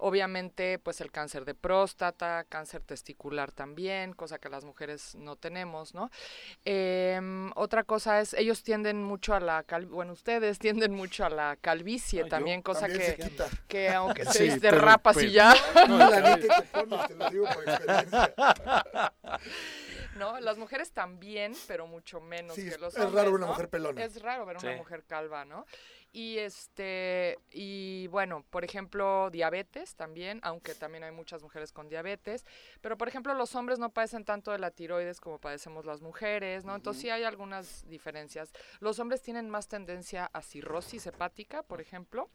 [0.00, 5.92] Obviamente, pues el cáncer de próstata, cáncer testicular también, cosa que las mujeres no tenemos,
[5.92, 6.08] ¿no?
[6.64, 10.58] Em, otra cosa es, ellos tienden mucho a la cal- bueno, ustedes
[10.90, 13.32] tienden mucho a la calvicie Ah, también, cosa también que,
[13.66, 15.54] que aunque Sí, se pero- derrapas y pero- ya.
[15.88, 18.34] No, la neta que te pones, te lo digo por experiencia.
[20.16, 20.40] ¿no?
[20.40, 23.46] Las mujeres también, pero mucho menos Sí, que es- los es raro hombres, ver una
[23.46, 23.52] ¿no?
[23.52, 24.04] mujer pelona.
[24.04, 24.76] Es raro ver una Sí.
[24.78, 25.64] mujer calva, ¿no?
[26.12, 32.44] Y este y bueno, por ejemplo, diabetes también, aunque también hay muchas mujeres con diabetes,
[32.80, 36.64] pero por ejemplo, los hombres no padecen tanto de la tiroides como padecemos las mujeres,
[36.64, 36.74] ¿no?
[36.74, 38.52] Entonces sí hay algunas diferencias.
[38.80, 42.30] Los hombres tienen más tendencia a cirrosis hepática, por ejemplo,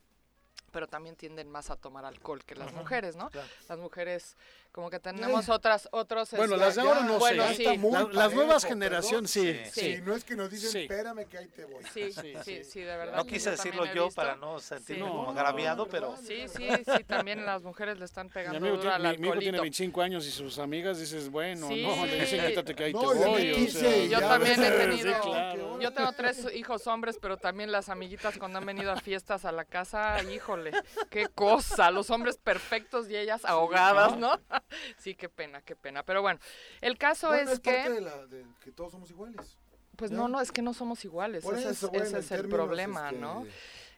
[0.72, 3.30] pero también tienden más a tomar alcohol que las mujeres, ¿no?
[3.70, 4.38] Las mujeres
[4.74, 7.56] como que tenemos otras otros Bueno, este, las de ahora no bueno, sé.
[7.56, 7.64] sí.
[7.66, 9.56] Está muy La- las parejo, nuevas generaciones, sí.
[9.72, 9.82] Sí.
[9.82, 10.80] Sí, no es que nos dicen, Sí.
[10.80, 11.84] espérame que ahí te voy.
[11.94, 12.80] Sí, Sí, sí, sí, sí.
[12.82, 13.16] de verdad.
[13.18, 14.20] No quise decirlo yo visto.
[14.20, 15.10] para no sentirme Sí.
[15.12, 16.68] como No, agraviado, pero Sí, sí,
[16.98, 19.38] sí, también las mujeres le están Mi pegando amigo duro al tiene, mi, mi hijo
[19.40, 19.62] tiene alcoholito.
[19.62, 21.84] 25 años y sus amigas dices, bueno, Sí.
[21.84, 23.52] no, le dicen quítate que ahí No, te voy.
[23.68, 25.80] o sea, Yo también he tenido, claro.
[25.80, 29.52] yo tengo tres hijos hombres, pero también las amiguitas cuando han venido a fiestas a
[29.52, 30.72] la casa, híjole,
[31.12, 34.40] qué cosa, los hombres perfectos y ellas ahogadas, ¿no?
[34.98, 36.04] Sí, qué pena, qué pena.
[36.04, 36.40] Pero bueno,
[36.82, 39.58] el caso Bueno, es parte que, de la- de que todos somos iguales.
[39.96, 40.18] pues ¿ya?
[40.18, 42.50] no, no, es que no somos iguales, ese, eso, es, bueno, ese en es el
[42.50, 43.46] problema, este, ¿no?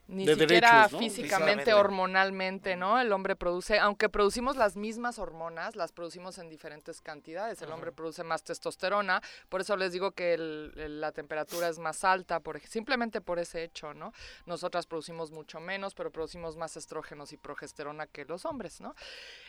[0.08, 1.00] Ni de siquiera derechos, ¿no?
[1.00, 3.00] físicamente, hormonalmente, ¿no?
[3.00, 7.62] El hombre produce, aunque producimos las mismas hormonas, las producimos en diferentes cantidades.
[7.64, 11.80] El hombre produce más testosterona, por eso les digo que el- el- la temperatura es
[11.80, 14.14] más alta, por, simplemente por ese hecho, ¿no?
[14.46, 18.94] Nosotras producimos mucho menos, pero producimos más estrógenos y progesterona que los hombres, ¿no?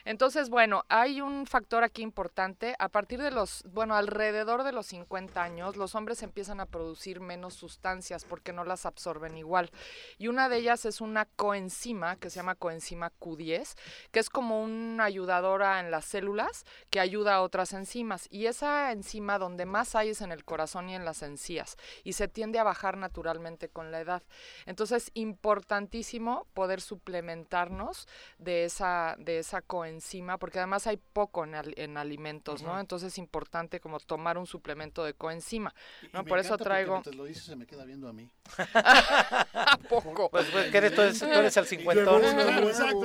[0.04, 2.74] Entonces, bueno, hay un factor aquí importante.
[2.78, 7.20] A partir de los, bueno, alrededor de los 50 años, los hombres empiezan a producir
[7.20, 9.70] menos sustancias porque no las absorben igual.
[10.18, 13.74] Y una de ellas es una coenzima que se llama coenzima Q10,
[14.10, 18.26] que es como una ayudadora en las células que ayuda a otras enzimas.
[18.30, 21.76] Y esa enzima donde más hay es en el corazón y en las encías.
[22.04, 24.22] Y se tiende a bajar naturalmente con la edad.
[24.66, 28.06] Entonces, importantísimo poder suplementarnos
[28.38, 32.78] de esa, de esa coenzima, porque además hay poco en, al- en alimentos, ¿no?
[32.78, 36.22] Entonces es importante como tomar un suplemento de coenzima, y ¿no?
[36.22, 36.92] me Por eso traigo...
[36.94, 38.30] mientras lo dices se me queda viendo a mí.
[38.74, 40.30] ¿A poco?
[40.36, 40.94] Pues, pues, ¿qué eres?
[40.94, 42.22] Tú eres, tú eres el cincuentón.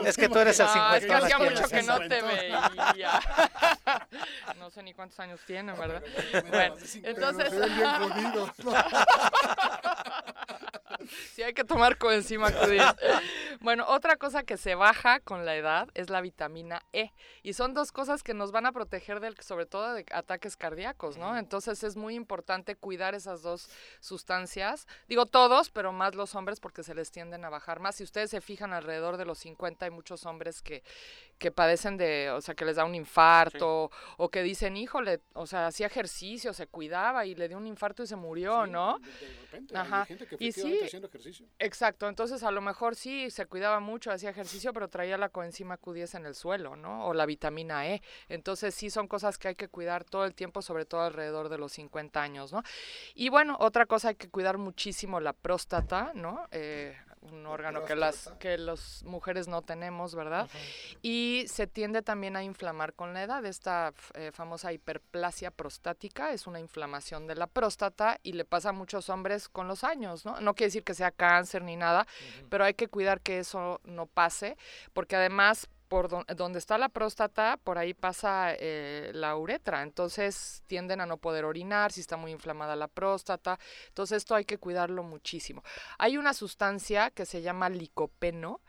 [0.06, 1.24] Es que tú eres el Ah, es que cincuentón.
[1.24, 2.70] hacía mucho que no te veía.
[4.60, 6.04] No sé ni cuántos años tienen, ¿verdad?
[6.50, 7.52] Bueno, entonces...
[11.34, 12.96] Sí, hay que tomar coenzima Q10.
[13.62, 17.12] Bueno, otra cosa que se baja con la edad es la vitamina E.
[17.44, 21.18] Y son dos cosas que nos van a proteger del, sobre todo de ataques cardíacos,
[21.18, 21.38] ¿no?
[21.38, 23.70] Entonces es muy importante cuidar esas dos
[24.00, 24.88] sustancias.
[25.08, 27.96] Digo todos, pero más los hombres porque se les tienden a bajar más.
[27.96, 30.84] Si ustedes se fijan alrededor de los 50 hay muchos hombres que,
[31.38, 35.46] que padecen de, o sea, que les da un infarto o que dicen, híjole, o
[35.46, 39.00] sea, hacía ejercicio, se cuidaba y le dio un infarto y se murió, ¿no?
[39.00, 40.02] De, repente, Ajá.
[40.02, 41.48] hay gente que Y sí, haciendo ejercicio.
[41.60, 45.80] Exacto, entonces a lo mejor sí se cuidaba mucho, hacía ejercicio, pero traía la coenzima
[45.80, 47.06] Q10 en el suelo, ¿no?
[47.08, 48.02] O la vitamina E.
[48.28, 51.58] Entonces sí son cosas que hay que cuidar todo el tiempo, sobre todo alrededor de
[51.58, 52.64] los 50 años, ¿no?
[53.16, 56.48] Y bueno, otra cosa hay que cuidar muchísimo la próstata, ¿no?
[56.52, 60.50] Eh, un órgano que las que las mujeres no tenemos, ¿verdad?
[61.02, 63.46] Y se tiende también a inflamar con la edad.
[63.46, 68.74] Esta eh, famosa hiperplasia prostática es una inflamación de la próstata y le pasa a
[68.74, 70.42] muchos hombres con los años, ¿no?
[70.42, 72.08] No quiere decir que sea cáncer ni nada,
[72.50, 74.58] pero hay que cuidar que eso no pase,
[74.94, 81.02] porque además por donde está la próstata, por ahí pasa eh, la uretra, entonces tienden
[81.02, 83.60] a no poder orinar si está muy inflamada la próstata,
[83.90, 85.66] entonces esto hay que cuidarlo muchísimo.
[85.98, 88.62] Hay una sustancia que se llama licopeno,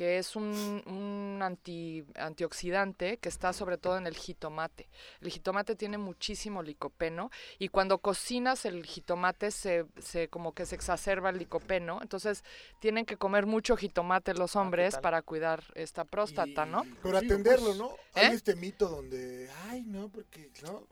[0.00, 4.88] que es un, anti, antioxidante que está sobre todo en el jitomate.
[5.20, 10.74] El jitomate tiene muchísimo licopeno y cuando cocinas el jitomate se, se como que se
[10.74, 12.44] exacerba el licopeno, entonces
[12.78, 16.86] tienen que comer mucho jitomate los Ah, hombres para cuidar esta próstata, ¿no?
[17.02, 17.94] Pero atenderlo, ¿no?
[18.14, 18.34] Hay ¿Eh?
[18.36, 20.82] este mito donde, ay, no, porque, ¿no?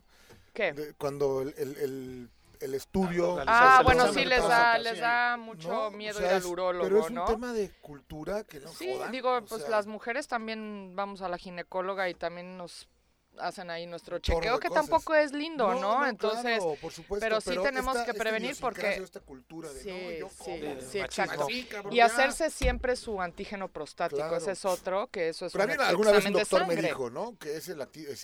[0.53, 0.73] ¿Qué?
[0.73, 2.29] De- cuando el, el, el,
[2.59, 3.37] el estudio...
[3.47, 5.91] Ah, bueno, sí, de les da, les da mucho ¿No?
[5.91, 7.25] miedo O sea, ir al urólogo, Pero es un ¿no?
[7.25, 11.21] tema de cultura que no Sí, jodan, digo, o pues sea, las mujeres también vamos
[11.21, 12.87] a la ginecóloga y también nos
[13.39, 15.99] hacen ahí nuestro chequeo, de que tampoco es lindo, No, ¿no?
[15.99, 19.71] no, Entonces, claro, por supuesto, pero sí pero tenemos esta- que prevenir porque esta cultura
[19.71, 21.03] de, sí, no, yo sí, como, sí, machismo.
[21.05, 21.45] exacto.
[21.47, 22.05] Sí, cabrón, y ya.
[22.05, 24.37] hacerse siempre su antígeno prostático, Claro.
[24.37, 26.67] ese es otro, que eso es Pero a un mí alguna vez un de doctor
[26.67, 27.37] me dijo, ¿no?
[27.37, 27.75] Que ese,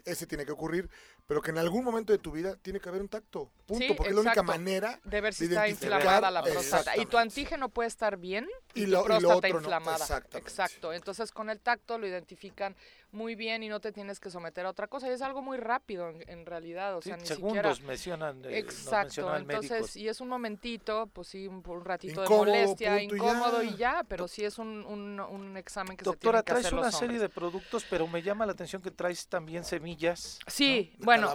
[0.05, 0.89] ese tiene que ocurrir,
[1.27, 3.49] pero que en algún momento de tu vida tiene que haber un tacto.
[3.65, 3.85] Punto.
[3.85, 6.97] Sí, porque es la única manera de ver si de está identificar- inflamada la próstata.
[6.97, 9.95] Y tu antígeno puede estar bien y, Y lo- y lo próstata otro no, inflamada.
[9.97, 10.37] exactamente.
[10.49, 10.93] Exacto.
[10.93, 12.75] Entonces con el tacto lo identifican
[13.11, 15.07] muy bien y no te tienes que someter a otra cosa.
[15.07, 16.97] Y es algo muy rápido en, en realidad.
[16.97, 17.87] O Sí, sea, ni segundos siquiera...
[17.87, 19.29] mencionan, eh, Exacto.
[19.29, 19.51] médico.
[19.63, 23.63] Entonces, y es un momentito, pues sí, un, un ratito Incómodo, de molestia, y incómodo
[23.63, 23.69] ya.
[23.71, 26.65] y ya, pero sí es un, un, un examen que Doctora, se tiene que traes
[26.65, 30.39] hacer una los serie de productos, pero me llama la atención que traes también semillas.
[30.47, 31.05] Sí, ¿no?
[31.05, 31.33] Bueno,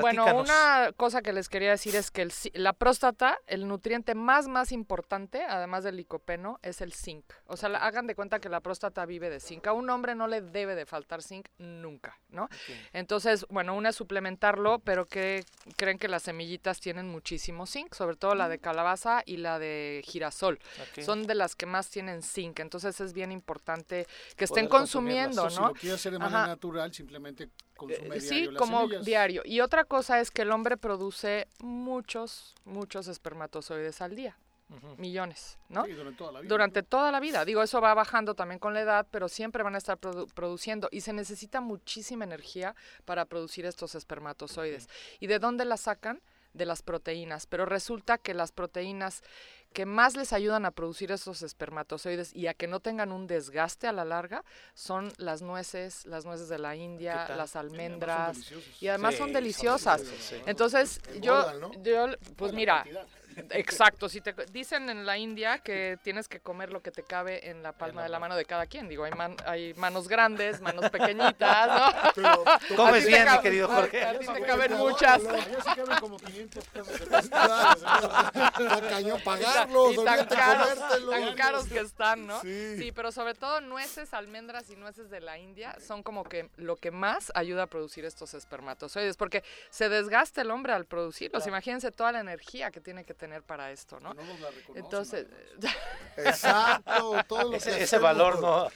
[0.00, 4.46] bueno, una cosa que les quería decir es que el la próstata, el nutriente más
[4.46, 7.24] más importante, además del licopeno, es el zinc.
[7.46, 9.66] O sea, la- hagan de cuenta que la próstata vive de zinc.
[9.66, 12.48] A un hombre no le debe de faltar zinc nunca, ¿no?
[12.92, 15.44] Entonces, bueno, una es suplementarlo, pero que
[15.76, 20.02] creen que las semillitas tienen muchísimo zinc, sobre todo la de calabaza y la de
[20.04, 20.58] girasol.
[21.04, 25.44] Son de las que más tienen zinc, entonces es bien importante que estén Poder consumiendo,
[25.44, 25.68] O Si ¿no?
[25.68, 26.46] lo quiere hacer de manera Ajá.
[26.48, 29.04] natural, simplemente consume Eh, diario Sí, las como semillas.
[29.04, 29.42] diario.
[29.44, 34.36] Y otra cosa es que el hombre produce muchos, muchos espermatozoides al día.
[34.96, 35.84] Millones, ¿no?
[35.84, 36.48] Sí, durante toda la vida.
[36.48, 37.44] Durante toda la vida.
[37.44, 40.88] Digo, eso va bajando también con la edad, pero siempre van a estar produ- produciendo.
[40.90, 42.74] Y se necesita muchísima energía
[43.04, 44.88] para producir estos espermatozoides.
[45.20, 46.20] ¿Y de dónde las sacan?
[46.52, 47.46] De las proteínas.
[47.46, 49.22] Pero resulta que las proteínas
[49.72, 53.86] que más les ayudan a producir esos espermatozoides y a que no tengan un desgaste
[53.86, 57.66] a la larga son las nueces, las nueces de la India, las Sí, además son
[57.66, 58.32] almendras.
[58.36, 58.82] deliciosas.
[58.82, 60.00] y además Sí, son deliciosas.
[60.00, 60.36] sí.
[60.46, 61.44] Entonces, yo,
[61.82, 62.06] yo,
[62.36, 62.86] pues mira,
[63.50, 67.48] exacto, si te dicen en la India que tienes que comer lo que te cabe
[67.50, 68.88] en la palma de la mano de cada quien.
[68.88, 72.12] Digo, hay, man- hay manos grandes, manos pequeñitas, ¿no?
[72.14, 72.44] Pero,
[72.76, 74.04] Comes A bien, mi querido a- Jorge.
[74.04, 75.22] A ti te caben muchas.
[75.22, 77.00] Ya se caben como 500 pesos
[78.90, 80.78] cañón pagarlos, y tan caros,
[81.10, 82.40] tan caros que están, ¿no?
[82.40, 82.92] Sí.
[82.94, 86.90] pero sobre todo nueces, almendras y nueces de la India son como que lo que
[86.90, 91.46] más ayuda a producir estos espermatozoides, porque se desgasta el hombre al producirlos.
[91.46, 94.14] Imagínense toda la energía que tiene que tener para esto, ¿no?
[94.14, 95.26] no nos la reconocen, Entonces,
[96.16, 98.68] Exacto, todo lo que Ese, valor no,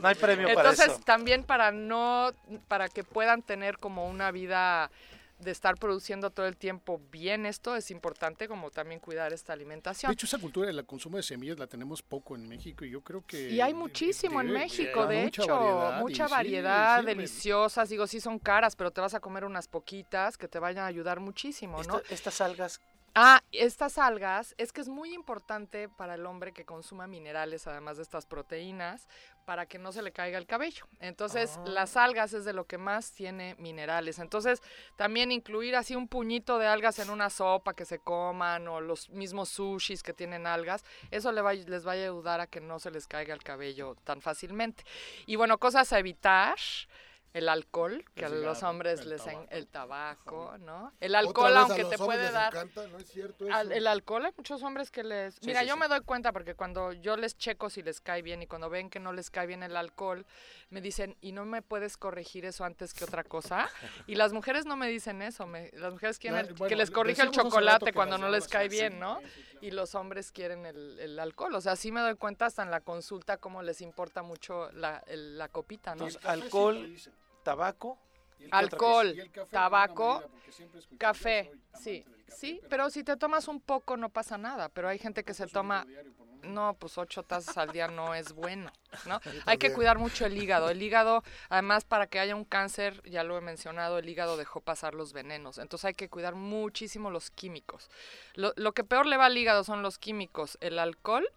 [0.00, 1.02] no hay premio para entonces eso.
[1.04, 2.32] también para no,
[2.68, 4.90] para que puedan tener como una vida
[5.38, 10.10] de estar produciendo todo el tiempo bien esto, es importante como también cuidar esta alimentación.
[10.10, 13.00] De hecho, esa cultura del consumo de semillas la tenemos poco en México y yo
[13.00, 13.50] creo que...
[13.50, 18.38] Y hay muchísimo en México, de mucha hecho, variedad mucha variedad, deliciosas, digo, sí son
[18.38, 21.98] caras, pero te vas a comer unas poquitas que te vayan a ayudar muchísimo, ¿no?
[21.98, 22.80] Esta- estas algas,
[23.14, 27.98] Ah, estas algas, es que es muy importante para el hombre que consuma minerales, además
[27.98, 29.06] de estas proteínas,
[29.44, 30.86] para que no se le caiga el cabello.
[30.98, 31.64] Entonces, Ah.
[31.66, 34.18] las algas es de lo que más tiene minerales.
[34.18, 34.62] Entonces,
[34.96, 39.10] también incluir así un puñito de algas en una sopa que se coman o los
[39.10, 42.78] mismos sushis que tienen algas, eso le va- les va a ayudar a que no
[42.78, 44.84] se les caiga el cabello tan fácilmente.
[45.26, 46.56] Y bueno, cosas a evitar.
[47.34, 50.92] El alcohol, que a El los hombres el les en- el tabaco, ¿no?
[51.00, 53.72] El alcohol, a aunque los te hombres puede les dar encanta, ¿no es cierto al-
[53.72, 55.34] el alcohol hay muchos hombres que les...
[55.36, 55.80] Sí, Mira, sí, yo sí.
[55.80, 58.90] me doy cuenta porque cuando yo les checo si les cae bien y cuando ven
[58.90, 60.26] que no les cae bien el alcohol,
[60.68, 63.66] me dicen, ¿y no me puedes corregir eso antes que otra cosa?
[64.06, 66.90] Y las mujeres no me dicen eso, me- las mujeres quieren el- bueno, que les
[66.90, 69.20] le- corrija el chocolate cuando no les cae bien, ¿no?
[69.62, 71.54] Y los hombres quieren el, el alcohol.
[71.54, 75.02] O sea, sí me doy cuenta hasta en la consulta cómo les importa mucho la,
[75.06, 76.08] el- la copita, ¿no?
[76.08, 76.94] entonces, alcohol,
[77.42, 77.98] tabaco,
[78.38, 83.04] ¿qué otra Alcohol, Y el café tabaco, medida, café, sí, café, sí, pero pero si
[83.04, 85.86] te tomas un poco no pasa nada, pero hay gente que se toma...
[86.42, 88.72] No, pues ocho tazas al día no es bueno,
[89.06, 89.20] ¿no?
[89.46, 90.70] Hay que cuidar mucho el hígado.
[90.70, 94.60] El hígado, además, para que haya un cáncer, ya lo he mencionado, el hígado dejó
[94.60, 95.58] pasar los venenos.
[95.58, 97.90] Entonces hay que cuidar muchísimo los químicos.
[98.34, 101.28] Lo, lo que peor le va al hígado son los químicos, el alcohol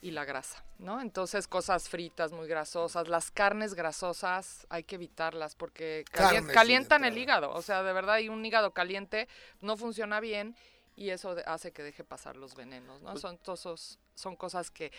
[0.00, 1.00] y la grasa, ¿no?
[1.00, 7.52] Entonces cosas fritas muy grasosas, las carnes grasosas hay que evitarlas porque calientan el hígado,
[7.52, 9.28] o sea, de verdad, y un hígado caliente
[9.60, 10.56] no funciona bien
[10.94, 13.16] y eso hace que deje pasar los venenos, ¿no?
[13.16, 14.92] Son tosos, son cosas que,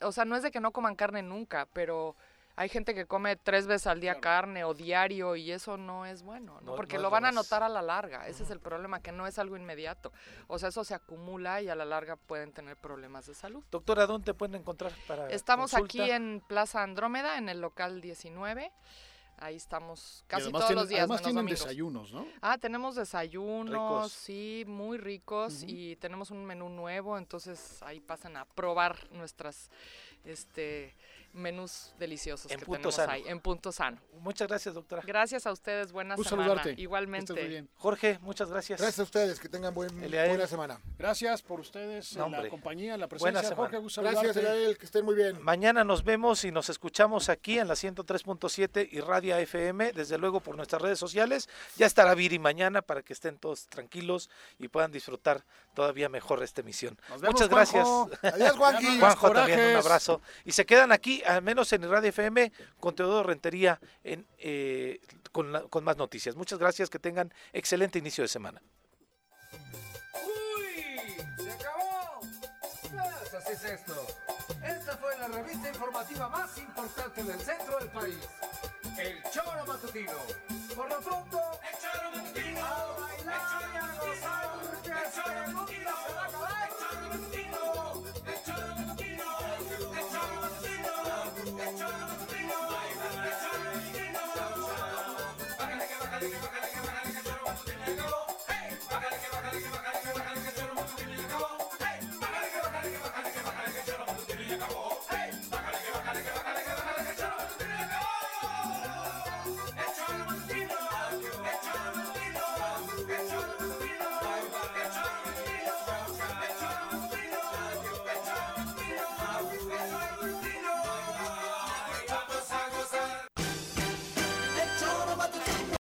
[0.00, 2.16] o sea, no es de que no coman carne nunca, pero
[2.56, 6.22] hay gente que come tres veces al día carne o diario y eso no es
[6.22, 6.70] bueno, ¿no?
[6.72, 9.10] No- Porque no lo van a notar a la larga, ese es el problema, que
[9.12, 10.12] no es algo inmediato,
[10.46, 13.64] o sea, eso se acumula y a la larga pueden tener problemas de salud.
[13.70, 16.02] Doctora, ¿dónde te pueden encontrar para Estamos consulta?
[16.04, 18.70] aquí en Plaza Andrómeda, en el local 19.
[19.38, 21.00] Ahí estamos casi todos tienen- los días.
[21.00, 21.60] Además menos tienen domingos.
[21.64, 22.24] desayunos, ¿no?
[22.40, 24.12] Ah, tenemos desayunos, Ricos.
[24.12, 29.70] sí, muy ricos y tenemos un menú nuevo, entonces ahí pasan a probar nuestras
[30.24, 30.94] este
[31.34, 33.12] menús deliciosos En que Punto tenemos Sano.
[33.12, 34.00] ahí en Punto Sano.
[34.20, 35.02] Muchas gracias, doctora.
[35.04, 36.44] Gracias a ustedes, buena semana.
[36.44, 36.74] saludarte.
[36.80, 37.32] Igualmente.
[37.34, 37.68] Bien.
[37.76, 38.80] Jorge, muchas gracias.
[38.80, 40.80] Gracias a ustedes, que tengan buen, buena semana.
[40.96, 43.56] Gracias por ustedes, No, la compañía, la Buena presencia.
[43.56, 43.82] Jorge, semana.
[43.82, 44.40] gusto Gracias, saludarte.
[44.56, 45.42] Eliael, que estén muy bien.
[45.42, 50.40] Mañana nos vemos y nos escuchamos aquí en la 103.7 y Radio FM, desde luego
[50.40, 51.48] por nuestras redes sociales.
[51.76, 55.44] Ya estará Viri mañana para que estén todos tranquilos y puedan disfrutar
[55.74, 56.96] todavía mejor esta emisión.
[57.08, 57.84] Nos vemos, Muchas gracias.
[57.84, 58.10] Juanjo.
[58.22, 58.98] Adiós, Juanqui.
[59.00, 60.20] Juanjo también, un abrazo.
[60.44, 65.00] Y se quedan aquí, al menos en Radio FM, con Teodoro Rentería en, eh,
[65.32, 66.36] con, la, con más noticias.
[66.36, 68.62] Muchas gracias, que tengan excelente inicio de semana.
[69.52, 71.16] ¡Uy!
[71.42, 72.20] ¡Se acabó!
[72.98, 74.06] Ah, así es esto.
[74.62, 78.18] Esta fue la revista informativa más importante del centro del país.
[78.98, 80.12] El Choro Matutino.
[80.76, 81.40] Por lo pronto,
[81.70, 82.64] el Choro Matutino.
[82.64, 84.30] A bailar el Choro este Matutino.
[84.30, 85.90] A gozar, el Choro Matutino.
[86.06, 86.68] Se va a acabar.
[86.68, 87.83] El Choro Matutino.